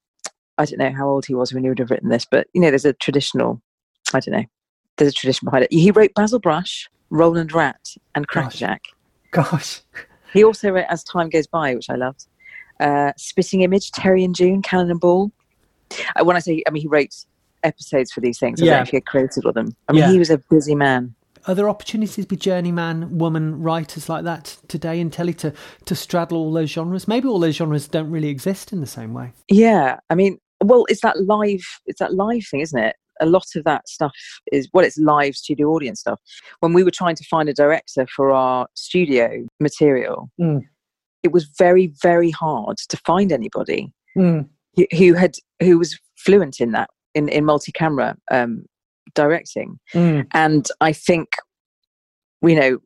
I 0.58 0.66
don't 0.66 0.80
know 0.80 0.92
how 0.94 1.08
old 1.10 1.26
he 1.26 1.36
was 1.36 1.54
when 1.54 1.64
he 1.64 1.70
would 1.70 1.80
have 1.80 1.92
written 1.92 2.10
this, 2.10 2.26
but 2.30 2.48
you 2.54 2.62
know, 2.62 2.70
there's 2.70 2.86
a 2.86 2.94
traditional. 2.94 3.62
I 4.14 4.20
don't 4.20 4.34
know. 4.34 4.46
There's 4.98 5.12
a 5.12 5.16
tradition 5.16 5.46
behind 5.46 5.66
it. 5.66 5.74
He 5.74 5.92
wrote 5.92 6.14
Basil 6.16 6.40
Brush, 6.40 6.90
Roland 7.10 7.52
Rat, 7.54 7.96
and 8.16 8.28
Crackerjack. 8.28 8.82
Gosh. 9.32 9.82
He 10.32 10.44
also 10.44 10.70
wrote 10.70 10.86
As 10.90 11.04
Time 11.04 11.30
Goes 11.30 11.48
By, 11.48 11.76
which 11.76 11.90
I 11.90 11.96
loved. 11.96 12.28
Uh, 12.80 13.12
Spitting 13.18 13.62
Image, 13.62 13.92
Terry 13.92 14.24
and 14.24 14.34
June, 14.36 14.62
Cannon 14.62 14.92
and 14.92 15.00
Ball. 15.00 15.32
Uh, 16.16 16.24
when 16.24 16.36
I 16.36 16.40
say, 16.40 16.64
I 16.68 16.72
mean, 16.72 16.82
he 16.82 16.88
wrote 16.88 17.14
episodes 17.64 18.12
for 18.12 18.22
these 18.22 18.38
things. 18.40 18.62
I 18.62 18.66
don't 18.66 18.72
Yeah. 18.72 18.78
know 18.78 18.84
if 18.84 18.90
he 18.90 18.98
had 18.98 19.06
created 19.06 19.44
all 19.44 19.50
of 19.50 19.56
them. 19.56 19.76
I 19.90 19.92
mean, 19.94 20.02
Yeah. 20.04 20.12
he 20.12 20.20
was 20.20 20.30
a 20.30 20.38
busy 20.38 20.76
man. 20.76 21.14
Are 21.48 21.54
there 21.56 21.70
opportunities 21.70 22.26
with 22.30 22.40
journeyman 22.40 23.18
woman 23.18 23.62
writers 23.62 24.10
like 24.10 24.24
that 24.24 24.58
today 24.68 25.00
in 25.00 25.12
telly 25.12 25.34
to 25.36 25.54
to 25.86 25.96
straddle 25.96 26.38
all 26.38 26.52
those 26.52 26.72
genres? 26.72 27.08
Maybe 27.08 27.28
all 27.28 27.40
those 27.40 27.56
genres 27.56 27.88
don't 27.88 28.10
really 28.10 28.30
exist 28.30 28.74
in 28.74 28.82
the 28.82 28.88
same 28.88 29.14
way. 29.14 29.32
Yeah, 29.50 30.00
I 30.10 30.16
mean, 30.16 30.40
well, 30.64 30.86
it's 30.90 31.02
that 31.02 31.18
live, 31.22 31.64
it's 31.86 32.00
that 32.00 32.14
live 32.14 32.46
thing, 32.50 32.62
isn't 32.62 32.80
it? 32.80 32.96
A 33.22 33.26
lot 33.28 33.46
of 33.56 33.64
that 33.64 33.88
stuff 33.88 34.14
is 34.52 34.68
well, 34.74 34.84
it's 34.84 34.98
live 34.98 35.36
studio 35.36 35.70
audience 35.70 36.00
stuff. 36.02 36.20
When 36.62 36.74
we 36.74 36.84
were 36.84 36.92
trying 36.92 37.16
to 37.16 37.24
find 37.26 37.48
a 37.48 37.54
director 37.54 38.08
for 38.08 38.32
our 38.32 38.68
studio 38.74 39.46
material, 39.60 40.30
Mm. 40.42 40.62
it 41.24 41.32
was 41.32 41.46
very, 41.58 41.94
very 42.02 42.32
hard 42.32 42.78
to 42.90 42.98
find 43.06 43.32
anybody 43.32 43.94
Mm. 44.18 44.50
who, 44.76 44.86
who 44.98 45.14
had 45.14 45.36
who 45.62 45.78
was 45.78 45.98
fluent 46.18 46.60
in 46.60 46.72
that 46.72 46.90
in 47.14 47.30
in 47.30 47.46
multi-camera 47.46 48.16
um, 48.32 48.66
directing. 49.16 49.80
Mm. 49.94 50.28
And 50.34 50.68
I 50.82 50.94
think, 50.94 51.30
you 52.44 52.56
know, 52.56 52.78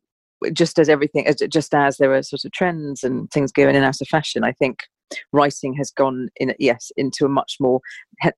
just 0.52 0.78
as 0.78 0.88
everything, 0.88 1.26
just 1.50 1.74
as 1.74 1.98
there 1.98 2.14
are 2.14 2.22
sort 2.22 2.44
of 2.46 2.52
trends 2.52 3.04
and 3.04 3.30
things 3.30 3.52
going 3.52 3.68
in 3.70 3.76
and 3.76 3.84
out 3.84 4.00
of 4.00 4.08
fashion, 4.08 4.42
I 4.42 4.52
think 4.52 4.84
writing 5.32 5.74
has 5.74 5.90
gone 5.90 6.28
in, 6.36 6.54
yes, 6.58 6.90
into 6.96 7.26
a 7.26 7.28
much 7.28 7.56
more, 7.60 7.80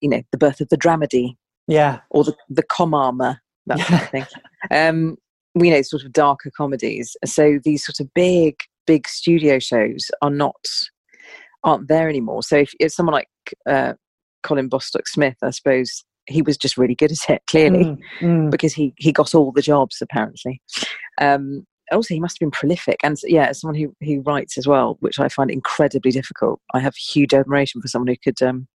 you 0.01 0.09
know, 0.09 0.23
the 0.33 0.39
birth 0.39 0.61
of 0.61 0.69
the 0.69 0.79
dramedy 0.79 1.37
Yeah. 1.69 2.01
or 2.11 2.25
the 2.25 2.35
the 2.49 2.65
comama, 2.65 3.39
that 3.67 3.79
sort 3.79 4.03
of 4.03 4.09
thing. 4.11 4.27
Um, 4.71 5.17
you 5.55 5.71
know, 5.71 5.83
sort 5.83 6.03
of 6.03 6.13
darker 6.13 6.51
comedies. 6.57 7.15
So 7.27 7.59
these 7.63 7.85
sort 7.85 8.01
of 8.01 8.13
big, 8.15 8.57
big 8.87 9.07
studio 9.07 9.59
shows 9.59 10.11
are 10.23 10.31
not 10.31 10.57
aren't 11.63 11.89
there 11.89 12.09
anymore. 12.09 12.43
So 12.43 12.57
if, 12.57 12.73
if 12.81 12.93
someone 12.93 13.13
like 13.15 13.29
uh, 13.69 13.93
Colin 14.43 14.69
Bostock 14.69 15.07
Smith, 15.07 15.37
I 15.43 15.51
suppose 15.51 16.05
he 16.27 16.43
was 16.43 16.57
just 16.57 16.77
really 16.77 16.95
good 16.95 17.13
at 17.13 17.31
it, 17.31 17.43
clearly, 17.47 17.85
Mm, 17.85 17.99
mm. 18.21 18.51
because 18.51 18.73
he 18.73 18.95
he 18.97 19.13
got 19.13 19.35
all 19.35 19.53
the 19.53 19.63
jobs 19.63 20.01
apparently. 20.01 20.61
Um, 21.21 21.67
also, 21.91 22.15
he 22.15 22.21
must 22.21 22.37
have 22.37 22.41
been 22.41 22.51
prolific, 22.51 22.99
and 23.03 23.17
yeah, 23.25 23.53
someone 23.53 23.75
who 23.75 23.95
who 24.01 24.23
writes 24.23 24.57
as 24.57 24.67
well, 24.67 24.97
which 25.01 25.19
I 25.19 25.29
find 25.29 25.51
incredibly 25.51 26.11
difficult. 26.11 26.61
I 26.75 26.81
have 26.81 26.95
huge 26.95 27.35
admiration 27.35 27.81
for 27.81 27.89
someone 27.89 28.09
who 28.09 28.17
could. 28.23 28.41
Um, 28.43 28.69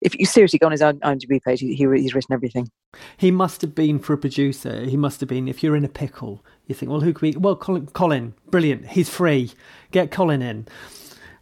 if 0.00 0.18
you 0.18 0.26
seriously 0.26 0.58
go 0.58 0.66
on 0.66 0.72
his 0.72 0.80
IMDb 0.80 1.40
page, 1.40 1.60
he, 1.60 1.76
he, 1.76 1.86
he's 1.94 2.12
written 2.12 2.32
everything. 2.32 2.68
He 3.16 3.30
must 3.30 3.62
have 3.62 3.72
been 3.72 4.00
for 4.00 4.14
a 4.14 4.18
producer. 4.18 4.84
He 4.84 4.96
must 4.96 5.20
have 5.20 5.28
been. 5.28 5.46
If 5.46 5.62
you're 5.62 5.76
in 5.76 5.84
a 5.84 5.88
pickle, 5.88 6.44
you 6.66 6.74
think, 6.74 6.90
well, 6.90 7.00
who 7.00 7.12
could 7.12 7.32
be? 7.34 7.38
Well, 7.38 7.54
Colin, 7.54 7.86
Colin 7.86 8.34
brilliant. 8.50 8.88
He's 8.88 9.08
free. 9.08 9.52
Get 9.92 10.10
Colin 10.10 10.42
in. 10.42 10.66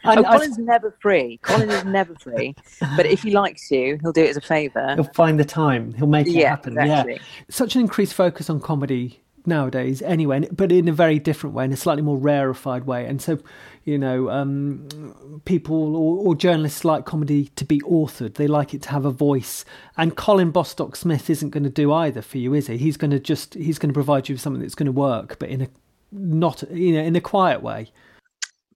Oh, 0.04 0.22
Colin's 0.22 0.58
never 0.58 0.94
free. 1.00 1.38
Colin 1.42 1.70
is 1.70 1.84
never 1.84 2.14
free. 2.14 2.54
But 2.96 3.06
if 3.06 3.22
he 3.22 3.30
likes 3.30 3.70
you, 3.70 3.98
he'll 4.02 4.12
do 4.12 4.24
it 4.24 4.30
as 4.30 4.36
a 4.36 4.40
favour. 4.40 4.94
He'll 4.94 5.04
find 5.04 5.38
the 5.38 5.44
time. 5.44 5.92
He'll 5.94 6.06
make 6.06 6.26
it 6.26 6.32
Yeah, 6.32 6.50
happen. 6.50 6.78
exactly. 6.78 7.14
Yeah. 7.14 7.20
Such 7.48 7.74
an 7.74 7.80
increased 7.82 8.14
focus 8.14 8.48
on 8.50 8.60
comedy 8.60 9.20
nowadays, 9.46 10.02
anyway, 10.02 10.46
but 10.52 10.70
in 10.70 10.88
a 10.88 10.92
very 10.92 11.18
different 11.18 11.54
way, 11.54 11.64
in 11.64 11.72
a 11.72 11.76
slightly 11.76 12.02
more 12.02 12.18
rarefied 12.18 12.84
way. 12.86 13.06
And 13.06 13.22
so, 13.22 13.38
you 13.84 13.96
know, 13.98 14.28
um, 14.30 15.40
people 15.44 15.96
or, 15.96 16.28
or 16.28 16.34
journalists 16.34 16.84
like 16.84 17.04
comedy 17.06 17.46
to 17.56 17.64
be 17.64 17.80
authored. 17.80 18.34
They 18.34 18.46
like 18.46 18.74
it 18.74 18.82
to 18.82 18.90
have 18.90 19.04
a 19.04 19.10
voice. 19.10 19.64
And 19.96 20.16
Colin 20.16 20.50
Bostock 20.50 20.94
Smith 20.96 21.30
isn't 21.30 21.50
going 21.50 21.64
to 21.64 21.70
do 21.70 21.92
either 21.92 22.22
for 22.22 22.38
you, 22.38 22.54
is 22.54 22.66
he? 22.66 22.76
He's 22.76 22.96
going 22.96 23.12
to 23.12 23.18
just 23.18 23.54
he's 23.54 23.78
going 23.78 23.90
to 23.90 23.94
provide 23.94 24.28
you 24.28 24.34
with 24.34 24.42
something 24.42 24.60
that's 24.62 24.74
going 24.74 24.86
to 24.86 24.92
work, 24.92 25.38
but 25.38 25.48
in 25.48 25.62
a 25.62 25.68
not 26.12 26.62
you 26.70 26.92
know 26.92 27.02
in 27.02 27.16
a 27.16 27.20
quiet 27.20 27.62
way. 27.62 27.90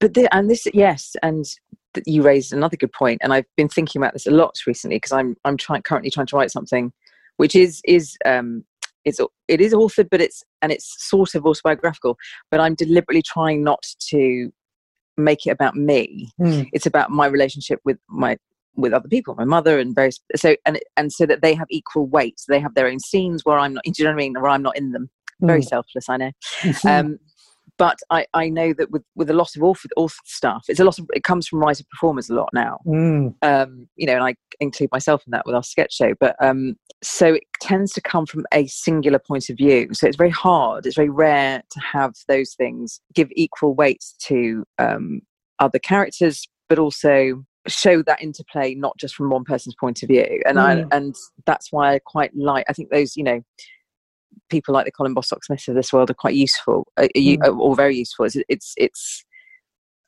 But 0.01 0.14
the, 0.14 0.32
and 0.34 0.51
this 0.51 0.66
yes 0.74 1.16
and 1.22 1.45
you 2.07 2.22
raised 2.22 2.53
another 2.53 2.76
good 2.76 2.92
point 2.92 3.20
and 3.22 3.32
i've 3.32 3.45
been 3.57 3.68
thinking 3.68 4.01
about 4.01 4.12
this 4.12 4.26
a 4.26 4.30
lot 4.30 4.55
recently 4.66 4.97
because 4.97 5.12
i'm 5.12 5.36
i'm 5.45 5.57
trying 5.57 5.82
currently 5.82 6.11
trying 6.11 6.26
to 6.26 6.36
write 6.36 6.51
something 6.51 6.92
which 7.36 7.55
is 7.55 7.80
is 7.84 8.16
um 8.24 8.64
it's 9.05 9.20
it 9.49 9.61
is 9.61 9.74
authored, 9.74 10.09
but 10.11 10.20
it's 10.20 10.42
and 10.62 10.72
it's 10.72 10.95
sort 11.09 11.34
of 11.34 11.47
autobiographical. 11.47 12.16
But 12.51 12.61
I'm 12.61 12.74
deliberately 12.74 13.22
trying 13.22 13.62
not 13.62 13.82
to 14.11 14.51
make 15.16 15.47
it 15.47 15.51
about 15.51 15.76
me. 15.76 16.30
Mm. 16.40 16.68
It's 16.72 16.86
about 16.86 17.11
my 17.11 17.26
relationship 17.26 17.80
with 17.84 17.99
my 18.09 18.36
with 18.76 18.92
other 18.92 19.09
people, 19.09 19.34
my 19.36 19.45
mother 19.45 19.78
and 19.78 19.95
various 19.95 20.18
so 20.36 20.57
and 20.66 20.80
and 20.97 21.12
so 21.12 21.26
that 21.26 21.42
they 21.42 21.55
have 21.55 21.66
equal 21.70 22.07
weight. 22.07 22.40
so 22.40 22.53
They 22.53 22.61
have 22.61 22.74
their 22.74 22.88
own 22.88 22.99
scenes 22.99 23.45
where 23.45 23.59
I'm 23.59 23.74
not. 23.74 23.84
Do 23.84 23.92
you 23.97 24.05
know 24.05 24.11
what 24.11 24.14
I 24.14 24.24
mean? 24.24 24.34
Where 24.34 24.49
I'm 24.51 24.62
not 24.62 24.76
in 24.76 24.92
them. 24.92 25.11
Very 25.40 25.61
Mm. 25.61 25.68
selfless, 25.68 26.09
I 26.09 26.16
know. 26.16 26.32
Um, 26.86 27.18
but 27.77 27.99
I, 28.11 28.27
I 28.35 28.49
know 28.49 28.72
that 28.75 28.91
with, 28.91 29.03
with 29.14 29.31
a 29.31 29.35
lot 29.35 29.57
of 29.57 29.62
author, 29.62 29.89
author 29.97 30.20
stuff, 30.25 30.64
it's 30.68 30.81
a 30.81 30.85
lot 30.85 30.99
of 30.99 31.07
it 31.12 31.25
comes 31.25 31.49
from 31.49 31.61
writer 31.61 31.85
performers 31.91 32.31
a 32.31 32.35
lot 32.35 32.51
now. 32.53 32.79
Mm. 32.87 33.35
Um, 33.43 33.89
you 33.97 34.07
know, 34.07 34.14
and 34.14 34.25
I 34.25 34.35
include 34.61 34.91
myself 34.93 35.22
in 35.27 35.33
that 35.33 35.45
with 35.47 35.55
our 35.55 35.62
sketch 35.62 35.95
show. 35.95 36.14
But 36.20 36.37
um, 36.41 36.77
so 37.03 37.35
it 37.35 37.43
tends 37.61 37.93
to 37.95 38.01
come 38.01 38.27
from 38.27 38.45
a 38.53 38.66
singular 38.66 39.18
point 39.18 39.51
of 39.51 39.57
view. 39.57 39.89
So 39.93 40.07
it's 40.07 40.16
very 40.16 40.31
hard. 40.31 40.87
It's 40.87 40.97
very 40.97 41.11
rare 41.11 41.62
to 41.70 41.81
have 41.81 42.14
those 42.29 42.55
things 42.55 43.01
give 43.14 43.29
equal 43.33 43.75
weight 43.75 44.05
to 44.27 44.64
um, 44.79 45.22
other 45.59 45.79
characters, 45.79 46.47
but 46.68 46.79
also 46.79 47.45
show 47.66 48.03
that 48.03 48.22
interplay 48.22 48.75
not 48.75 48.97
just 48.99 49.14
from 49.14 49.31
one 49.31 49.43
person's 49.43 49.75
point 49.81 50.03
of 50.03 50.09
view. 50.09 50.43
And 50.47 50.59
Mm. 50.59 50.62
I 50.93 50.97
and 50.97 51.14
that's 51.47 51.72
why 51.72 51.95
I 51.95 51.99
quite 51.99 52.37
like. 52.37 52.66
I 52.68 52.72
think 52.72 52.91
those, 52.91 53.16
you 53.16 53.25
know, 53.25 53.41
people 54.51 54.74
like 54.74 54.84
the 54.84 54.92
Colin 54.92 55.14
Bostock 55.14 55.45
Smiths 55.45 55.68
of 55.68 55.74
this 55.74 55.92
world 55.92 56.11
are 56.11 56.14
quite 56.14 56.34
useful, 56.34 56.86
uh, 56.97 57.09
you, 57.14 57.38
Mm. 57.38 57.59
or 57.59 57.74
very 57.74 57.97
useful. 57.97 58.24
It's, 58.26 58.36
it's 58.49 58.74
it's 58.76 59.24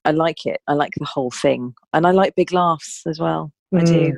I 0.05 0.12
like 0.12 0.47
it. 0.47 0.61
I 0.68 0.74
like 0.74 0.93
the 0.97 1.05
whole 1.05 1.30
thing, 1.30 1.74
and 1.93 2.07
I 2.07 2.12
like 2.12 2.34
big 2.37 2.53
laughs 2.53 3.03
as 3.07 3.18
well. 3.18 3.53
I 3.74 3.82
do. 3.82 4.12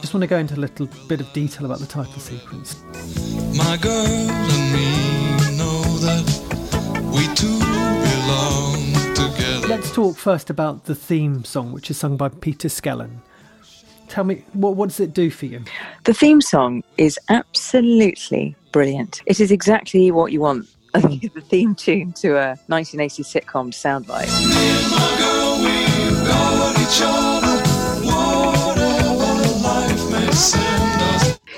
Just 0.00 0.14
want 0.14 0.22
to 0.22 0.26
go 0.26 0.38
into 0.38 0.54
a 0.54 0.56
little 0.56 0.88
bit 1.08 1.20
of 1.20 1.32
detail 1.32 1.66
about 1.66 1.78
the 1.78 1.86
title 1.86 2.12
sequence. 2.18 2.82
My 3.56 3.76
girl 3.76 4.06
and 4.06 4.72
me 4.72 5.09
Let's 9.90 9.96
talk 9.96 10.16
first 10.18 10.50
about 10.50 10.84
the 10.84 10.94
theme 10.94 11.44
song, 11.44 11.72
which 11.72 11.90
is 11.90 11.96
sung 11.96 12.16
by 12.16 12.28
Peter 12.28 12.68
Skellern. 12.68 13.10
Tell 14.06 14.22
me, 14.22 14.44
what, 14.52 14.76
what 14.76 14.88
does 14.88 15.00
it 15.00 15.12
do 15.12 15.30
for 15.30 15.46
you? 15.46 15.64
The 16.04 16.14
theme 16.14 16.40
song 16.40 16.84
is 16.96 17.18
absolutely 17.28 18.54
brilliant. 18.70 19.20
It 19.26 19.40
is 19.40 19.50
exactly 19.50 20.12
what 20.12 20.30
you 20.30 20.38
want 20.38 20.68
the 20.94 21.42
theme 21.48 21.74
tune 21.74 22.12
to 22.12 22.36
a 22.36 22.56
1980s 22.68 23.42
sitcom 23.42 23.72
to 23.72 23.76
sound 23.76 24.06
like. 24.06 24.28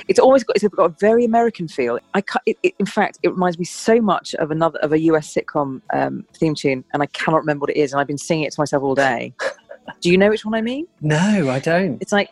It's 0.09 0.19
always 0.19 0.45
got, 0.45 0.57
it's 0.57 0.67
got 0.69 0.85
a 0.85 0.95
very 1.01 1.25
American 1.25 1.69
feel. 1.69 1.99
I 2.15 2.23
it, 2.47 2.59
it, 2.63 2.75
in 2.79 2.87
fact, 2.87 3.19
it 3.23 3.31
reminds 3.31 3.59
me 3.59 3.65
so 3.65 4.01
much 4.01 4.35
of 4.35 4.51
another 4.51 4.79
of 4.81 4.93
a 4.93 5.01
US 5.01 5.33
sitcom 5.33 5.81
um, 5.93 6.25
theme 6.35 6.55
tune, 6.55 6.85
and 6.93 7.03
I 7.03 7.07
cannot 7.07 7.39
remember 7.39 7.63
what 7.63 7.71
it 7.71 7.77
is. 7.77 7.93
And 7.93 8.01
I've 8.01 8.07
been 8.07 8.19
singing 8.19 8.45
it 8.45 8.53
to 8.53 8.61
myself 8.61 8.83
all 8.83 8.95
day. 8.95 9.35
Do 10.01 10.11
you 10.11 10.19
know 10.19 10.31
which 10.31 10.45
one 10.45 10.55
I 10.55 10.63
mean? 10.63 10.87
No, 11.01 11.51
I 11.51 11.59
don't. 11.59 12.01
It's 12.01 12.13
like. 12.13 12.31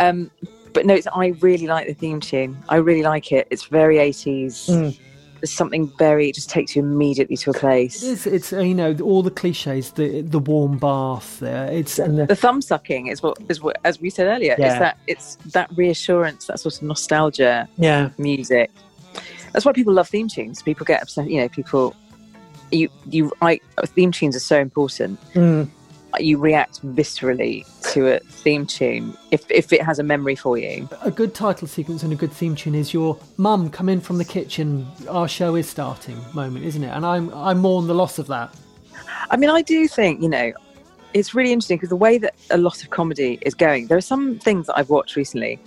Um, 0.00 0.30
but 0.72 0.86
no, 0.86 0.94
it's, 0.94 1.06
I 1.14 1.28
really 1.40 1.66
like 1.66 1.86
the 1.86 1.94
theme 1.94 2.20
tune. 2.20 2.56
I 2.68 2.76
really 2.76 3.02
like 3.02 3.32
it. 3.32 3.46
It's 3.50 3.64
very 3.64 3.96
80s. 3.96 4.68
Mm. 4.68 4.98
There's 5.40 5.52
something 5.52 5.92
very, 5.98 6.28
it 6.28 6.34
just 6.36 6.50
takes 6.50 6.76
you 6.76 6.82
immediately 6.82 7.36
to 7.38 7.50
a 7.50 7.54
place. 7.54 8.02
It's, 8.02 8.26
it's 8.26 8.52
uh, 8.52 8.60
you 8.60 8.74
know 8.74 8.96
all 9.02 9.24
the 9.24 9.30
cliches, 9.30 9.90
the 9.90 10.20
the 10.22 10.38
warm 10.38 10.78
bath 10.78 11.40
there. 11.40 11.66
It's 11.66 11.98
and 11.98 12.16
the, 12.16 12.26
The 12.26 12.36
thumb 12.36 12.62
sucking 12.62 13.08
is 13.08 13.22
what 13.24 13.38
is 13.48 13.60
what, 13.60 13.76
as 13.82 14.00
we 14.00 14.08
said 14.08 14.28
earlier. 14.28 14.54
Yeah. 14.56 14.66
It's 14.66 14.78
that 14.78 14.98
it's 15.08 15.34
that 15.52 15.68
reassurance, 15.76 16.46
that 16.46 16.60
sort 16.60 16.76
of 16.76 16.82
nostalgia 16.82 17.68
Yeah. 17.76 18.10
music. 18.18 18.70
That's 19.52 19.64
why 19.64 19.72
people 19.72 19.92
love 19.92 20.08
theme 20.08 20.28
tunes. 20.28 20.62
People 20.62 20.86
get 20.86 21.02
upset. 21.02 21.28
You 21.28 21.40
know, 21.40 21.48
people. 21.48 21.96
You 22.70 22.88
you 23.10 23.32
I 23.42 23.58
theme 23.84 24.12
tunes 24.12 24.36
are 24.36 24.40
so 24.40 24.60
important. 24.60 25.18
Mm. 25.34 25.68
You 26.20 26.38
react 26.38 26.86
viscerally 26.86 27.66
to 27.92 28.16
a 28.16 28.18
theme 28.20 28.66
tune 28.66 29.16
if 29.30 29.48
if 29.50 29.72
it 29.72 29.82
has 29.82 29.98
a 29.98 30.02
memory 30.02 30.34
for 30.34 30.56
you. 30.56 30.88
a 31.02 31.10
good 31.10 31.34
title 31.34 31.68
sequence 31.68 32.02
and 32.02 32.12
a 32.12 32.16
good 32.16 32.32
theme 32.32 32.54
tune 32.56 32.74
is 32.74 32.92
your 32.94 33.18
mum 33.36 33.70
come 33.70 33.88
in 33.88 34.00
from 34.00 34.18
the 34.18 34.24
kitchen. 34.24 34.86
Our 35.08 35.28
show 35.28 35.54
is 35.56 35.68
starting 35.68 36.18
moment, 36.32 36.64
isn't 36.64 36.82
it? 36.82 36.88
And 36.88 37.04
I'm 37.04 37.32
I 37.34 37.54
mourn 37.54 37.86
the 37.86 37.94
loss 37.94 38.18
of 38.18 38.26
that. 38.28 38.54
I 39.30 39.36
mean, 39.36 39.50
I 39.50 39.62
do 39.62 39.88
think, 39.88 40.20
you 40.22 40.28
know, 40.28 40.52
it's 41.14 41.34
really 41.34 41.52
interesting 41.52 41.76
because 41.76 41.90
the 41.90 41.96
way 41.96 42.18
that 42.18 42.34
a 42.50 42.58
lot 42.58 42.82
of 42.82 42.90
comedy 42.90 43.38
is 43.42 43.54
going, 43.54 43.86
there 43.86 43.98
are 43.98 44.02
some 44.02 44.38
things 44.38 44.66
that 44.66 44.78
I've 44.78 44.90
watched 44.90 45.16
recently. 45.16 45.58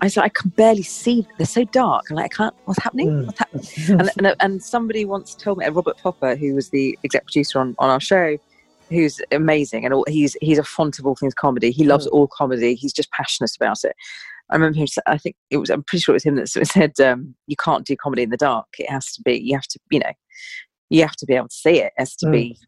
I 0.00 0.06
like, 0.06 0.18
I 0.18 0.28
can 0.28 0.50
barely 0.50 0.84
see. 0.84 1.26
They're 1.36 1.46
so 1.46 1.64
dark. 1.64 2.04
I'm 2.10 2.16
like, 2.16 2.32
I 2.32 2.36
can't. 2.36 2.54
What's 2.64 2.80
happening? 2.80 3.26
What's 3.26 3.38
happening? 3.38 4.00
and, 4.00 4.10
and, 4.18 4.36
and 4.38 4.62
somebody 4.62 5.04
once 5.04 5.34
told 5.34 5.58
me, 5.58 5.64
uh, 5.64 5.72
Robert 5.72 5.98
Popper, 5.98 6.36
who 6.36 6.54
was 6.54 6.70
the 6.70 6.96
exec 7.02 7.24
producer 7.24 7.58
on, 7.58 7.74
on 7.78 7.90
our 7.90 8.00
show, 8.00 8.38
who's 8.90 9.20
amazing, 9.32 9.84
and 9.84 9.94
all, 9.94 10.04
he's 10.08 10.36
he's 10.40 10.58
a 10.58 10.64
font 10.64 10.98
of 10.98 11.06
all 11.06 11.14
things 11.16 11.34
comedy. 11.34 11.70
He 11.70 11.84
loves 11.84 12.06
all 12.06 12.26
comedy. 12.28 12.74
He's 12.74 12.92
just 12.92 13.10
passionate 13.12 13.52
about 13.56 13.84
it. 13.84 13.94
I 14.50 14.56
remember 14.56 14.78
him. 14.78 14.86
I 15.06 15.16
think 15.16 15.36
it 15.50 15.58
was. 15.58 15.70
I'm 15.70 15.82
pretty 15.84 16.02
sure 16.02 16.12
it 16.12 16.16
was 16.16 16.24
him 16.24 16.36
that 16.36 16.48
said, 16.66 16.98
um, 17.00 17.34
"You 17.46 17.56
can't 17.56 17.86
do 17.86 17.96
comedy 17.96 18.22
in 18.22 18.30
the 18.30 18.36
dark. 18.36 18.66
It 18.78 18.90
has 18.90 19.12
to 19.14 19.22
be. 19.22 19.38
You 19.38 19.54
have 19.56 19.66
to. 19.68 19.78
You 19.90 20.00
know, 20.00 20.12
you 20.90 21.02
have 21.02 21.16
to 21.16 21.26
be 21.26 21.34
able 21.34 21.48
to 21.48 21.54
see 21.54 21.80
it. 21.80 21.86
It 21.86 21.92
has 21.98 22.16
to 22.16 22.26
Mm. 22.26 22.32
be." 22.32 22.58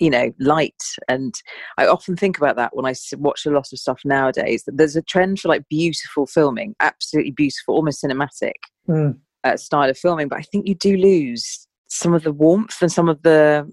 You 0.00 0.10
know, 0.10 0.32
light, 0.40 0.82
and 1.08 1.32
I 1.78 1.86
often 1.86 2.16
think 2.16 2.36
about 2.36 2.56
that 2.56 2.74
when 2.74 2.84
I 2.84 2.94
watch 3.16 3.46
a 3.46 3.50
lot 3.50 3.68
of 3.72 3.78
stuff 3.78 4.00
nowadays. 4.04 4.64
That 4.64 4.76
there's 4.76 4.96
a 4.96 5.02
trend 5.02 5.38
for 5.38 5.46
like 5.46 5.62
beautiful 5.70 6.26
filming, 6.26 6.74
absolutely 6.80 7.30
beautiful, 7.30 7.76
almost 7.76 8.02
cinematic 8.02 8.54
Mm. 8.88 9.18
uh, 9.44 9.56
style 9.56 9.88
of 9.88 9.96
filming. 9.96 10.26
But 10.26 10.40
I 10.40 10.42
think 10.42 10.66
you 10.66 10.74
do 10.74 10.96
lose 10.96 11.68
some 11.86 12.12
of 12.12 12.24
the 12.24 12.32
warmth 12.32 12.82
and 12.82 12.90
some 12.90 13.08
of 13.08 13.22
the 13.22 13.70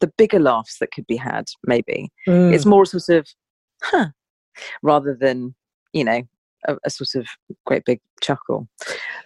the 0.00 0.12
bigger 0.18 0.38
laughs 0.38 0.78
that 0.78 0.92
could 0.92 1.06
be 1.06 1.16
had. 1.16 1.46
Maybe 1.64 2.10
Mm. 2.26 2.52
it's 2.54 2.66
more 2.66 2.84
sort 2.86 3.08
of, 3.08 3.26
huh, 3.82 4.08
rather 4.82 5.16
than 5.18 5.54
you 5.92 6.04
know 6.04 6.22
a, 6.66 6.76
a 6.84 6.90
sort 6.90 7.14
of 7.14 7.26
great 7.66 7.84
big 7.84 8.00
chuckle. 8.20 8.68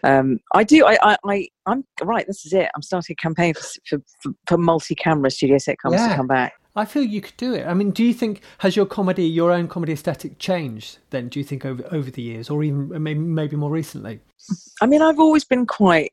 Um, 0.04 0.38
I 0.54 0.64
do. 0.64 0.84
I, 0.84 0.96
I, 1.02 1.16
I, 1.24 1.48
I'm 1.66 1.84
right. 2.02 2.26
This 2.26 2.44
is 2.44 2.52
it. 2.52 2.68
I'm 2.74 2.82
starting 2.82 3.14
a 3.18 3.22
campaign 3.22 3.54
for 3.54 3.62
for, 3.88 3.98
for, 4.20 4.32
for 4.46 4.58
multi-camera 4.58 5.30
studio 5.30 5.56
sitcoms 5.56 5.92
Yeah. 5.92 6.08
to 6.08 6.14
come 6.16 6.26
back. 6.26 6.52
I 6.74 6.86
feel 6.86 7.02
you 7.02 7.20
could 7.20 7.36
do 7.36 7.52
it. 7.54 7.66
I 7.66 7.74
mean, 7.74 7.90
do 7.90 8.02
you 8.02 8.14
think 8.14 8.40
has 8.58 8.76
your 8.76 8.86
comedy, 8.86 9.24
your 9.24 9.50
own 9.52 9.68
comedy 9.68 9.92
aesthetic 9.92 10.38
changed? 10.38 10.98
Then, 11.10 11.28
do 11.28 11.38
you 11.38 11.44
think 11.44 11.64
over 11.66 11.84
over 11.92 12.10
the 12.10 12.22
years, 12.22 12.48
or 12.50 12.62
even 12.64 13.02
maybe 13.02 13.20
maybe 13.20 13.56
more 13.56 13.70
recently? 13.70 14.20
I 14.80 14.86
mean, 14.86 15.02
I've 15.02 15.18
always 15.20 15.44
been 15.44 15.66
quite. 15.66 16.12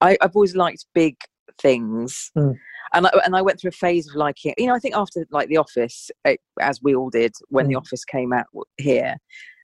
I, 0.00 0.16
I've 0.20 0.34
always 0.34 0.56
liked 0.56 0.84
big 0.94 1.16
things, 1.60 2.30
Mm. 2.36 2.54
And 2.94 3.06
I, 3.06 3.10
and 3.24 3.36
I 3.36 3.42
went 3.42 3.60
through 3.60 3.68
a 3.70 3.72
phase 3.72 4.08
of 4.08 4.14
liking. 4.16 4.54
You 4.58 4.66
know, 4.66 4.74
I 4.74 4.78
think 4.78 4.96
after 4.96 5.26
like 5.30 5.48
The 5.48 5.56
Office, 5.58 6.10
eh, 6.24 6.36
as 6.60 6.80
we 6.82 6.94
all 6.94 7.10
did 7.10 7.32
when 7.48 7.68
The 7.68 7.74
Office 7.76 8.04
came 8.04 8.32
out 8.32 8.46
here, 8.78 9.16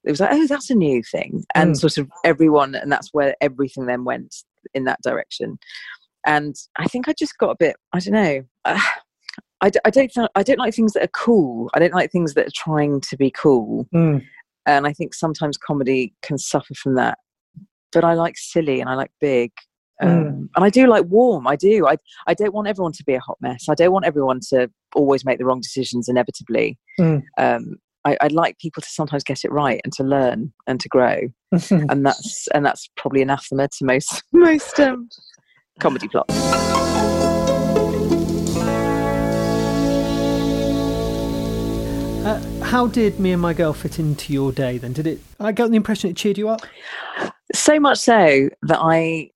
it 0.05 0.11
was 0.11 0.20
like, 0.20 0.31
oh, 0.33 0.47
that's 0.47 0.70
a 0.70 0.74
new 0.74 1.03
thing, 1.03 1.45
and 1.55 1.72
Mm. 1.74 1.77
sort 1.81 1.99
of 1.99 2.09
everyone, 2.24 2.74
and 2.74 2.91
that's 2.93 3.09
where 3.12 3.35
everything 3.41 3.87
then 3.87 4.05
went 4.05 4.35
in 4.74 4.85
that 4.85 5.01
direction. 5.03 5.59
And 6.27 6.55
I 6.77 6.87
think 6.87 7.09
I 7.09 7.12
just 7.12 7.39
got 7.39 7.51
a 7.51 7.57
bit. 7.59 7.77
I 7.93 7.99
don't 8.01 8.14
know. 8.14 8.43
I, 9.62 9.70
d- 9.70 9.79
I 9.85 9.91
don't. 9.91 10.12
th- 10.12 10.29
I 10.35 10.43
don't 10.43 10.59
like 10.59 10.74
things 10.74 10.93
that 10.93 11.03
are 11.03 11.09
cool. 11.09 11.70
I 11.74 11.79
don't 11.79 11.95
like 11.95 12.12
things 12.12 12.35
that 12.35 12.47
are 12.47 12.55
trying 12.55 13.01
to 13.01 13.16
be 13.16 13.31
cool 13.31 13.87
Mm. 13.95 14.22
and 14.66 14.87
I 14.87 14.93
think 14.93 15.14
sometimes 15.14 15.57
comedy 15.57 16.14
can 16.22 16.37
suffer 16.39 16.74
from 16.74 16.95
that. 16.97 17.18
But 17.93 18.05
I 18.05 18.14
like 18.14 18.37
silly 18.37 18.81
and 18.81 18.91
I 18.91 18.95
like 18.95 19.11
big, 19.20 19.53
um, 20.03 20.09
Mm. 20.11 20.49
and 20.57 20.64
I 20.64 20.70
do 20.70 20.86
like 20.86 21.07
warm. 21.07 21.47
I 21.47 21.57
do. 21.57 21.86
I 21.86 21.97
I 22.26 22.34
don't 22.34 22.53
want 22.55 22.68
everyone 22.68 22.92
to 22.92 23.05
be 23.05 23.14
a 23.14 23.20
hot 23.20 23.38
mess. 23.40 23.68
I 23.68 23.74
don't 23.74 23.92
want 23.92 24.05
everyone 24.05 24.40
to 24.51 24.70
always 24.94 25.24
make 25.24 25.38
the 25.38 25.44
wrong 25.44 25.61
decisions 25.61 26.09
inevitably. 26.09 26.78
Mm. 27.01 27.22
Um, 27.38 27.76
I, 28.05 28.16
I'd 28.20 28.32
like 28.32 28.59
people 28.59 28.82
to 28.82 28.88
sometimes 28.88 29.24
get 29.24 29.44
it 29.44 29.51
right 29.51 29.80
and 29.84 29.92
to 29.94 30.05
learn 30.05 30.53
and 30.66 30.78
to 30.80 30.88
grow, 30.88 31.20
and 31.70 32.05
that's 32.07 32.47
and 32.55 32.64
that's 32.64 32.88
probably 32.97 33.22
anathema 33.22 33.68
to 33.68 33.84
most 33.84 34.22
most 34.32 34.78
um, 34.80 35.09
comedy 35.80 36.09
plots. 36.09 36.34
Uh, 42.26 42.40
how 42.64 42.88
did 42.88 43.20
me 43.20 43.30
and 43.30 43.40
my 43.40 43.55
girl 43.55 43.72
fit 43.72 44.01
into 44.01 44.32
your 44.32 44.51
day? 44.51 44.78
Then 44.78 44.92
did 44.92 45.07
it? 45.07 45.20
I 45.38 45.53
got 45.53 45.70
the 45.70 45.76
impression 45.76 46.11
it 46.11 46.16
cheered 46.16 46.36
you 46.36 46.49
up. 46.49 46.61
so 47.55 47.78
much 47.78 47.99
so 47.99 48.49
that 48.62 48.78
I 48.80 49.30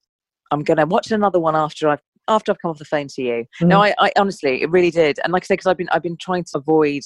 I'm 0.51 0.63
going 0.63 0.77
to 0.77 0.85
watch 0.85 1.11
another 1.11 1.39
one 1.39 1.55
after 1.55 1.89
I've 1.89 2.01
after 2.27 2.51
I've 2.51 2.59
come 2.61 2.71
off 2.71 2.77
the 2.77 2.85
phone 2.85 3.07
to 3.15 3.21
you. 3.21 3.45
No, 3.61 3.79
Mm. 3.79 3.93
I, 3.99 4.07
I 4.07 4.11
honestly, 4.17 4.61
it 4.61 4.69
really 4.69 4.91
did. 4.91 5.19
And 5.23 5.33
like 5.33 5.43
I 5.43 5.45
said, 5.47 5.53
because 5.55 5.67
I've 5.67 5.77
been 5.77 5.89
I've 5.91 6.03
been 6.03 6.17
trying 6.17 6.43
to 6.45 6.57
avoid 6.59 7.01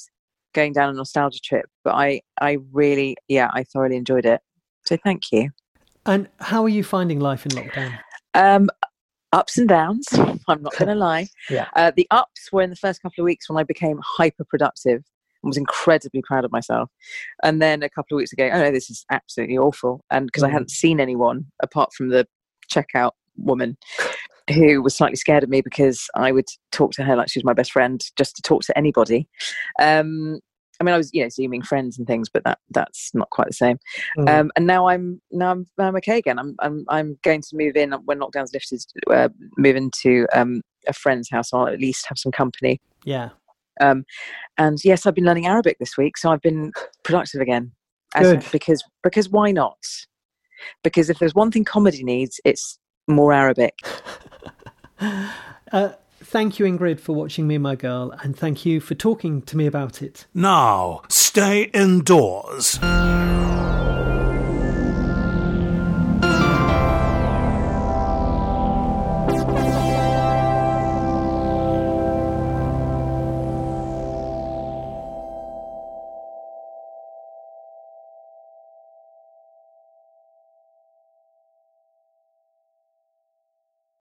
going 0.54 0.72
down 0.72 0.90
a 0.90 0.92
nostalgia 0.92 1.40
trip. 1.42 1.66
But 1.84 1.94
I, 1.94 2.20
I 2.40 2.58
really, 2.72 3.16
yeah, 3.28 3.48
I 3.52 3.64
thoroughly 3.64 3.96
enjoyed 3.96 4.26
it. 4.26 4.40
So 4.84 4.96
thank 5.02 5.22
you. 5.32 5.50
And 6.04 6.28
how 6.40 6.62
are 6.64 6.68
you 6.68 6.84
finding 6.84 7.18
life 7.20 7.44
in 7.46 7.52
lockdown? 7.52 7.98
Um, 8.34 8.68
ups 9.32 9.58
and 9.58 9.68
downs. 9.68 10.06
I'm 10.48 10.62
not 10.62 10.76
going 10.76 10.88
to 10.94 10.94
lie. 10.94 11.26
Yeah. 11.50 11.66
Uh, 11.74 11.90
the 11.96 12.06
ups 12.10 12.52
were 12.52 12.62
in 12.62 12.70
the 12.70 12.76
first 12.76 13.02
couple 13.02 13.22
of 13.22 13.24
weeks 13.24 13.48
when 13.48 13.58
I 13.58 13.64
became 13.64 13.98
hyper 14.04 14.44
productive 14.44 15.02
and 15.42 15.48
was 15.48 15.56
incredibly 15.56 16.22
proud 16.22 16.44
of 16.44 16.52
myself. 16.52 16.90
And 17.42 17.60
then 17.60 17.82
a 17.82 17.90
couple 17.90 18.16
of 18.16 18.18
weeks 18.18 18.32
ago, 18.32 18.48
oh 18.52 18.58
no, 18.60 18.70
this 18.70 18.88
is 18.88 19.04
absolutely 19.10 19.58
awful. 19.58 20.04
And 20.10 20.26
because 20.26 20.42
I 20.42 20.48
Mm. 20.48 20.52
hadn't 20.52 20.70
seen 20.70 21.00
anyone 21.00 21.46
apart 21.62 21.92
from 21.92 22.08
the 22.10 22.26
checkout 22.72 23.12
woman 23.38 23.76
who 24.52 24.80
was 24.82 24.94
slightly 24.94 25.16
scared 25.16 25.42
of 25.42 25.50
me 25.50 25.60
because 25.60 26.08
I 26.14 26.32
would 26.32 26.46
talk 26.70 26.92
to 26.92 27.04
her 27.04 27.16
like 27.16 27.28
she 27.28 27.38
was 27.38 27.44
my 27.44 27.52
best 27.52 27.72
friend 27.72 28.00
just 28.16 28.36
to 28.36 28.42
talk 28.42 28.62
to 28.62 28.78
anybody. 28.78 29.28
Um, 29.80 30.40
I 30.80 30.84
mean, 30.84 30.94
I 30.94 30.98
was, 30.98 31.10
you 31.12 31.22
know, 31.22 31.28
zooming 31.28 31.62
friends 31.62 31.98
and 31.98 32.06
things, 32.06 32.28
but 32.28 32.44
that 32.44 32.58
that's 32.70 33.10
not 33.14 33.30
quite 33.30 33.48
the 33.48 33.54
same. 33.54 33.78
Mm. 34.18 34.28
Um, 34.28 34.52
and 34.56 34.66
now 34.66 34.88
I'm 34.88 35.20
now 35.32 35.50
I'm, 35.50 35.66
I'm 35.78 35.96
okay 35.96 36.18
again. 36.18 36.38
I'm 36.38 36.54
I'm 36.60 36.84
I'm 36.88 37.18
going 37.22 37.40
to 37.40 37.56
move 37.56 37.76
in 37.76 37.92
when 38.04 38.20
lockdown's 38.20 38.52
lifted. 38.52 38.84
Uh, 39.10 39.28
move 39.56 39.76
into 39.76 40.26
um, 40.34 40.62
a 40.86 40.92
friend's 40.92 41.30
house. 41.30 41.52
I'll 41.52 41.66
at 41.66 41.80
least 41.80 42.06
have 42.08 42.18
some 42.18 42.32
company. 42.32 42.80
Yeah. 43.04 43.30
Um, 43.80 44.04
and 44.58 44.78
yes, 44.84 45.06
I've 45.06 45.14
been 45.14 45.24
learning 45.24 45.46
Arabic 45.46 45.78
this 45.78 45.96
week, 45.96 46.16
so 46.16 46.30
I've 46.30 46.42
been 46.42 46.72
productive 47.02 47.40
again. 47.40 47.72
As- 48.14 48.32
Good. 48.32 48.44
because 48.52 48.84
because 49.02 49.28
why 49.28 49.52
not? 49.52 49.78
Because 50.82 51.10
if 51.10 51.18
there's 51.18 51.34
one 51.34 51.50
thing 51.50 51.64
comedy 51.64 52.02
needs, 52.02 52.40
it's 52.44 52.78
more 53.06 53.32
Arabic. 53.32 53.86
Uh, 55.72 55.92
thank 56.22 56.58
you, 56.58 56.64
Ingrid, 56.64 57.00
for 57.00 57.12
watching 57.12 57.48
Me 57.48 57.56
and 57.56 57.62
My 57.62 57.74
Girl, 57.74 58.14
and 58.22 58.36
thank 58.36 58.64
you 58.64 58.80
for 58.80 58.94
talking 58.94 59.42
to 59.42 59.56
me 59.56 59.66
about 59.66 60.00
it. 60.00 60.26
Now, 60.32 61.02
stay 61.08 61.64
indoors. 61.74 62.78